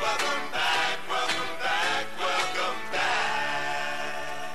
Welcome 0.00 0.50
back, 0.52 0.98
welcome 1.08 1.58
back, 1.60 2.06
welcome 2.18 2.92
back. 2.92 4.46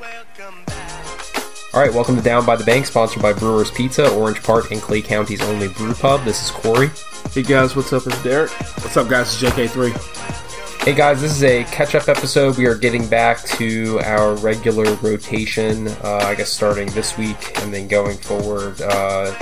Welcome 0.00 0.64
back. 0.64 1.74
All 1.74 1.80
right, 1.80 1.92
welcome 1.92 2.16
to 2.16 2.22
Down 2.22 2.44
by 2.46 2.56
the 2.56 2.64
Bank, 2.64 2.86
sponsored 2.86 3.22
by 3.22 3.32
Brewers 3.32 3.70
Pizza, 3.70 4.10
Orange 4.14 4.42
Park, 4.42 4.70
and 4.70 4.80
Clay 4.80 5.02
County's 5.02 5.42
only 5.42 5.68
brew 5.68 5.94
pub. 5.94 6.24
This 6.24 6.42
is 6.44 6.50
Corey. 6.50 6.90
Hey 7.32 7.42
guys, 7.42 7.76
what's 7.76 7.92
up? 7.92 8.06
It's 8.06 8.22
Derek. 8.22 8.50
What's 8.50 8.96
up, 8.96 9.08
guys? 9.08 9.42
It's 9.42 9.54
JK3. 9.54 10.84
Hey 10.84 10.94
guys, 10.94 11.20
this 11.20 11.32
is 11.32 11.44
a 11.44 11.64
catch-up 11.64 12.08
episode. 12.08 12.56
We 12.56 12.64
are 12.66 12.74
getting 12.74 13.06
back 13.08 13.42
to 13.58 14.00
our 14.04 14.34
regular 14.36 14.94
rotation. 14.96 15.88
Uh, 15.88 16.22
I 16.24 16.34
guess 16.34 16.48
starting 16.48 16.88
this 16.92 17.18
week 17.18 17.58
and 17.60 17.74
then 17.74 17.88
going 17.88 18.16
forward, 18.16 18.80
uh, 18.80 19.34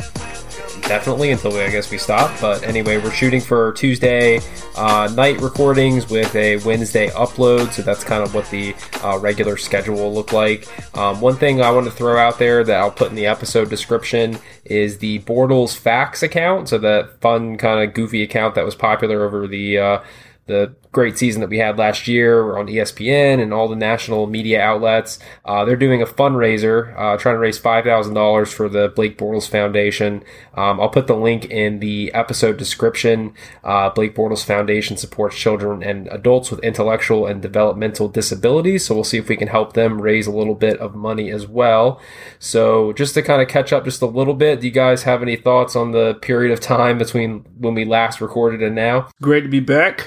definitely 0.88 1.30
until 1.30 1.54
I 1.56 1.70
guess 1.70 1.90
we 1.90 1.98
stop. 1.98 2.40
But 2.40 2.62
anyway, 2.62 2.98
we're 2.98 3.10
shooting 3.10 3.40
for 3.40 3.72
Tuesday 3.72 4.40
uh, 4.76 5.10
night 5.14 5.40
recordings 5.40 6.08
with 6.08 6.34
a 6.34 6.56
Wednesday 6.58 7.08
upload. 7.10 7.72
So 7.72 7.82
that's 7.82 8.04
kind 8.04 8.22
of 8.22 8.34
what 8.34 8.48
the 8.50 8.74
uh, 9.02 9.18
regular 9.18 9.56
schedule 9.56 9.96
will 9.96 10.14
look 10.14 10.32
like. 10.32 10.66
Um, 10.96 11.20
one 11.20 11.36
thing 11.36 11.60
I 11.60 11.70
want 11.70 11.86
to 11.86 11.92
throw 11.92 12.18
out 12.18 12.38
there 12.38 12.64
that 12.64 12.77
I'll 12.78 12.91
put 12.91 13.10
in 13.10 13.16
the 13.16 13.27
episode 13.27 13.70
description 13.70 14.38
is 14.64 14.98
the 14.98 15.20
Bortles 15.20 15.77
Facts 15.77 16.22
account. 16.22 16.68
So 16.68 16.78
that 16.78 17.20
fun 17.20 17.56
kind 17.56 17.86
of 17.86 17.94
goofy 17.94 18.22
account 18.22 18.55
that 18.55 18.64
was 18.64 18.74
popular 18.74 19.24
over 19.24 19.46
the 19.46 19.78
uh, 19.78 19.98
the 20.46 20.74
great 20.96 21.18
season 21.18 21.42
that 21.42 21.50
we 21.50 21.59
had 21.59 21.77
last 21.77 22.09
year 22.09 22.56
on 22.56 22.70
E 22.70 22.77
ESPN 22.77 23.38
and 23.42 23.52
all 23.52 23.68
the 23.68 23.77
national 23.77 24.27
media 24.27 24.62
outlets. 24.62 25.19
Uh, 25.45 25.62
they're 25.62 25.77
doing 25.77 26.00
a 26.00 26.06
fundraiser, 26.06 26.98
uh, 26.98 27.19
trying 27.19 27.34
to 27.34 27.38
raise 27.38 27.60
$5,000 27.60 28.50
for 28.50 28.66
the 28.70 28.88
Blake 28.88 29.19
Bortles 29.19 29.46
Foundation. 29.46 30.24
Um, 30.55 30.80
I'll 30.80 30.88
put 30.88 31.06
the 31.06 31.14
link 31.14 31.50
in 31.50 31.80
the 31.80 32.10
episode 32.14 32.56
description. 32.56 33.34
Uh, 33.62 33.91
Blake 33.91 34.14
Bortles 34.14 34.42
Foundation 34.42 34.96
supports 34.96 35.36
children 35.36 35.82
and 35.82 36.09
adults 36.09 36.50
with 36.50 36.60
intellectual 36.60 37.27
and 37.27 37.42
developmental 37.42 38.08
disabilities. 38.08 38.86
So 38.86 38.94
we'll 38.94 39.05
see 39.05 39.19
if 39.19 39.28
we 39.28 39.36
can 39.36 39.48
help 39.48 39.74
them 39.74 40.00
raise 40.00 40.27
a 40.27 40.33
little 40.33 40.55
bit 40.55 40.78
of 40.78 40.94
money 40.94 41.30
as 41.30 41.47
well. 41.47 42.00
So 42.39 42.94
just 42.94 43.12
to 43.14 43.22
kind 43.22 43.42
of 43.42 43.48
catch 43.48 43.70
up 43.70 43.84
just 43.84 44.00
a 44.00 44.06
little 44.06 44.33
bit, 44.33 44.62
do 44.62 44.67
you 44.67 44.72
guys 44.72 45.02
have 45.02 45.20
any 45.20 45.36
thoughts 45.36 45.77
on 45.77 45.92
the 45.92 46.14
period 46.14 46.52
of 46.52 46.61
time 46.61 46.97
between 46.97 47.41
when 47.58 47.74
we 47.74 47.84
last 47.84 48.22
recorded 48.22 48.62
and 48.62 48.74
now? 48.74 49.11
Great 49.20 49.42
to 49.42 49.50
be 49.50 49.61
back. 49.61 50.06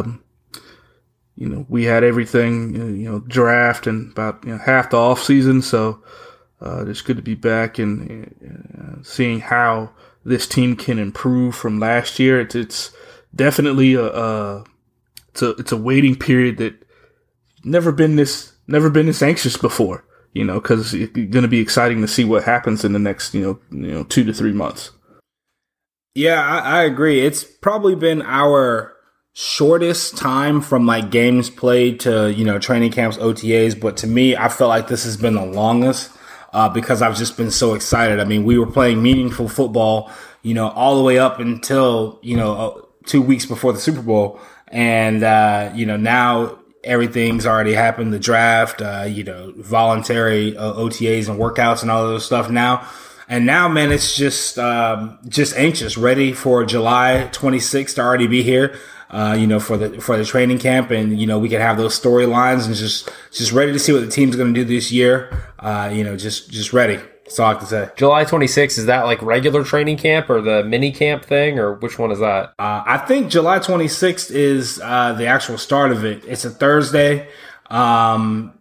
Um, 0.00 0.22
you 1.36 1.48
know, 1.48 1.66
we 1.68 1.84
had 1.84 2.04
everything, 2.04 2.74
you 2.74 3.10
know, 3.10 3.20
draft 3.20 3.86
and 3.86 4.12
about 4.12 4.44
you 4.44 4.52
know, 4.52 4.58
half 4.58 4.90
the 4.90 4.96
off 4.96 5.22
season, 5.22 5.62
so 5.62 6.02
uh, 6.60 6.84
it's 6.86 7.00
good 7.00 7.16
to 7.16 7.22
be 7.22 7.34
back 7.34 7.78
and 7.78 8.34
uh, 8.78 9.02
seeing 9.02 9.40
how 9.40 9.90
this 10.24 10.46
team 10.46 10.76
can 10.76 10.98
improve 10.98 11.54
from 11.54 11.80
last 11.80 12.18
year. 12.18 12.40
It's, 12.40 12.54
it's 12.54 12.92
definitely 13.34 13.94
a, 13.94 14.04
a 14.04 14.64
it's 15.28 15.42
a 15.42 15.50
it's 15.50 15.72
a 15.72 15.76
waiting 15.76 16.16
period 16.16 16.58
that 16.58 16.74
never 17.64 17.90
been 17.90 18.16
this 18.16 18.52
never 18.66 18.90
been 18.90 19.06
this 19.06 19.22
anxious 19.22 19.56
before. 19.56 20.04
You 20.34 20.44
know, 20.44 20.60
because 20.60 20.94
it's 20.94 21.12
going 21.12 21.42
to 21.42 21.48
be 21.48 21.60
exciting 21.60 22.00
to 22.00 22.08
see 22.08 22.24
what 22.24 22.44
happens 22.44 22.84
in 22.84 22.92
the 22.92 22.98
next 22.98 23.34
you 23.34 23.42
know 23.42 23.58
you 23.70 23.92
know 23.92 24.04
two 24.04 24.24
to 24.24 24.32
three 24.32 24.52
months. 24.52 24.90
Yeah, 26.14 26.40
I, 26.40 26.58
I 26.58 26.82
agree. 26.84 27.24
It's 27.24 27.42
probably 27.42 27.94
been 27.94 28.22
our 28.22 28.91
shortest 29.34 30.16
time 30.16 30.60
from 30.60 30.86
like 30.86 31.10
games 31.10 31.48
played 31.48 32.00
to 32.00 32.32
you 32.32 32.44
know 32.44 32.58
training 32.58 32.92
camps, 32.92 33.16
OTAs. 33.18 33.78
But 33.78 33.96
to 33.98 34.06
me, 34.06 34.36
I 34.36 34.48
felt 34.48 34.68
like 34.68 34.88
this 34.88 35.04
has 35.04 35.16
been 35.16 35.34
the 35.34 35.44
longest 35.44 36.10
uh, 36.52 36.68
because 36.68 37.02
I've 37.02 37.16
just 37.16 37.36
been 37.36 37.50
so 37.50 37.74
excited. 37.74 38.20
I 38.20 38.24
mean, 38.24 38.44
we 38.44 38.58
were 38.58 38.70
playing 38.70 39.02
meaningful 39.02 39.48
football, 39.48 40.10
you 40.42 40.54
know, 40.54 40.68
all 40.70 40.96
the 40.96 41.04
way 41.04 41.18
up 41.18 41.40
until 41.40 42.18
you 42.22 42.36
know 42.36 42.54
uh, 42.54 42.80
two 43.06 43.22
weeks 43.22 43.46
before 43.46 43.72
the 43.72 43.80
Super 43.80 44.02
Bowl, 44.02 44.40
and 44.68 45.22
uh, 45.22 45.72
you 45.74 45.86
know 45.86 45.96
now 45.96 46.58
everything's 46.84 47.46
already 47.46 47.74
happened. 47.74 48.12
The 48.12 48.18
draft, 48.18 48.82
uh, 48.82 49.06
you 49.08 49.24
know, 49.24 49.52
voluntary 49.56 50.56
uh, 50.56 50.74
OTAs 50.74 51.28
and 51.28 51.38
workouts 51.38 51.82
and 51.82 51.90
all 51.90 52.04
of 52.04 52.10
those 52.10 52.26
stuff 52.26 52.50
now. 52.50 52.86
And 53.28 53.46
now, 53.46 53.68
man, 53.68 53.92
it's 53.92 54.16
just 54.16 54.58
um, 54.58 55.18
just 55.28 55.56
anxious, 55.56 55.96
ready 55.96 56.32
for 56.32 56.64
July 56.64 57.30
26th 57.32 57.94
to 57.94 58.02
already 58.02 58.26
be 58.26 58.42
here. 58.42 58.78
Uh, 59.12 59.36
you 59.38 59.46
know, 59.46 59.60
for 59.60 59.76
the 59.76 60.00
for 60.00 60.16
the 60.16 60.24
training 60.24 60.58
camp, 60.58 60.90
and 60.90 61.20
you 61.20 61.26
know, 61.26 61.38
we 61.38 61.48
can 61.48 61.60
have 61.60 61.76
those 61.76 61.98
storylines 62.00 62.66
and 62.66 62.74
just 62.74 63.10
just 63.30 63.52
ready 63.52 63.70
to 63.70 63.78
see 63.78 63.92
what 63.92 64.00
the 64.00 64.10
team's 64.10 64.36
going 64.36 64.52
to 64.52 64.58
do 64.58 64.64
this 64.64 64.90
year. 64.90 65.52
Uh, 65.58 65.90
you 65.92 66.02
know, 66.02 66.16
just 66.16 66.50
just 66.50 66.72
ready. 66.72 66.98
That's 67.24 67.38
all 67.38 67.46
I 67.46 67.52
have 67.52 67.60
to 67.60 67.66
say. 67.66 67.90
July 67.96 68.24
26th, 68.24 68.78
is 68.78 68.86
that 68.86 69.04
like 69.04 69.22
regular 69.22 69.64
training 69.64 69.96
camp 69.96 70.28
or 70.28 70.40
the 70.40 70.64
mini 70.64 70.92
camp 70.92 71.24
thing, 71.24 71.58
or 71.58 71.74
which 71.74 71.98
one 71.98 72.10
is 72.10 72.18
that? 72.18 72.54
Uh, 72.58 72.82
I 72.84 72.98
think 72.98 73.30
July 73.30 73.58
26th 73.58 74.30
is 74.30 74.80
uh, 74.82 75.12
the 75.12 75.26
actual 75.26 75.58
start 75.58 75.92
of 75.92 76.04
it. 76.04 76.24
It's 76.26 76.44
a 76.44 76.50
Thursday, 76.50 77.28
um, 77.70 78.52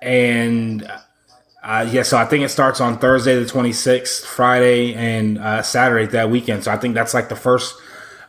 and 0.00 0.90
uh, 1.62 1.88
yeah, 1.90 2.02
so 2.02 2.18
I 2.18 2.26
think 2.26 2.44
it 2.44 2.50
starts 2.50 2.80
on 2.80 2.98
Thursday 2.98 3.42
the 3.42 3.46
26th, 3.46 4.24
Friday, 4.24 4.94
and 4.94 5.38
uh, 5.38 5.62
Saturday 5.62 6.06
that 6.12 6.30
weekend. 6.30 6.64
So 6.64 6.70
I 6.70 6.76
think 6.76 6.94
that's 6.94 7.14
like 7.14 7.30
the 7.30 7.36
first 7.36 7.74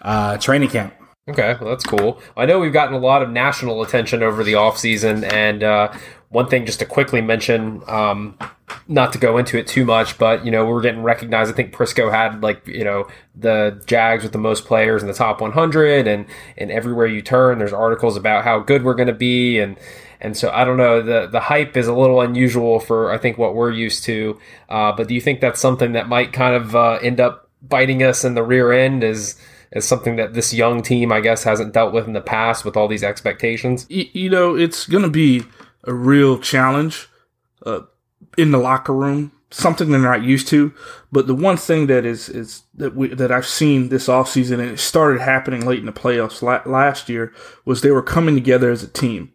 uh, 0.02 0.38
training 0.38 0.70
camp. 0.70 0.94
Okay, 1.28 1.56
well, 1.60 1.72
that's 1.72 1.84
cool. 1.84 2.22
I 2.38 2.46
know 2.46 2.60
we've 2.60 2.72
gotten 2.72 2.94
a 2.94 3.00
lot 3.00 3.24
of 3.24 3.32
national 3.32 3.82
attention 3.82 4.22
over 4.22 4.44
the 4.44 4.54
offseason, 4.54 5.28
and 5.34 5.64
uh, 5.64 5.92
one 6.30 6.48
thing 6.48 6.68
just 6.68 6.78
to 6.80 6.86
quickly 6.86 7.20
mention, 7.20 7.82
um, 7.88 8.38
not 8.88 9.12
to 9.14 9.18
go 9.18 9.40
into 9.40 9.58
it 9.58 9.66
too 9.66 9.86
much, 9.86 10.20
but 10.20 10.46
you 10.46 10.52
know 10.52 10.68
we're 10.68 10.84
getting 10.84 11.02
recognized. 11.02 11.52
I 11.52 11.56
think 11.56 11.74
Prisco 11.74 12.12
had 12.12 12.44
like 12.44 12.68
you 12.68 12.84
know 12.84 13.08
the 13.34 13.82
Jags 13.88 14.22
with 14.22 14.34
the 14.34 14.38
most 14.38 14.66
players 14.66 15.02
in 15.02 15.08
the 15.08 15.16
top 15.16 15.42
100, 15.42 16.08
and 16.08 16.28
and 16.60 16.70
everywhere 16.70 17.08
you 17.08 17.24
turn, 17.24 17.58
there's 17.58 17.74
articles 17.74 18.16
about 18.18 18.44
how 18.44 18.60
good 18.60 18.84
we're 18.84 18.94
going 18.94 19.08
to 19.08 19.14
be, 19.14 19.58
and 19.58 19.78
and 20.22 20.38
so 20.38 20.52
I 20.52 20.64
don't 20.64 20.78
know 20.78 21.02
the 21.02 21.26
the 21.26 21.40
hype 21.40 21.76
is 21.76 21.88
a 21.88 21.94
little 21.96 22.22
unusual 22.22 22.80
for 22.80 23.12
I 23.12 23.18
think 23.18 23.40
what 23.40 23.56
we're 23.56 23.72
used 23.72 24.04
to. 24.04 24.40
Uh, 24.70 24.92
but 24.92 25.08
do 25.08 25.16
you 25.16 25.22
think 25.22 25.42
that's 25.42 25.60
something 25.60 25.94
that 25.94 26.08
might 26.08 26.34
kind 26.34 26.54
of 26.56 26.76
uh, 26.76 27.00
end 27.02 27.20
up 27.20 27.50
biting 27.64 28.04
us 28.04 28.24
in 28.24 28.36
the 28.36 28.44
rear 28.44 28.72
end? 28.72 29.04
As 29.04 29.36
as 29.72 29.86
something 29.86 30.16
that 30.16 30.34
this 30.34 30.54
young 30.54 30.82
team, 30.82 31.12
I 31.12 31.22
guess, 31.22 31.44
hasn't 31.44 31.74
dealt 31.74 31.94
with 31.94 32.08
in 32.08 32.14
the 32.14 32.22
past 32.22 32.66
with 32.66 32.78
all 32.78 32.88
these 32.88 33.04
expectations. 33.04 33.88
Y- 33.90 34.10
you 34.14 34.30
know, 34.30 34.56
it's 34.56 34.88
going 34.88 35.04
to 35.04 35.10
be 35.10 35.44
a 35.84 35.94
real 35.94 36.40
challenge 36.40 37.08
uh, 37.66 37.82
in 38.38 38.52
the 38.52 38.58
locker 38.58 38.94
room, 38.94 39.32
something 39.52 39.90
they're 39.90 40.00
not 40.00 40.24
used 40.24 40.48
to. 40.50 40.74
But 41.12 41.28
the 41.28 41.36
one 41.36 41.58
thing 41.58 41.88
that 41.88 42.06
is 42.06 42.30
is 42.30 42.64
that 42.76 42.96
we 42.96 43.10
that 43.10 43.32
I've 43.32 43.48
seen 43.48 43.90
this 43.90 44.08
offseason, 44.08 44.54
and 44.60 44.70
it 44.72 44.80
started 44.80 45.22
happening 45.22 45.66
late 45.66 45.80
in 45.80 45.86
the 45.86 45.92
playoffs 45.94 46.42
la- 46.42 46.70
last 46.70 47.10
year, 47.10 47.34
was 47.64 47.82
they 47.82 47.92
were 47.92 48.02
coming 48.04 48.36
together 48.36 48.70
as 48.72 48.84
a 48.84 48.88
team. 48.88 49.32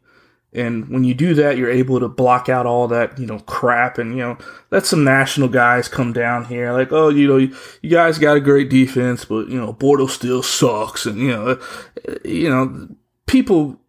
And 0.52 0.88
when 0.88 1.04
you 1.04 1.14
do 1.14 1.34
that, 1.34 1.56
you're 1.56 1.70
able 1.70 2.00
to 2.00 2.08
block 2.08 2.48
out 2.48 2.66
all 2.66 2.88
that, 2.88 3.18
you 3.18 3.26
know, 3.26 3.38
crap 3.40 3.98
and, 3.98 4.16
you 4.16 4.22
know, 4.22 4.38
let 4.72 4.84
some 4.84 5.04
national 5.04 5.48
guys 5.48 5.88
come 5.88 6.12
down 6.12 6.46
here. 6.46 6.72
Like, 6.72 6.90
oh, 6.90 7.08
you 7.08 7.28
know, 7.28 7.36
you, 7.36 7.90
guys 7.90 8.18
got 8.18 8.36
a 8.36 8.40
great 8.40 8.68
defense, 8.68 9.24
but, 9.24 9.48
you 9.48 9.60
know, 9.60 9.72
Bortles 9.72 10.10
still 10.10 10.42
sucks. 10.42 11.06
And, 11.06 11.18
you 11.18 11.28
know, 11.28 11.50
uh, 11.50 12.14
you 12.24 12.50
know, 12.50 12.88
people, 13.26 13.80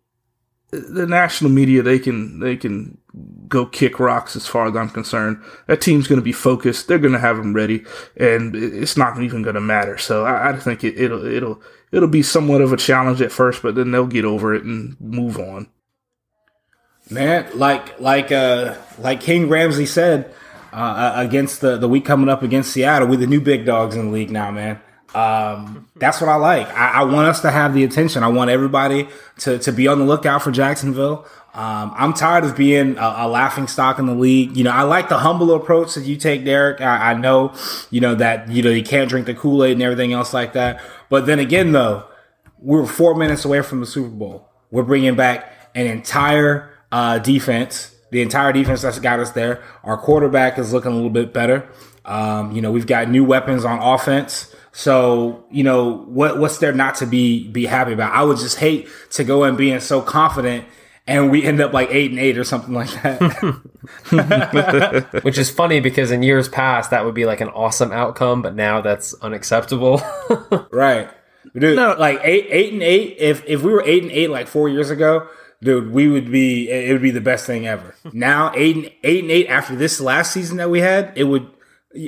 the 0.70 1.08
national 1.08 1.50
media, 1.50 1.82
they 1.82 1.98
can, 1.98 2.40
they 2.40 2.56
can 2.56 3.00
go 3.48 3.66
kick 3.66 4.00
rocks 4.00 4.36
as 4.36 4.46
far 4.46 4.68
as 4.68 4.76
I'm 4.76 4.90
concerned. 4.90 5.42
That 5.66 5.82
team's 5.82 6.08
going 6.08 6.22
to 6.22 6.24
be 6.24 6.32
focused. 6.32 6.88
They're 6.88 7.00
going 7.00 7.14
to 7.14 7.20
have 7.20 7.38
them 7.38 7.56
ready 7.56 7.84
and 8.16 8.56
it's 8.56 8.96
not 8.96 9.20
even 9.20 9.42
going 9.42 9.56
to 9.56 9.62
matter. 9.62 9.98
So 9.98 10.26
I, 10.26 10.52
I 10.52 10.60
think 10.60 10.84
it, 10.84 10.98
it'll, 11.00 11.26
it'll, 11.26 11.62
it'll 11.92 12.08
be 12.08 12.22
somewhat 12.22 12.62
of 12.62 12.72
a 12.72 12.78
challenge 12.78 13.20
at 13.20 13.32
first, 13.32 13.64
but 13.64 13.74
then 13.74 13.90
they'll 13.90 14.06
get 14.06 14.26
over 14.26 14.54
it 14.54 14.64
and 14.64 14.96
move 15.02 15.40
on. 15.40 15.68
Man, 17.12 17.46
like 17.58 18.00
like 18.00 18.32
uh 18.32 18.76
like 18.98 19.20
King 19.20 19.50
Ramsey 19.50 19.86
said 19.86 20.34
uh, 20.72 21.14
against 21.16 21.60
the 21.60 21.78
the 21.78 21.90
week 21.90 22.06
coming 22.06 22.30
up 22.30 22.42
against 22.42 22.72
Seattle, 22.72 23.08
we're 23.10 23.18
the 23.18 23.28
new 23.28 23.42
big 23.42 23.66
dogs 23.66 23.96
in 23.96 24.06
the 24.06 24.12
league 24.12 24.32
now, 24.32 24.50
man. 24.50 24.80
Um, 25.14 25.90
that's 25.98 26.22
what 26.22 26.30
I 26.30 26.36
like. 26.36 26.68
I, 26.70 27.02
I 27.02 27.04
want 27.04 27.28
us 27.28 27.42
to 27.42 27.52
have 27.52 27.74
the 27.74 27.84
attention. 27.84 28.24
I 28.24 28.30
want 28.30 28.50
everybody 28.50 29.10
to 29.40 29.60
to 29.60 29.72
be 29.74 29.90
on 29.90 30.00
the 30.00 30.06
lookout 30.06 30.42
for 30.42 30.52
Jacksonville. 30.52 31.26
Um, 31.54 31.94
I'm 31.98 32.14
tired 32.14 32.46
of 32.46 32.56
being 32.56 32.98
a, 32.98 33.14
a 33.18 33.28
laughing 33.28 33.68
stock 33.68 34.00
in 34.00 34.06
the 34.06 34.16
league. 34.16 34.56
You 34.56 34.64
know, 34.64 34.72
I 34.72 34.84
like 34.84 35.10
the 35.10 35.18
humble 35.18 35.54
approach 35.54 35.96
that 35.96 36.06
you 36.06 36.16
take, 36.16 36.46
Derek. 36.46 36.80
I, 36.80 37.12
I 37.12 37.14
know, 37.14 37.54
you 37.90 38.00
know 38.00 38.16
that 38.16 38.50
you 38.50 38.64
know 38.64 38.70
you 38.70 38.84
can't 38.84 39.10
drink 39.10 39.26
the 39.26 39.34
Kool 39.34 39.66
Aid 39.66 39.74
and 39.74 39.84
everything 39.84 40.14
else 40.14 40.34
like 40.34 40.54
that. 40.54 40.82
But 41.10 41.26
then 41.26 41.40
again, 41.40 41.74
though, 41.74 42.06
we're 42.60 42.86
four 42.86 43.16
minutes 43.16 43.44
away 43.44 43.62
from 43.64 43.82
the 43.82 43.86
Super 43.86 44.08
Bowl. 44.08 44.48
We're 44.72 44.84
bringing 44.84 45.16
back 45.16 45.52
an 45.76 45.88
entire 45.88 46.71
uh, 46.92 47.20
defense, 47.20 47.96
the 48.12 48.22
entire 48.22 48.52
defense 48.54 48.82
that's 48.82 49.00
got 49.00 49.20
us 49.20 49.32
there. 49.32 49.64
Our 49.84 49.98
quarterback 49.98 50.58
is 50.58 50.74
looking 50.74 50.92
a 50.92 50.96
little 50.96 51.10
bit 51.10 51.34
better. 51.34 51.68
Um, 52.06 52.52
you 52.52 52.62
know, 52.62 52.72
we've 52.72 52.88
got 52.88 53.10
new 53.10 53.24
weapons 53.24 53.64
on 53.66 53.80
offense. 53.80 54.54
So, 54.74 55.44
you 55.52 55.64
know, 55.64 55.98
what 56.08 56.40
what's 56.40 56.58
there 56.60 56.72
not 56.74 56.96
to 56.96 57.06
be 57.06 57.48
be 57.50 57.66
happy 57.66 57.94
about? 57.94 58.14
I 58.14 58.24
would 58.24 58.38
just 58.38 58.58
hate 58.58 58.88
to 59.12 59.24
go 59.24 59.44
in 59.44 59.56
being 59.56 59.80
so 59.82 60.02
confident 60.02 60.66
and 61.08 61.30
we 61.30 61.44
end 61.44 61.60
up 61.60 61.74
like 61.74 61.90
eight 61.92 62.10
and 62.12 62.20
eight 62.20 62.38
or 62.38 62.44
something 62.44 62.74
like 62.74 62.90
that. 63.04 63.22
Which 65.24 65.38
is 65.38 65.50
funny 65.50 65.80
because 65.80 66.12
in 66.12 66.24
years 66.24 66.48
past 66.48 66.92
that 66.92 67.06
would 67.06 67.16
be 67.16 67.26
like 67.26 67.42
an 67.42 67.50
awesome 67.50 67.92
outcome, 67.92 68.42
but 68.42 68.56
now 68.56 68.82
that's 68.82 69.14
unacceptable. 69.16 70.02
right. 70.72 71.10
Dude, 71.54 71.76
No. 71.76 71.96
like 71.98 72.20
eight, 72.24 72.48
eight 72.50 72.72
and 72.74 72.82
eight. 72.84 73.18
If 73.20 73.44
if 73.48 73.62
we 73.64 73.72
were 73.74 73.84
eight 73.86 74.04
and 74.04 74.12
eight 74.12 74.30
like 74.30 74.48
four 74.48 74.70
years 74.70 74.90
ago, 74.90 75.28
dude, 75.62 75.92
we 75.92 76.08
would 76.08 76.32
be. 76.32 76.70
It 76.70 76.92
would 76.92 77.02
be 77.02 77.12
the 77.12 77.22
best 77.22 77.46
thing 77.46 77.68
ever. 77.68 77.96
now 78.14 78.52
eight 78.56 78.76
and 78.76 78.92
eight 79.04 79.24
and 79.24 79.32
eight 79.32 79.48
after 79.48 79.76
this 79.76 80.00
last 80.00 80.34
season 80.34 80.58
that 80.58 80.70
we 80.70 80.80
had, 80.80 81.14
it 81.16 81.26
would. 81.26 81.48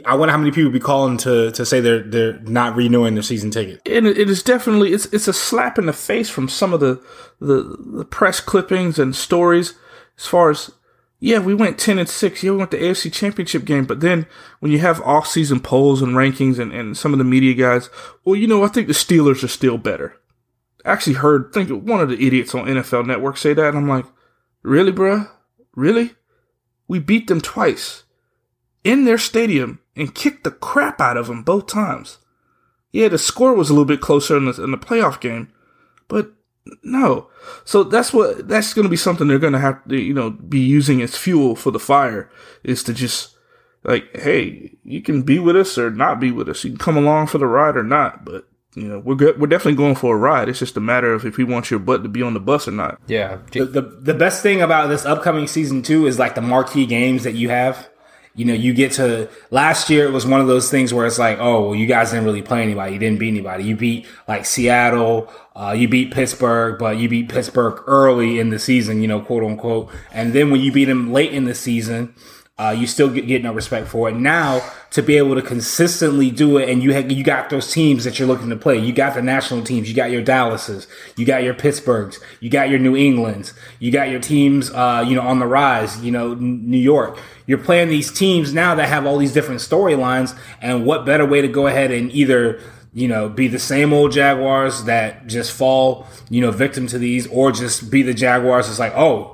I 0.05 0.15
wonder 0.15 0.31
how 0.31 0.37
many 0.37 0.51
people 0.51 0.71
would 0.71 0.73
be 0.73 0.79
calling 0.79 1.17
to 1.17 1.51
to 1.51 1.65
say 1.65 1.81
they're 1.81 2.03
they're 2.03 2.39
not 2.39 2.75
renewing 2.75 3.15
their 3.15 3.23
season 3.23 3.51
ticket. 3.51 3.81
and 3.85 4.07
it 4.07 4.29
is 4.29 4.41
definitely 4.41 4.93
it's 4.93 5.07
it's 5.07 5.27
a 5.27 5.33
slap 5.33 5.77
in 5.77 5.87
the 5.87 5.93
face 5.93 6.29
from 6.29 6.47
some 6.47 6.73
of 6.73 6.79
the 6.79 7.03
the, 7.41 7.75
the 7.97 8.05
press 8.05 8.39
clippings 8.39 8.97
and 8.97 9.13
stories 9.13 9.73
as 10.17 10.25
far 10.25 10.51
as 10.51 10.71
yeah 11.19 11.37
we 11.37 11.53
went 11.53 11.77
10 11.77 11.99
and 11.99 12.07
6 12.07 12.43
yeah 12.43 12.51
we 12.51 12.57
went 12.57 12.71
the 12.71 12.77
AFC 12.77 13.11
championship 13.11 13.65
game 13.65 13.83
but 13.83 13.99
then 13.99 14.25
when 14.61 14.71
you 14.71 14.79
have 14.79 15.01
off 15.01 15.27
season 15.27 15.59
polls 15.59 16.01
and 16.01 16.13
rankings 16.13 16.59
and, 16.59 16.71
and 16.71 16.97
some 16.97 17.11
of 17.11 17.17
the 17.17 17.25
media 17.25 17.53
guys 17.53 17.89
well 18.23 18.37
you 18.37 18.47
know 18.47 18.63
I 18.63 18.69
think 18.69 18.87
the 18.87 18.93
Steelers 18.93 19.43
are 19.43 19.49
still 19.49 19.77
better 19.77 20.15
actually 20.85 21.13
heard 21.13 21.51
think 21.53 21.69
one 21.69 22.01
of 22.01 22.09
the 22.09 22.25
idiots 22.25 22.53
on 22.53 22.65
NFL 22.65 23.05
network 23.05 23.37
say 23.37 23.53
that 23.53 23.69
and 23.69 23.77
I'm 23.77 23.87
like 23.87 24.05
really 24.61 24.91
bruh 24.91 25.29
really 25.75 26.13
we 26.87 26.99
beat 26.99 27.27
them 27.27 27.41
twice 27.41 28.03
in 28.83 29.05
their 29.05 29.17
stadium 29.17 29.79
and 29.95 30.13
kicked 30.13 30.43
the 30.43 30.51
crap 30.51 30.99
out 30.99 31.17
of 31.17 31.27
them 31.27 31.43
both 31.43 31.67
times 31.67 32.17
yeah, 32.93 33.07
the 33.07 33.17
score 33.17 33.55
was 33.55 33.69
a 33.69 33.73
little 33.73 33.85
bit 33.85 33.99
closer 33.99 34.37
in 34.37 34.45
the 34.45 34.63
in 34.63 34.71
the 34.71 34.77
playoff 34.77 35.19
game, 35.19 35.51
but 36.07 36.31
no. 36.83 37.27
So 37.65 37.83
that's 37.83 38.13
what 38.13 38.47
that's 38.47 38.73
going 38.73 38.83
to 38.83 38.89
be 38.89 38.95
something 38.95 39.27
they're 39.27 39.39
going 39.39 39.53
to 39.53 39.59
have 39.59 39.85
to 39.89 39.99
you 39.99 40.13
know 40.13 40.29
be 40.29 40.59
using 40.59 41.01
as 41.01 41.17
fuel 41.17 41.55
for 41.55 41.71
the 41.71 41.79
fire 41.79 42.29
is 42.63 42.83
to 42.83 42.93
just 42.93 43.35
like, 43.83 44.15
hey, 44.15 44.77
you 44.83 45.01
can 45.01 45.23
be 45.23 45.39
with 45.39 45.57
us 45.57 45.77
or 45.77 45.89
not 45.89 46.19
be 46.19 46.31
with 46.31 46.47
us. 46.47 46.63
You 46.63 46.69
can 46.69 46.79
come 46.79 46.95
along 46.95 47.27
for 47.27 47.39
the 47.39 47.47
ride 47.47 47.75
or 47.75 47.83
not, 47.83 48.23
but 48.23 48.47
you 48.75 48.87
know 48.87 48.99
we're 48.99 49.15
good. 49.15 49.39
We're 49.39 49.47
definitely 49.47 49.75
going 49.75 49.95
for 49.95 50.15
a 50.15 50.17
ride. 50.17 50.49
It's 50.49 50.59
just 50.59 50.77
a 50.77 50.81
matter 50.81 51.13
of 51.13 51.25
if 51.25 51.37
we 51.37 51.43
want 51.43 51.69
your 51.69 51.79
butt 51.79 52.03
to 52.03 52.09
be 52.09 52.21
on 52.21 52.33
the 52.33 52.39
bus 52.39 52.67
or 52.67 52.71
not. 52.71 52.99
Yeah. 53.07 53.39
The, 53.51 53.65
the 53.65 53.81
the 53.81 54.13
best 54.13 54.41
thing 54.41 54.61
about 54.61 54.87
this 54.87 55.05
upcoming 55.05 55.47
season 55.47 55.81
too 55.81 56.07
is 56.07 56.19
like 56.19 56.35
the 56.35 56.41
marquee 56.41 56.85
games 56.85 57.23
that 57.23 57.33
you 57.33 57.49
have. 57.49 57.89
You 58.35 58.45
know, 58.45 58.53
you 58.53 58.73
get 58.73 58.93
to 58.93 59.29
last 59.51 59.91
year. 59.91 60.07
It 60.07 60.11
was 60.11 60.25
one 60.25 60.41
of 60.41 60.47
those 60.47 60.71
things 60.71 60.91
where 60.91 61.05
it's 61.05 61.19
like, 61.19 61.37
oh, 61.39 61.67
well, 61.67 61.75
you 61.75 61.85
guys 61.85 62.09
didn't 62.09 62.25
really 62.25 62.41
play 62.41 62.63
anybody. 62.63 62.93
You 62.93 62.99
didn't 62.99 63.19
beat 63.19 63.27
anybody. 63.27 63.63
You 63.63 63.75
beat 63.75 64.07
like 64.27 64.47
Seattle. 64.47 65.31
Uh, 65.55 65.75
you 65.77 65.87
beat 65.87 66.11
Pittsburgh, 66.11 66.79
but 66.79 66.97
you 66.97 67.07
beat 67.07 67.29
Pittsburgh 67.29 67.83
early 67.85 68.39
in 68.39 68.49
the 68.49 68.57
season. 68.57 69.03
You 69.03 69.07
know, 69.07 69.21
quote 69.21 69.43
unquote. 69.43 69.91
And 70.11 70.33
then 70.33 70.49
when 70.49 70.61
you 70.61 70.71
beat 70.71 70.85
them 70.85 71.13
late 71.13 71.31
in 71.31 71.45
the 71.45 71.53
season, 71.53 72.15
uh, 72.55 72.75
you 72.77 72.85
still 72.85 73.09
get, 73.09 73.25
get 73.25 73.41
no 73.41 73.51
respect 73.51 73.87
for 73.87 74.09
it. 74.09 74.15
Now 74.15 74.61
to 74.91 75.01
be 75.01 75.17
able 75.17 75.33
to 75.33 75.41
consistently 75.41 76.29
do 76.29 76.57
it, 76.57 76.69
and 76.69 76.83
you 76.83 76.93
you 76.93 77.23
got 77.23 77.49
those 77.49 77.71
teams 77.71 78.03
that 78.03 78.19
you're 78.19 78.27
looking 78.27 78.49
to 78.49 78.55
play. 78.55 78.77
You 78.77 78.93
got 78.93 79.15
the 79.15 79.23
national 79.23 79.63
teams. 79.63 79.89
You 79.89 79.95
got 79.95 80.11
your 80.11 80.21
Dallases. 80.21 80.87
You 81.17 81.25
got 81.25 81.41
your 81.41 81.55
Pittsburghs. 81.55 82.19
You 82.39 82.51
got 82.51 82.69
your 82.69 82.77
New 82.77 82.95
Englands. 82.95 83.53
You 83.79 83.91
got 83.91 84.11
your 84.11 84.19
teams. 84.19 84.69
Uh, 84.69 85.03
you 85.07 85.15
know, 85.15 85.21
on 85.21 85.39
the 85.39 85.47
rise. 85.47 85.99
You 86.03 86.11
know, 86.11 86.35
New 86.35 86.77
York. 86.77 87.17
You're 87.47 87.57
playing 87.57 87.89
these 87.89 88.11
teams 88.11 88.53
now 88.53 88.75
that 88.75 88.87
have 88.87 89.07
all 89.07 89.17
these 89.17 89.33
different 89.33 89.61
storylines, 89.61 90.37
and 90.61 90.85
what 90.85 91.05
better 91.05 91.25
way 91.25 91.41
to 91.41 91.47
go 91.47 91.65
ahead 91.65 91.91
and 91.91 92.11
either 92.11 92.61
you 92.93 93.07
know, 93.07 93.27
be 93.27 93.47
the 93.47 93.57
same 93.57 93.91
old 93.91 94.11
Jaguars 94.11 94.83
that 94.83 95.25
just 95.25 95.51
fall, 95.51 96.05
you 96.29 96.41
know, 96.41 96.51
victim 96.51 96.85
to 96.85 96.99
these, 96.99 97.25
or 97.27 97.51
just 97.51 97.89
be 97.89 98.03
the 98.03 98.13
Jaguars. 98.13 98.69
It's 98.69 98.77
like, 98.77 98.93
oh, 98.95 99.32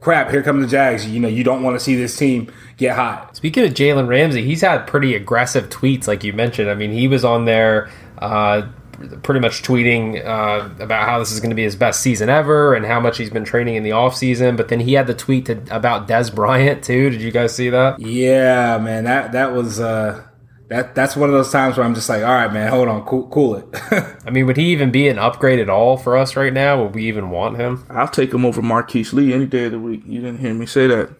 crap, 0.00 0.30
here 0.30 0.42
come 0.42 0.60
the 0.60 0.66
Jags. 0.66 1.06
You 1.06 1.20
know, 1.20 1.28
you 1.28 1.44
don't 1.44 1.62
want 1.62 1.76
to 1.76 1.80
see 1.80 1.96
this 1.96 2.16
team 2.16 2.52
get 2.76 2.96
hot. 2.96 3.36
Speaking 3.36 3.64
of 3.64 3.72
Jalen 3.72 4.08
Ramsey, 4.08 4.44
he's 4.44 4.60
had 4.60 4.86
pretty 4.86 5.14
aggressive 5.14 5.68
tweets, 5.68 6.06
like 6.06 6.24
you 6.24 6.32
mentioned. 6.32 6.70
I 6.70 6.74
mean, 6.74 6.92
he 6.92 7.08
was 7.08 7.24
on 7.24 7.44
there 7.44 7.90
uh, 8.18 8.68
pretty 9.22 9.40
much 9.40 9.62
tweeting 9.62 10.24
uh, 10.24 10.68
about 10.82 11.08
how 11.08 11.18
this 11.18 11.32
is 11.32 11.40
going 11.40 11.50
to 11.50 11.56
be 11.56 11.62
his 11.62 11.76
best 11.76 12.00
season 12.00 12.28
ever 12.28 12.74
and 12.74 12.84
how 12.84 13.00
much 13.00 13.18
he's 13.18 13.30
been 13.30 13.44
training 13.44 13.76
in 13.76 13.82
the 13.82 13.90
offseason. 13.90 14.56
But 14.56 14.68
then 14.68 14.80
he 14.80 14.94
had 14.94 15.06
the 15.06 15.14
tweet 15.14 15.46
to, 15.46 15.62
about 15.70 16.08
Dez 16.08 16.34
Bryant, 16.34 16.82
too. 16.82 17.10
Did 17.10 17.20
you 17.20 17.30
guys 17.30 17.54
see 17.54 17.70
that? 17.70 18.00
Yeah, 18.00 18.78
man, 18.78 19.04
that 19.04 19.32
that 19.32 19.52
was 19.52 19.80
uh, 19.80 20.24
that 20.68 20.94
that's 20.94 21.16
one 21.16 21.30
of 21.30 21.34
those 21.34 21.50
times 21.50 21.76
where 21.76 21.86
I'm 21.86 21.94
just 21.94 22.08
like, 22.08 22.22
all 22.22 22.32
right, 22.32 22.52
man, 22.52 22.68
hold 22.68 22.88
on, 22.88 23.04
cool, 23.04 23.26
cool 23.28 23.56
it. 23.56 23.66
I 24.26 24.30
mean, 24.30 24.46
would 24.46 24.58
he 24.58 24.70
even 24.72 24.90
be 24.90 25.08
an 25.08 25.18
upgrade 25.18 25.58
at 25.58 25.70
all 25.70 25.96
for 25.96 26.16
us 26.16 26.36
right 26.36 26.52
now? 26.52 26.82
Would 26.82 26.94
we 26.94 27.06
even 27.06 27.30
want 27.30 27.56
him? 27.56 27.86
I'll 27.88 28.08
take 28.08 28.32
him 28.34 28.44
over 28.44 28.60
Marquise 28.60 29.12
Lee 29.12 29.32
any 29.32 29.46
day 29.46 29.64
of 29.64 29.72
the 29.72 29.78
week. 29.78 30.02
You 30.06 30.20
didn't 30.20 30.40
hear 30.40 30.54
me 30.54 30.66
say 30.66 30.86
that. 30.86 31.10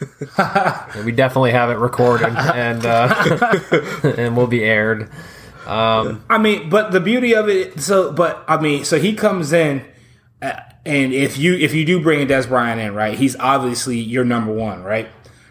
We 1.04 1.12
definitely 1.12 1.50
have 1.50 1.68
it 1.68 1.74
recorded 1.74 2.34
and 2.34 2.86
uh, 2.86 3.60
and 4.16 4.34
will 4.34 4.46
be 4.46 4.64
aired. 4.64 5.10
Um, 5.66 6.24
I 6.30 6.38
mean, 6.38 6.70
but 6.70 6.90
the 6.90 7.00
beauty 7.00 7.34
of 7.34 7.50
it, 7.50 7.80
so, 7.80 8.10
but 8.10 8.42
I 8.48 8.58
mean, 8.58 8.86
so 8.86 8.98
he 8.98 9.14
comes 9.14 9.52
in, 9.52 9.84
uh, 10.40 10.58
and 10.86 11.12
if 11.12 11.36
you 11.36 11.54
if 11.54 11.74
you 11.74 11.84
do 11.84 12.00
bring 12.00 12.22
a 12.22 12.26
Dez 12.26 12.48
Bryant 12.48 12.80
in, 12.80 12.94
right, 12.94 13.18
he's 13.18 13.36
obviously 13.36 13.98
your 13.98 14.24
number 14.24 14.52
one, 14.52 14.82
right. 14.82 15.08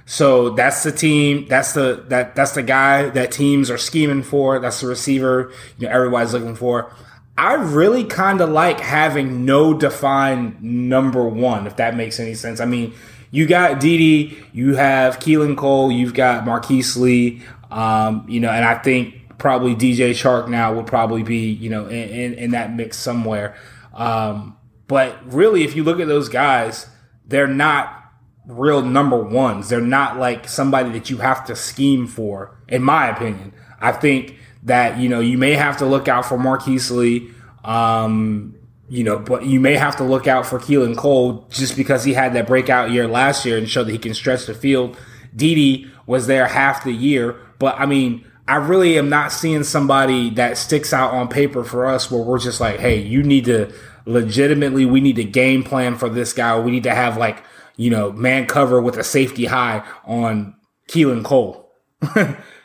So 0.09 0.50
that's 0.50 0.81
the 0.81 0.91
team. 0.91 1.45
That's 1.47 1.73
the 1.73 2.03
that 2.07 2.35
that's 2.35 2.53
the 2.53 2.63
guy 2.63 3.11
that 3.11 3.31
teams 3.31 3.69
are 3.69 3.77
scheming 3.77 4.23
for. 4.23 4.59
That's 4.59 4.81
the 4.81 4.88
receiver. 4.88 5.53
You 5.77 5.85
know, 5.85 5.94
everybody's 5.94 6.33
looking 6.33 6.56
for. 6.56 6.91
I 7.38 7.53
really 7.53 8.06
kind 8.06 8.41
of 8.41 8.50
like 8.50 8.79
having 8.79 9.45
no 9.45 9.71
defined 9.75 10.63
number 10.63 11.29
one, 11.29 11.67
if 11.67 11.75
that 11.75 11.95
makes 11.95 12.19
any 12.19 12.33
sense. 12.33 12.59
I 12.59 12.65
mean, 12.65 12.95
you 13.29 13.45
got 13.45 13.79
DeDe, 13.79 14.35
you 14.51 14.75
have 14.77 15.19
Keelan 15.19 15.56
Cole, 15.56 15.91
you've 15.91 16.15
got 16.15 16.44
Marquise 16.44 16.97
Lee, 16.97 17.44
um, 17.69 18.25
you 18.27 18.39
know, 18.39 18.50
and 18.50 18.65
I 18.65 18.79
think 18.79 19.38
probably 19.38 19.75
DJ 19.75 20.09
Chark 20.09 20.50
now 20.50 20.73
would 20.73 20.88
probably 20.88 21.21
be, 21.21 21.51
you 21.51 21.69
know, 21.69 21.85
in, 21.85 22.09
in, 22.09 22.33
in 22.33 22.51
that 22.51 22.73
mix 22.73 22.97
somewhere. 22.97 23.56
Um, 23.94 24.57
but 24.88 25.19
really, 25.31 25.63
if 25.63 25.75
you 25.75 25.83
look 25.83 26.00
at 26.00 26.07
those 26.07 26.29
guys, 26.29 26.88
they're 27.27 27.47
not 27.47 27.99
real 28.45 28.81
number 28.81 29.21
ones. 29.21 29.69
They're 29.69 29.81
not 29.81 30.18
like 30.18 30.47
somebody 30.47 30.91
that 30.91 31.09
you 31.09 31.18
have 31.18 31.45
to 31.45 31.56
scheme 31.56 32.07
for, 32.07 32.57
in 32.68 32.83
my 32.83 33.09
opinion. 33.09 33.53
I 33.80 33.91
think 33.91 34.38
that, 34.63 34.97
you 34.97 35.07
know, 35.09 35.19
you 35.19 35.38
may 35.38 35.53
have 35.53 35.77
to 35.77 35.86
look 35.86 36.07
out 36.07 36.25
for 36.25 36.38
Marquise 36.38 36.91
Lee, 36.91 37.30
um, 37.63 38.56
you 38.89 39.03
know, 39.03 39.19
but 39.19 39.45
you 39.45 39.59
may 39.59 39.75
have 39.75 39.95
to 39.97 40.03
look 40.03 40.27
out 40.27 40.45
for 40.45 40.59
Keelan 40.59 40.97
Cole 40.97 41.47
just 41.50 41.77
because 41.77 42.03
he 42.03 42.13
had 42.13 42.33
that 42.33 42.47
breakout 42.47 42.91
year 42.91 43.07
last 43.07 43.45
year 43.45 43.57
and 43.57 43.69
showed 43.69 43.86
that 43.86 43.91
he 43.91 43.97
can 43.97 44.13
stretch 44.13 44.47
the 44.47 44.53
field. 44.53 44.97
DeDe 45.35 45.89
was 46.07 46.27
there 46.27 46.47
half 46.47 46.83
the 46.83 46.92
year, 46.92 47.35
but 47.59 47.80
I 47.80 47.85
mean, 47.85 48.25
I 48.47 48.56
really 48.56 48.97
am 48.97 49.09
not 49.09 49.31
seeing 49.31 49.63
somebody 49.63 50.31
that 50.31 50.57
sticks 50.57 50.92
out 50.92 51.13
on 51.13 51.27
paper 51.27 51.63
for 51.63 51.85
us 51.85 52.09
where 52.09 52.24
we're 52.24 52.39
just 52.39 52.59
like, 52.59 52.80
hey, 52.80 53.00
you 53.00 53.21
need 53.21 53.45
to 53.45 53.71
legitimately, 54.06 54.88
we 54.88 55.01
need 55.01 55.19
a 55.19 55.23
game 55.23 55.64
plan 55.64 55.95
for 55.95 56.09
this 56.09 56.33
guy. 56.33 56.59
We 56.59 56.71
need 56.71 56.83
to 56.83 56.95
have 56.95 57.16
like, 57.16 57.44
you 57.80 57.90
know, 57.90 58.12
man 58.12 58.45
cover 58.45 58.81
with 58.81 58.98
a 58.98 59.04
safety 59.06 59.45
high 59.45 59.81
on 60.04 60.54
Keelan 60.90 61.24
Cole. 61.24 61.71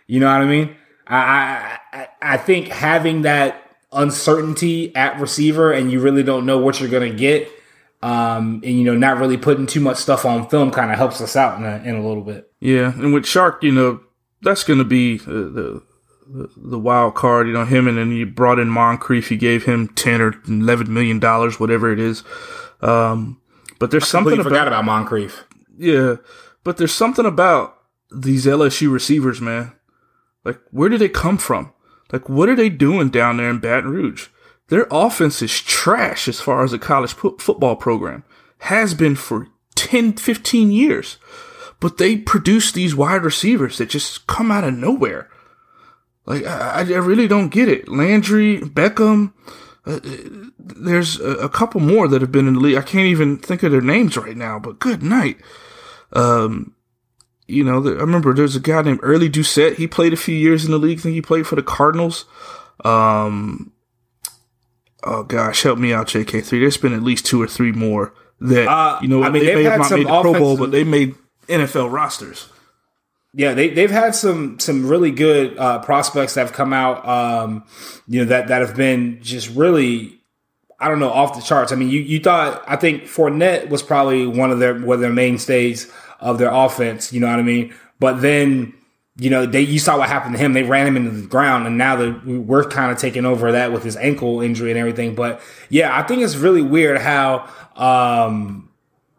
you 0.08 0.18
know 0.18 0.26
what 0.26 0.42
I 0.42 0.44
mean? 0.44 0.76
I, 1.06 1.78
I 1.92 2.08
I- 2.20 2.36
think 2.36 2.66
having 2.68 3.22
that 3.22 3.60
uncertainty 3.92 4.94
at 4.96 5.20
receiver 5.20 5.70
and 5.72 5.92
you 5.92 6.00
really 6.00 6.24
don't 6.24 6.46
know 6.46 6.58
what 6.58 6.80
you're 6.80 6.90
gonna 6.90 7.12
get, 7.14 7.48
um, 8.02 8.60
and 8.64 8.76
you 8.76 8.82
know, 8.84 8.96
not 8.96 9.18
really 9.18 9.36
putting 9.36 9.66
too 9.66 9.80
much 9.80 9.98
stuff 9.98 10.24
on 10.24 10.48
film 10.48 10.70
kind 10.72 10.90
of 10.90 10.96
helps 10.98 11.20
us 11.20 11.36
out 11.36 11.58
in 11.58 11.64
a, 11.64 11.76
in 11.88 11.94
a 11.94 12.06
little 12.06 12.24
bit. 12.24 12.50
Yeah, 12.60 12.92
and 12.92 13.14
with 13.14 13.22
Chark, 13.24 13.62
you 13.62 13.70
know, 13.72 14.00
that's 14.42 14.64
to 14.80 14.84
be 14.84 15.20
uh, 15.20 15.24
the, 15.26 15.82
the 16.26 16.50
the 16.56 16.78
wild 16.78 17.14
card. 17.14 17.46
You 17.46 17.52
know, 17.52 17.64
him 17.64 17.86
and 17.86 17.96
then 17.98 18.10
you 18.10 18.26
brought 18.26 18.58
in 18.58 18.68
Moncrief. 18.68 19.30
You 19.30 19.36
gave 19.36 19.64
him 19.64 19.88
ten 19.88 20.20
or 20.20 20.34
eleven 20.48 20.92
million 20.92 21.20
dollars, 21.20 21.60
whatever 21.60 21.92
it 21.92 22.00
is. 22.00 22.24
Um, 22.80 23.40
but 23.78 23.90
there's 23.90 24.06
something 24.08 24.32
Completely 24.36 24.50
forgot 24.50 24.66
about 24.68 24.80
about 24.80 24.84
Moncrief. 24.84 25.44
yeah, 25.76 26.16
but 26.62 26.76
there's 26.76 26.92
something 26.94 27.26
about 27.26 27.76
these 28.10 28.46
LSU 28.46 28.92
receivers, 28.92 29.40
man. 29.40 29.72
Like, 30.44 30.60
where 30.70 30.88
did 30.88 31.00
they 31.00 31.08
come 31.08 31.38
from? 31.38 31.72
Like, 32.12 32.28
what 32.28 32.48
are 32.48 32.56
they 32.56 32.68
doing 32.68 33.08
down 33.08 33.38
there 33.38 33.50
in 33.50 33.58
Baton 33.58 33.90
Rouge? 33.90 34.28
Their 34.68 34.86
offense 34.90 35.42
is 35.42 35.60
trash 35.60 36.28
as 36.28 36.40
far 36.40 36.64
as 36.64 36.72
a 36.72 36.78
college 36.78 37.16
pu- 37.16 37.36
football 37.38 37.76
program. 37.76 38.24
Has 38.58 38.94
been 38.94 39.14
for 39.16 39.48
10, 39.74 40.14
15 40.14 40.70
years. 40.70 41.18
But 41.80 41.98
they 41.98 42.16
produce 42.16 42.72
these 42.72 42.94
wide 42.94 43.22
receivers 43.24 43.78
that 43.78 43.90
just 43.90 44.26
come 44.26 44.50
out 44.50 44.64
of 44.64 44.74
nowhere. 44.74 45.28
Like, 46.24 46.44
I, 46.46 46.70
I 46.70 46.80
I 46.80 46.98
really 46.98 47.28
don't 47.28 47.50
get 47.50 47.68
it. 47.68 47.88
Landry, 47.88 48.60
Beckham, 48.60 49.32
uh, 49.86 50.00
there's 50.58 51.20
a, 51.20 51.32
a 51.36 51.48
couple 51.48 51.80
more 51.80 52.08
that 52.08 52.22
have 52.22 52.32
been 52.32 52.48
in 52.48 52.54
the 52.54 52.60
league. 52.60 52.76
I 52.76 52.82
can't 52.82 53.06
even 53.06 53.38
think 53.38 53.62
of 53.62 53.70
their 53.72 53.80
names 53.80 54.16
right 54.16 54.36
now, 54.36 54.58
but 54.58 54.78
good 54.78 55.02
night. 55.02 55.38
Um, 56.12 56.74
you 57.46 57.62
know, 57.64 57.80
the, 57.80 57.90
I 57.90 58.00
remember 58.00 58.32
there's 58.32 58.56
a 58.56 58.60
guy 58.60 58.80
named 58.82 59.00
Early 59.02 59.28
Doucet. 59.28 59.76
He 59.76 59.86
played 59.86 60.12
a 60.12 60.16
few 60.16 60.34
years 60.34 60.64
in 60.64 60.70
the 60.70 60.78
league. 60.78 60.98
I 60.98 61.02
think 61.02 61.14
he 61.14 61.22
played 61.22 61.46
for 61.46 61.56
the 61.56 61.62
Cardinals. 61.62 62.24
Um, 62.84 63.72
oh 65.02 65.22
gosh, 65.24 65.62
help 65.62 65.78
me 65.78 65.92
out, 65.92 66.06
JK3. 66.08 66.48
There's 66.48 66.76
been 66.78 66.94
at 66.94 67.02
least 67.02 67.26
two 67.26 67.42
or 67.42 67.46
three 67.46 67.72
more 67.72 68.14
that 68.40 68.68
Uh, 68.68 68.98
you 69.02 69.08
know. 69.08 69.22
I 69.22 69.30
mean, 69.30 69.44
they 69.44 69.54
they've 69.54 69.64
may 69.64 69.70
have 69.70 69.80
not 69.80 69.90
made 69.90 70.06
the 70.06 70.20
Pro 70.22 70.32
Bowl, 70.32 70.56
but 70.56 70.70
they 70.70 70.84
made 70.84 71.14
NFL 71.48 71.92
rosters. 71.92 72.48
Yeah, 73.34 73.54
they 73.54 73.70
they've 73.70 73.90
had 73.90 74.14
some 74.14 74.58
some 74.60 74.86
really 74.86 75.10
good 75.10 75.58
uh, 75.58 75.80
prospects 75.80 76.34
that 76.34 76.42
have 76.42 76.52
come 76.52 76.72
out. 76.72 77.06
Um, 77.06 77.64
you 78.06 78.20
know 78.20 78.26
that 78.26 78.48
that 78.48 78.60
have 78.60 78.76
been 78.76 79.22
just 79.22 79.54
really. 79.54 80.20
I 80.80 80.88
don't 80.88 80.98
know, 80.98 81.08
off 81.10 81.34
the 81.34 81.40
charts. 81.40 81.72
I 81.72 81.76
mean, 81.76 81.88
you, 81.88 82.00
you 82.00 82.20
thought 82.20 82.62
I 82.66 82.76
think 82.76 83.04
Fournette 83.04 83.70
was 83.70 83.82
probably 83.82 84.26
one 84.26 84.50
of 84.50 84.58
their 84.58 84.74
one 84.74 84.96
of 84.96 85.00
their 85.00 85.12
mainstays 85.12 85.90
of 86.20 86.38
their 86.38 86.50
offense. 86.52 87.12
You 87.12 87.20
know 87.20 87.28
what 87.28 87.38
I 87.38 87.42
mean? 87.42 87.72
But 88.00 88.20
then 88.20 88.74
you 89.16 89.30
know, 89.30 89.46
they 89.46 89.60
you 89.60 89.78
saw 89.78 89.98
what 89.98 90.08
happened 90.08 90.34
to 90.34 90.40
him. 90.40 90.54
They 90.54 90.64
ran 90.64 90.86
him 90.86 90.96
into 90.96 91.10
the 91.10 91.26
ground, 91.26 91.66
and 91.66 91.78
now 91.78 91.96
that 91.96 92.26
we're 92.26 92.64
kind 92.64 92.90
of 92.90 92.98
taking 92.98 93.24
over 93.24 93.52
that 93.52 93.72
with 93.72 93.84
his 93.84 93.96
ankle 93.96 94.40
injury 94.40 94.70
and 94.70 94.78
everything. 94.78 95.14
But 95.14 95.40
yeah, 95.68 95.96
I 95.96 96.02
think 96.02 96.22
it's 96.22 96.34
really 96.34 96.62
weird 96.62 97.00
how 97.00 97.48
um, 97.76 98.68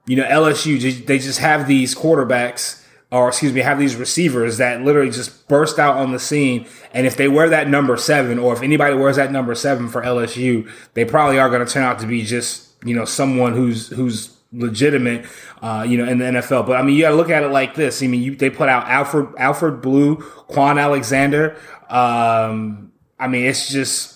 you 0.05 0.17
know 0.17 0.25
LSU 0.25 1.05
they 1.05 1.19
just 1.19 1.39
have 1.39 1.67
these 1.67 1.95
quarterbacks, 1.95 2.83
or 3.15 3.29
excuse 3.29 3.53
me, 3.53 3.61
have 3.61 3.79
these 3.79 3.95
receivers 3.95 4.57
that 4.57 4.81
literally 4.81 5.09
just 5.09 5.47
burst 5.47 5.79
out 5.79 5.95
on 5.97 6.11
the 6.11 6.19
scene. 6.19 6.67
And 6.93 7.07
if 7.07 7.15
they 7.15 7.27
wear 7.27 7.49
that 7.49 7.69
number 7.69 7.97
seven, 7.97 8.37
or 8.39 8.53
if 8.53 8.61
anybody 8.61 8.95
wears 8.95 9.15
that 9.15 9.31
number 9.31 9.55
seven 9.55 9.87
for 9.87 10.01
LSU, 10.01 10.69
they 10.95 11.05
probably 11.05 11.39
are 11.39 11.49
going 11.49 11.65
to 11.65 11.71
turn 11.71 11.83
out 11.83 11.99
to 11.99 12.07
be 12.07 12.23
just 12.23 12.73
you 12.83 12.95
know 12.95 13.05
someone 13.05 13.53
who's 13.53 13.87
who's 13.87 14.35
legitimate, 14.51 15.25
uh, 15.61 15.85
you 15.87 15.97
know, 15.97 16.05
in 16.09 16.17
the 16.17 16.25
NFL. 16.25 16.67
But 16.67 16.77
I 16.77 16.81
mean, 16.81 16.95
you 16.95 17.03
got 17.03 17.09
to 17.09 17.15
look 17.15 17.29
at 17.29 17.43
it 17.43 17.49
like 17.49 17.75
this. 17.75 18.03
I 18.03 18.07
mean, 18.07 18.21
you, 18.21 18.35
they 18.35 18.49
put 18.49 18.69
out 18.69 18.87
Alfred 18.87 19.29
Alfred 19.37 19.81
Blue, 19.81 20.17
Kwon 20.49 20.81
Alexander. 20.81 21.57
Um, 21.89 22.91
I 23.19 23.27
mean, 23.27 23.45
it's 23.45 23.69
just 23.69 24.14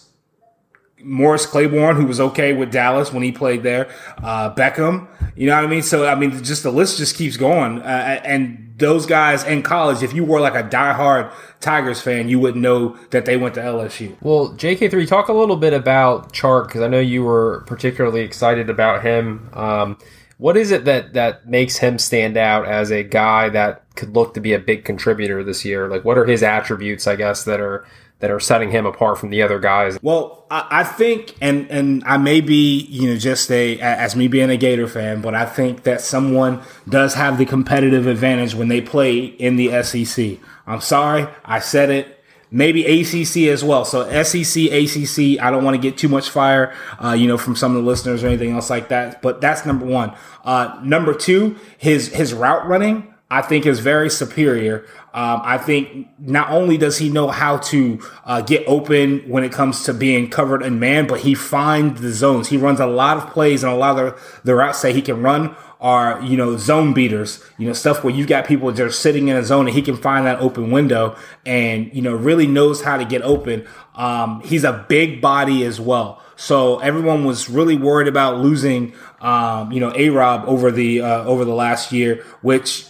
Morris 1.03 1.45
Claiborne, 1.45 1.95
who 1.95 2.05
was 2.05 2.19
okay 2.19 2.53
with 2.53 2.71
Dallas 2.71 3.13
when 3.13 3.23
he 3.23 3.31
played 3.31 3.63
there. 3.63 3.89
Uh, 4.21 4.53
Beckham, 4.53 5.07
you 5.35 5.47
know 5.47 5.55
what 5.55 5.63
I 5.63 5.67
mean? 5.67 5.81
So 5.81 6.05
I 6.07 6.15
mean, 6.15 6.43
just 6.43 6.63
the 6.63 6.71
list 6.71 6.97
just 6.97 7.15
keeps 7.15 7.37
going. 7.37 7.79
Uh, 7.81 8.21
and 8.23 8.73
those 8.77 9.05
guys 9.05 9.43
in 9.43 9.61
college, 9.61 10.03
if 10.03 10.13
you 10.13 10.25
were 10.25 10.39
like 10.39 10.55
a 10.55 10.63
diehard 10.63 11.31
Tigers 11.59 12.01
fan, 12.01 12.29
you 12.29 12.39
wouldn't 12.39 12.61
know 12.61 12.97
that 13.11 13.25
they 13.25 13.37
went 13.37 13.55
to 13.55 13.61
LSU. 13.61 14.15
Well, 14.21 14.53
JK3, 14.53 15.07
talk 15.07 15.27
a 15.27 15.33
little 15.33 15.57
bit 15.57 15.73
about 15.73 16.33
Chark 16.33 16.67
because 16.67 16.81
I 16.81 16.87
know 16.87 16.99
you 16.99 17.23
were 17.23 17.63
particularly 17.67 18.21
excited 18.21 18.69
about 18.69 19.03
him. 19.03 19.49
Um, 19.53 19.97
what 20.37 20.55
is 20.55 20.71
it 20.71 20.85
that 20.85 21.13
that 21.13 21.47
makes 21.47 21.77
him 21.77 21.99
stand 21.99 22.37
out 22.37 22.65
as 22.65 22.91
a 22.91 23.03
guy 23.03 23.49
that 23.49 23.83
could 23.95 24.15
look 24.15 24.33
to 24.35 24.39
be 24.39 24.53
a 24.53 24.59
big 24.59 24.85
contributor 24.85 25.43
this 25.43 25.65
year? 25.65 25.89
Like, 25.89 26.05
what 26.05 26.17
are 26.17 26.25
his 26.25 26.43
attributes? 26.43 27.07
I 27.07 27.17
guess 27.17 27.43
that 27.43 27.59
are 27.59 27.85
that 28.19 28.29
are 28.29 28.39
setting 28.39 28.71
him 28.71 28.85
apart 28.85 29.17
from 29.17 29.29
the 29.29 29.41
other 29.41 29.59
guys. 29.59 29.97
Well, 30.01 30.45
I, 30.51 30.83
think, 30.83 31.35
and 31.41 31.69
and 31.69 32.03
I 32.05 32.17
may 32.17 32.41
be, 32.41 32.81
you 32.81 33.09
know, 33.09 33.17
just 33.17 33.49
a 33.51 33.79
as 33.79 34.15
me 34.15 34.27
being 34.27 34.49
a 34.49 34.57
Gator 34.57 34.88
fan, 34.88 35.21
but 35.21 35.35
I 35.35 35.45
think 35.45 35.83
that 35.83 36.01
someone 36.01 36.61
does 36.88 37.13
have 37.13 37.38
the 37.38 37.45
competitive 37.45 38.07
advantage 38.07 38.55
when 38.55 38.67
they 38.67 38.81
play 38.81 39.19
in 39.25 39.55
the 39.55 39.83
SEC. 39.83 40.38
I'm 40.67 40.81
sorry, 40.81 41.27
I 41.45 41.59
said 41.59 41.89
it. 41.89 42.15
Maybe 42.51 42.83
ACC 42.83 43.49
as 43.49 43.63
well. 43.63 43.85
So 43.85 44.05
SEC, 44.23 44.63
ACC. 44.65 45.39
I 45.39 45.51
don't 45.51 45.63
want 45.63 45.75
to 45.75 45.81
get 45.81 45.99
too 45.99 46.09
much 46.09 46.31
fire, 46.31 46.73
uh, 47.03 47.11
you 47.11 47.27
know, 47.27 47.38
from 47.38 47.55
some 47.55 47.75
of 47.75 47.83
the 47.83 47.88
listeners 47.88 48.23
or 48.23 48.27
anything 48.27 48.53
else 48.53 48.71
like 48.71 48.89
that. 48.89 49.21
But 49.21 49.39
that's 49.39 49.67
number 49.67 49.85
one. 49.85 50.15
Uh, 50.43 50.79
number 50.83 51.13
two, 51.13 51.57
his 51.77 52.07
his 52.07 52.33
route 52.33 52.67
running. 52.67 53.13
I 53.31 53.43
think 53.43 53.67
is 53.67 53.79
very 53.79 54.09
superior. 54.09 54.86
Um, 55.13 55.41
I 55.43 55.59
think 55.59 56.07
not 56.17 56.50
only 56.50 56.77
does 56.77 56.98
he 56.98 57.09
know 57.09 57.27
how 57.27 57.57
to 57.57 58.00
uh, 58.25 58.41
get 58.41 58.63
open 58.67 59.19
when 59.29 59.43
it 59.43 59.51
comes 59.51 59.83
to 59.83 59.93
being 59.93 60.31
covered 60.31 60.63
in 60.63 60.79
man, 60.79 61.05
but 61.05 61.19
he 61.19 61.36
finds 61.36 62.01
the 62.01 62.12
zones. 62.12 62.48
He 62.48 62.57
runs 62.57 62.79
a 62.79 62.88
lot 62.88 63.17
of 63.17 63.29
plays 63.29 63.63
and 63.63 63.71
a 63.71 63.75
lot 63.75 64.00
of 64.00 64.41
the, 64.43 64.55
routes 64.55 64.81
that 64.81 64.95
he 64.95 65.03
can 65.03 65.21
run 65.21 65.55
are, 65.79 66.19
you 66.24 66.38
know, 66.38 66.57
zone 66.57 66.93
beaters, 66.93 67.43
you 67.59 67.67
know, 67.67 67.74
stuff 67.74 68.03
where 68.03 68.13
you've 68.13 68.27
got 68.27 68.48
people 68.48 68.71
just 68.71 69.00
sitting 69.00 69.27
in 69.27 69.36
a 69.36 69.43
zone 69.43 69.67
and 69.67 69.75
he 69.75 69.83
can 69.83 69.95
find 69.95 70.25
that 70.25 70.39
open 70.39 70.71
window 70.71 71.15
and, 71.45 71.93
you 71.93 72.01
know, 72.01 72.15
really 72.15 72.48
knows 72.48 72.81
how 72.81 72.98
to 72.98 73.05
get 73.05 73.21
open. 73.21 73.65
Um, 73.93 74.41
he's 74.41 74.63
a 74.63 74.86
big 74.89 75.21
body 75.21 75.63
as 75.65 75.79
well. 75.79 76.21
So 76.36 76.79
everyone 76.79 77.25
was 77.25 77.48
really 77.48 77.77
worried 77.77 78.07
about 78.07 78.39
losing, 78.39 78.93
um, 79.21 79.71
you 79.71 79.79
know, 79.79 79.93
A 79.95 80.09
Rob 80.09 80.45
over 80.48 80.71
the, 80.71 81.01
uh, 81.01 81.24
over 81.25 81.45
the 81.45 81.53
last 81.53 81.91
year, 81.91 82.24
which, 82.41 82.86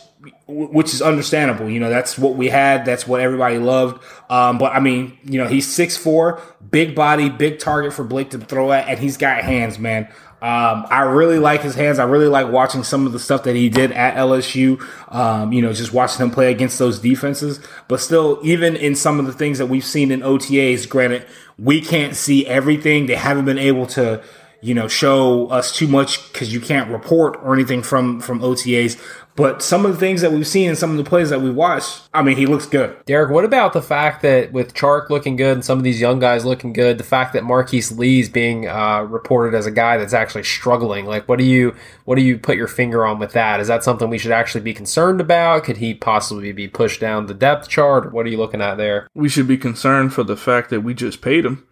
which 0.49 0.93
is 0.93 1.01
understandable. 1.01 1.69
You 1.69 1.79
know, 1.79 1.89
that's 1.89 2.17
what 2.17 2.35
we 2.35 2.49
had. 2.49 2.85
That's 2.85 3.07
what 3.07 3.21
everybody 3.21 3.59
loved. 3.59 4.03
Um, 4.29 4.57
but 4.57 4.73
I 4.73 4.79
mean, 4.79 5.17
you 5.23 5.39
know, 5.39 5.47
he's 5.47 5.71
six 5.71 5.95
four, 5.95 6.41
big 6.71 6.95
body, 6.95 7.29
big 7.29 7.59
target 7.59 7.93
for 7.93 8.03
Blake 8.03 8.31
to 8.31 8.39
throw 8.39 8.71
at, 8.71 8.87
and 8.87 8.99
he's 8.99 9.17
got 9.17 9.43
hands, 9.43 9.77
man. 9.77 10.09
Um, 10.41 10.87
I 10.89 11.01
really 11.01 11.37
like 11.37 11.61
his 11.61 11.75
hands. 11.75 11.99
I 11.99 12.05
really 12.05 12.27
like 12.27 12.47
watching 12.49 12.83
some 12.83 13.05
of 13.05 13.11
the 13.11 13.19
stuff 13.19 13.43
that 13.43 13.57
he 13.57 13.67
did 13.67 13.91
at 13.91 14.15
LSU. 14.15 14.81
Um, 15.13 15.51
you 15.51 15.61
know, 15.61 15.73
just 15.73 15.91
watching 15.91 16.23
him 16.25 16.31
play 16.31 16.49
against 16.49 16.79
those 16.79 16.99
defenses. 16.99 17.59
But 17.89 17.99
still, 17.99 18.39
even 18.43 18.77
in 18.77 18.95
some 18.95 19.19
of 19.19 19.25
the 19.25 19.33
things 19.33 19.57
that 19.57 19.65
we've 19.65 19.83
seen 19.83 20.11
in 20.11 20.21
OTAs, 20.21 20.87
granted, 20.87 21.27
we 21.57 21.81
can't 21.81 22.15
see 22.15 22.47
everything. 22.47 23.07
They 23.07 23.15
haven't 23.15 23.45
been 23.45 23.57
able 23.57 23.85
to, 23.87 24.23
you 24.61 24.73
know, 24.73 24.87
show 24.87 25.47
us 25.47 25.75
too 25.75 25.87
much 25.87 26.31
because 26.31 26.53
you 26.53 26.59
can't 26.59 26.89
report 26.91 27.37
or 27.41 27.53
anything 27.53 27.81
from 27.83 28.19
from 28.19 28.39
OTAs. 28.41 28.99
But 29.35 29.61
some 29.61 29.85
of 29.85 29.93
the 29.93 29.97
things 29.97 30.19
that 30.19 30.33
we've 30.33 30.45
seen 30.45 30.67
and 30.67 30.77
some 30.77 30.91
of 30.91 30.97
the 30.97 31.03
plays 31.05 31.29
that 31.29 31.39
we 31.39 31.49
watched, 31.49 32.01
I 32.13 32.23
mean, 32.23 32.35
he 32.35 32.45
looks 32.45 32.65
good. 32.65 32.97
Derek, 33.05 33.31
what 33.31 33.45
about 33.45 33.71
the 33.71 33.81
fact 33.81 34.21
that 34.23 34.51
with 34.51 34.73
Chark 34.73 35.09
looking 35.09 35.37
good 35.37 35.53
and 35.53 35.63
some 35.63 35.77
of 35.77 35.85
these 35.85 36.01
young 36.01 36.19
guys 36.19 36.43
looking 36.43 36.73
good, 36.73 36.97
the 36.97 37.05
fact 37.05 37.31
that 37.31 37.45
Marquise 37.45 37.89
Lee's 37.97 38.27
being 38.27 38.67
uh, 38.67 39.03
reported 39.03 39.55
as 39.55 39.65
a 39.65 39.71
guy 39.71 39.95
that's 39.95 40.11
actually 40.11 40.43
struggling? 40.43 41.05
Like, 41.05 41.29
what 41.29 41.39
do 41.39 41.45
you 41.45 41.73
what 42.03 42.15
do 42.15 42.21
you 42.21 42.37
put 42.37 42.57
your 42.57 42.67
finger 42.67 43.05
on 43.05 43.17
with 43.17 43.31
that? 43.31 43.61
Is 43.61 43.69
that 43.69 43.81
something 43.81 44.09
we 44.09 44.17
should 44.17 44.33
actually 44.33 44.61
be 44.61 44.73
concerned 44.73 45.21
about? 45.21 45.63
Could 45.63 45.77
he 45.77 45.93
possibly 45.93 46.51
be 46.51 46.67
pushed 46.67 46.99
down 46.99 47.27
the 47.27 47.33
depth 47.33 47.69
chart? 47.69 48.11
What 48.11 48.25
are 48.25 48.29
you 48.29 48.37
looking 48.37 48.61
at 48.61 48.75
there? 48.75 49.07
We 49.13 49.29
should 49.29 49.47
be 49.47 49.57
concerned 49.57 50.13
for 50.13 50.23
the 50.23 50.35
fact 50.35 50.69
that 50.71 50.81
we 50.81 50.93
just 50.93 51.21
paid 51.21 51.45
him. 51.45 51.65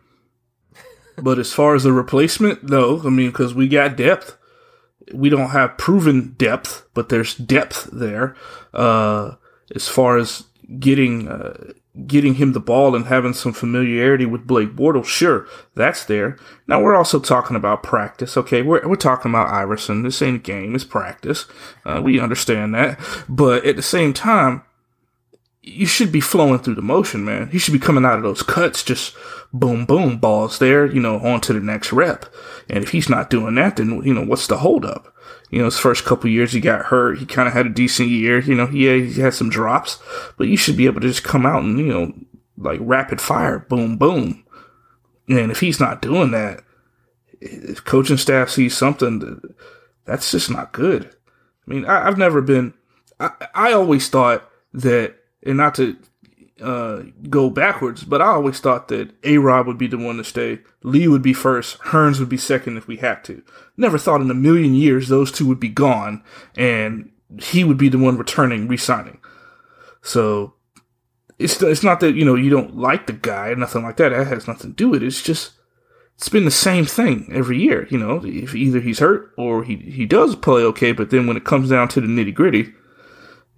But 1.17 1.39
as 1.39 1.51
far 1.51 1.75
as 1.75 1.83
the 1.83 1.91
replacement, 1.91 2.63
no. 2.63 3.01
I 3.03 3.09
mean, 3.09 3.31
because 3.31 3.53
we 3.53 3.67
got 3.67 3.97
depth. 3.97 4.37
We 5.13 5.29
don't 5.29 5.49
have 5.49 5.77
proven 5.77 6.35
depth, 6.37 6.87
but 6.93 7.09
there's 7.09 7.35
depth 7.35 7.89
there. 7.91 8.35
Uh, 8.73 9.35
as 9.73 9.87
far 9.87 10.17
as 10.17 10.43
getting 10.79 11.27
uh, 11.27 11.71
getting 12.05 12.35
him 12.35 12.53
the 12.53 12.59
ball 12.59 12.95
and 12.95 13.05
having 13.05 13.33
some 13.33 13.53
familiarity 13.53 14.25
with 14.25 14.45
Blake 14.45 14.75
Bortles, 14.75 15.05
sure, 15.05 15.47
that's 15.75 16.05
there. 16.05 16.37
Now 16.67 16.81
we're 16.81 16.95
also 16.95 17.19
talking 17.19 17.55
about 17.55 17.83
practice. 17.83 18.37
Okay, 18.37 18.61
we're 18.61 18.87
we're 18.87 18.95
talking 18.95 19.31
about 19.31 19.49
Iverson. 19.49 20.03
This 20.03 20.21
ain't 20.21 20.35
a 20.35 20.39
game; 20.39 20.75
it's 20.75 20.83
practice. 20.83 21.45
Uh, 21.85 22.01
we 22.03 22.19
understand 22.19 22.75
that, 22.75 22.99
but 23.27 23.65
at 23.65 23.75
the 23.77 23.81
same 23.81 24.13
time, 24.13 24.61
you 25.67 25.85
should 25.85 26.11
be 26.11 26.21
flowing 26.21 26.59
through 26.59 26.75
the 26.75 26.81
motion, 26.81 27.25
man. 27.25 27.49
You 27.51 27.59
should 27.59 27.73
be 27.73 27.79
coming 27.79 28.05
out 28.05 28.17
of 28.17 28.23
those 28.23 28.41
cuts, 28.41 28.83
just 28.83 29.15
boom, 29.51 29.85
boom, 29.85 30.17
balls 30.17 30.59
there, 30.59 30.85
you 30.85 31.01
know, 31.01 31.19
on 31.19 31.41
to 31.41 31.53
the 31.53 31.59
next 31.59 31.91
rep. 31.91 32.25
And 32.69 32.83
if 32.83 32.91
he's 32.91 33.09
not 33.09 33.29
doing 33.29 33.55
that, 33.55 33.75
then, 33.75 34.01
you 34.03 34.13
know, 34.13 34.23
what's 34.23 34.47
the 34.47 34.57
holdup? 34.57 35.13
You 35.49 35.59
know, 35.59 35.65
his 35.65 35.77
first 35.77 36.05
couple 36.05 36.29
years 36.29 36.53
he 36.53 36.61
got 36.61 36.85
hurt. 36.85 37.19
He 37.19 37.25
kind 37.25 37.47
of 37.47 37.53
had 37.53 37.65
a 37.65 37.69
decent 37.69 38.09
year. 38.09 38.39
You 38.39 38.55
know, 38.55 38.69
yeah, 38.69 38.95
he 38.95 39.19
had 39.19 39.33
some 39.33 39.49
drops, 39.49 39.99
but 40.37 40.47
you 40.47 40.55
should 40.55 40.77
be 40.77 40.85
able 40.85 41.01
to 41.01 41.07
just 41.07 41.23
come 41.23 41.45
out 41.45 41.63
and, 41.63 41.77
you 41.77 41.87
know, 41.87 42.13
like 42.57 42.79
rapid 42.81 43.19
fire, 43.19 43.59
boom, 43.59 43.97
boom. 43.97 44.45
And 45.27 45.51
if 45.51 45.59
he's 45.59 45.79
not 45.79 46.01
doing 46.01 46.31
that, 46.31 46.61
if 47.41 47.83
coaching 47.83 48.17
staff 48.17 48.49
sees 48.49 48.75
something, 48.75 49.41
that's 50.05 50.31
just 50.31 50.49
not 50.49 50.71
good. 50.71 51.05
I 51.67 51.73
mean, 51.73 51.85
I, 51.85 52.07
I've 52.07 52.17
never 52.17 52.41
been, 52.41 52.73
I, 53.19 53.31
I 53.53 53.73
always 53.73 54.07
thought 54.09 54.49
that, 54.73 55.15
and 55.47 55.57
not 55.57 55.75
to 55.75 55.97
uh, 56.61 57.03
go 57.29 57.49
backwards, 57.49 58.03
but 58.03 58.21
I 58.21 58.27
always 58.27 58.59
thought 58.59 58.87
that 58.87 59.11
A 59.23 59.37
Rob 59.37 59.67
would 59.67 59.77
be 59.77 59.87
the 59.87 59.97
one 59.97 60.17
to 60.17 60.23
stay. 60.23 60.59
Lee 60.83 61.07
would 61.07 61.21
be 61.21 61.33
first. 61.33 61.79
Hurns 61.79 62.19
would 62.19 62.29
be 62.29 62.37
second 62.37 62.77
if 62.77 62.87
we 62.87 62.97
had 62.97 63.23
to. 63.25 63.43
Never 63.75 63.97
thought 63.97 64.21
in 64.21 64.31
a 64.31 64.35
million 64.35 64.73
years 64.73 65.07
those 65.07 65.31
two 65.31 65.47
would 65.47 65.59
be 65.59 65.69
gone 65.69 66.23
and 66.55 67.11
he 67.41 67.63
would 67.63 67.77
be 67.77 67.89
the 67.89 67.97
one 67.97 68.17
returning, 68.17 68.67
resigning. 68.67 69.19
So 70.01 70.53
it's 71.37 71.61
it's 71.61 71.83
not 71.83 71.99
that 71.99 72.15
you 72.15 72.25
know 72.25 72.35
you 72.35 72.49
don't 72.49 72.77
like 72.77 73.07
the 73.07 73.13
guy, 73.13 73.53
nothing 73.53 73.83
like 73.83 73.97
that. 73.97 74.09
That 74.09 74.27
has 74.27 74.47
nothing 74.47 74.71
to 74.71 74.75
do 74.75 74.89
with 74.89 75.03
it. 75.03 75.07
It's 75.07 75.21
just 75.21 75.51
it's 76.15 76.29
been 76.29 76.45
the 76.45 76.51
same 76.51 76.85
thing 76.85 77.29
every 77.31 77.59
year. 77.59 77.87
You 77.91 77.99
know, 77.99 78.21
if 78.23 78.55
either 78.55 78.79
he's 78.79 78.99
hurt 78.99 79.33
or 79.37 79.63
he 79.63 79.75
he 79.75 80.05
does 80.05 80.35
play 80.35 80.63
okay, 80.63 80.91
but 80.91 81.09
then 81.09 81.27
when 81.27 81.37
it 81.37 81.45
comes 81.45 81.69
down 81.69 81.89
to 81.89 82.01
the 82.01 82.07
nitty 82.07 82.33
gritty, 82.33 82.73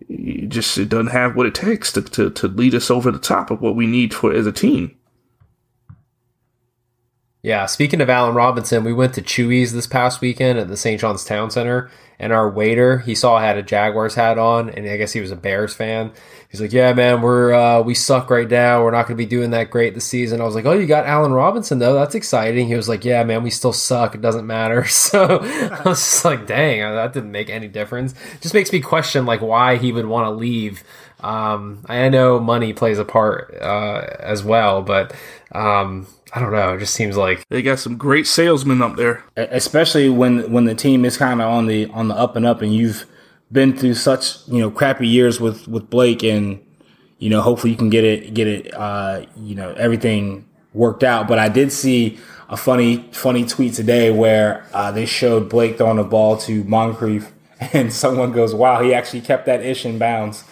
it 0.08 0.50
just 0.50 0.78
it 0.78 0.90
doesn't 0.90 1.08
have 1.08 1.36
what 1.36 1.46
it 1.46 1.56
takes 1.56 1.92
to, 1.94 2.02
to 2.02 2.30
to 2.30 2.48
lead 2.48 2.76
us 2.76 2.90
over 2.90 3.12
the 3.12 3.20
top 3.20 3.52
of 3.52 3.62
what 3.62 3.76
we 3.76 3.88
need 3.88 4.14
for 4.14 4.34
as 4.34 4.48
a 4.48 4.52
team. 4.52 4.96
Yeah, 7.42 7.68
speaking 7.68 8.02
of 8.02 8.10
Allen 8.10 8.36
Robinson, 8.36 8.84
we 8.84 8.92
went 8.92 9.14
to 9.14 9.22
Chuy's 9.22 9.72
this 9.72 9.88
past 9.88 10.20
weekend 10.20 10.60
at 10.60 10.68
the 10.68 10.76
St. 10.76 11.00
John's 11.00 11.24
Town 11.24 11.50
Center, 11.50 11.90
and 12.20 12.34
our 12.34 12.50
waiter 12.50 13.00
he 13.00 13.16
saw 13.16 13.36
I 13.36 13.46
had 13.46 13.58
a 13.58 13.64
Jaguars 13.64 14.16
hat 14.16 14.38
on, 14.38 14.70
and 14.70 14.86
I 14.86 14.98
guess 14.98 15.14
he 15.14 15.22
was 15.22 15.32
a 15.32 15.38
Bears 15.38 15.74
fan. 15.74 16.12
He's 16.50 16.60
like, 16.60 16.74
"Yeah, 16.74 16.94
man, 16.94 17.22
we're 17.22 17.54
uh, 17.54 17.82
we 17.82 17.94
suck 17.94 18.32
right 18.32 18.50
now. 18.50 18.84
We're 18.84 18.90
not 18.90 19.08
going 19.08 19.16
to 19.16 19.24
be 19.24 19.28
doing 19.28 19.52
that 19.52 19.70
great 19.70 19.94
this 19.94 20.06
season." 20.06 20.42
I 20.42 20.46
was 20.46 20.56
like, 20.56 20.66
"Oh, 20.66 20.74
you 20.74 20.88
got 20.88 21.06
Allen 21.06 21.32
Robinson 21.32 21.78
though. 21.78 21.94
That's 21.94 22.16
exciting." 22.16 22.68
He 22.68 22.76
was 22.76 22.90
like, 22.90 23.06
"Yeah, 23.06 23.24
man, 23.24 23.44
we 23.44 23.52
still 23.52 23.72
suck. 23.74 24.16
It 24.16 24.22
doesn't 24.22 24.48
matter." 24.48 24.86
So 24.90 25.40
I 25.42 25.82
was 25.86 26.00
just 26.00 26.26
like, 26.26 26.48
"Dang, 26.48 26.80
that 26.82 27.14
didn't 27.14 27.32
make 27.32 27.50
any 27.52 27.68
difference." 27.68 28.16
Just 28.42 28.56
makes 28.56 28.72
me 28.72 28.80
question 28.80 29.26
like 29.28 29.42
why 29.42 29.78
he 29.78 29.92
would 29.92 30.08
want 30.08 30.26
to 30.26 30.32
leave. 30.32 30.84
Um, 31.22 31.86
I 31.88 32.10
know 32.10 32.40
money 32.40 32.74
plays 32.74 32.98
a 32.98 33.06
part 33.06 33.56
uh, 33.62 34.08
as 34.20 34.44
well, 34.44 34.82
but 34.82 35.14
um, 35.52 36.08
I 36.34 36.40
don't 36.40 36.52
know. 36.52 36.74
It 36.74 36.80
just 36.80 36.94
seems 36.96 37.16
like 37.18 37.46
They 37.50 37.62
got 37.62 37.78
some 37.80 37.98
great 37.98 38.26
salesmen 38.26 38.82
up 38.82 38.96
there. 38.96 39.24
especially 39.36 40.10
when 40.10 40.52
when 40.52 40.66
the 40.66 40.76
team 40.76 41.06
is 41.06 41.18
kind 41.18 41.42
of 41.42 41.48
on 41.48 41.68
the 41.68 41.88
on 41.88 42.08
the 42.08 42.16
up 42.16 42.36
and 42.36 42.46
up, 42.46 42.62
and 42.64 42.74
you've 42.74 43.06
been 43.52 43.76
through 43.76 43.96
such 43.96 44.48
you 44.48 44.60
know 44.60 44.70
crappy 44.72 45.08
years 45.08 45.40
with 45.40 45.68
with 45.68 45.90
Blake, 45.90 46.24
and 46.24 46.60
you 47.18 47.30
know 47.30 47.42
hopefully 47.42 47.72
you 47.72 47.78
can 47.78 47.90
get 47.90 48.04
it 48.04 48.34
get 48.34 48.48
it 48.48 48.74
uh, 48.74 49.26
you 49.36 49.56
know 49.56 49.72
everything 49.74 50.48
worked 50.74 51.04
out. 51.04 51.28
But 51.28 51.40
I 51.40 51.50
did 51.50 51.72
see 51.72 52.20
a 52.50 52.58
funny 52.58 52.98
funny 53.12 53.46
tweet 53.46 53.74
today 53.74 54.12
where 54.12 54.66
uh, 54.74 54.92
they 54.92 55.06
showed 55.06 55.50
Blake 55.50 55.78
throwing 55.78 56.00
a 56.00 56.04
ball 56.04 56.38
to 56.38 56.64
Moncrief, 56.64 57.32
and 57.74 57.92
someone 57.92 58.32
goes, 58.32 58.54
"Wow, 58.54 58.82
he 58.84 58.94
actually 58.94 59.22
kept 59.22 59.46
that 59.46 59.62
ish 59.62 59.86
in 59.86 59.98
bounds." 59.98 60.44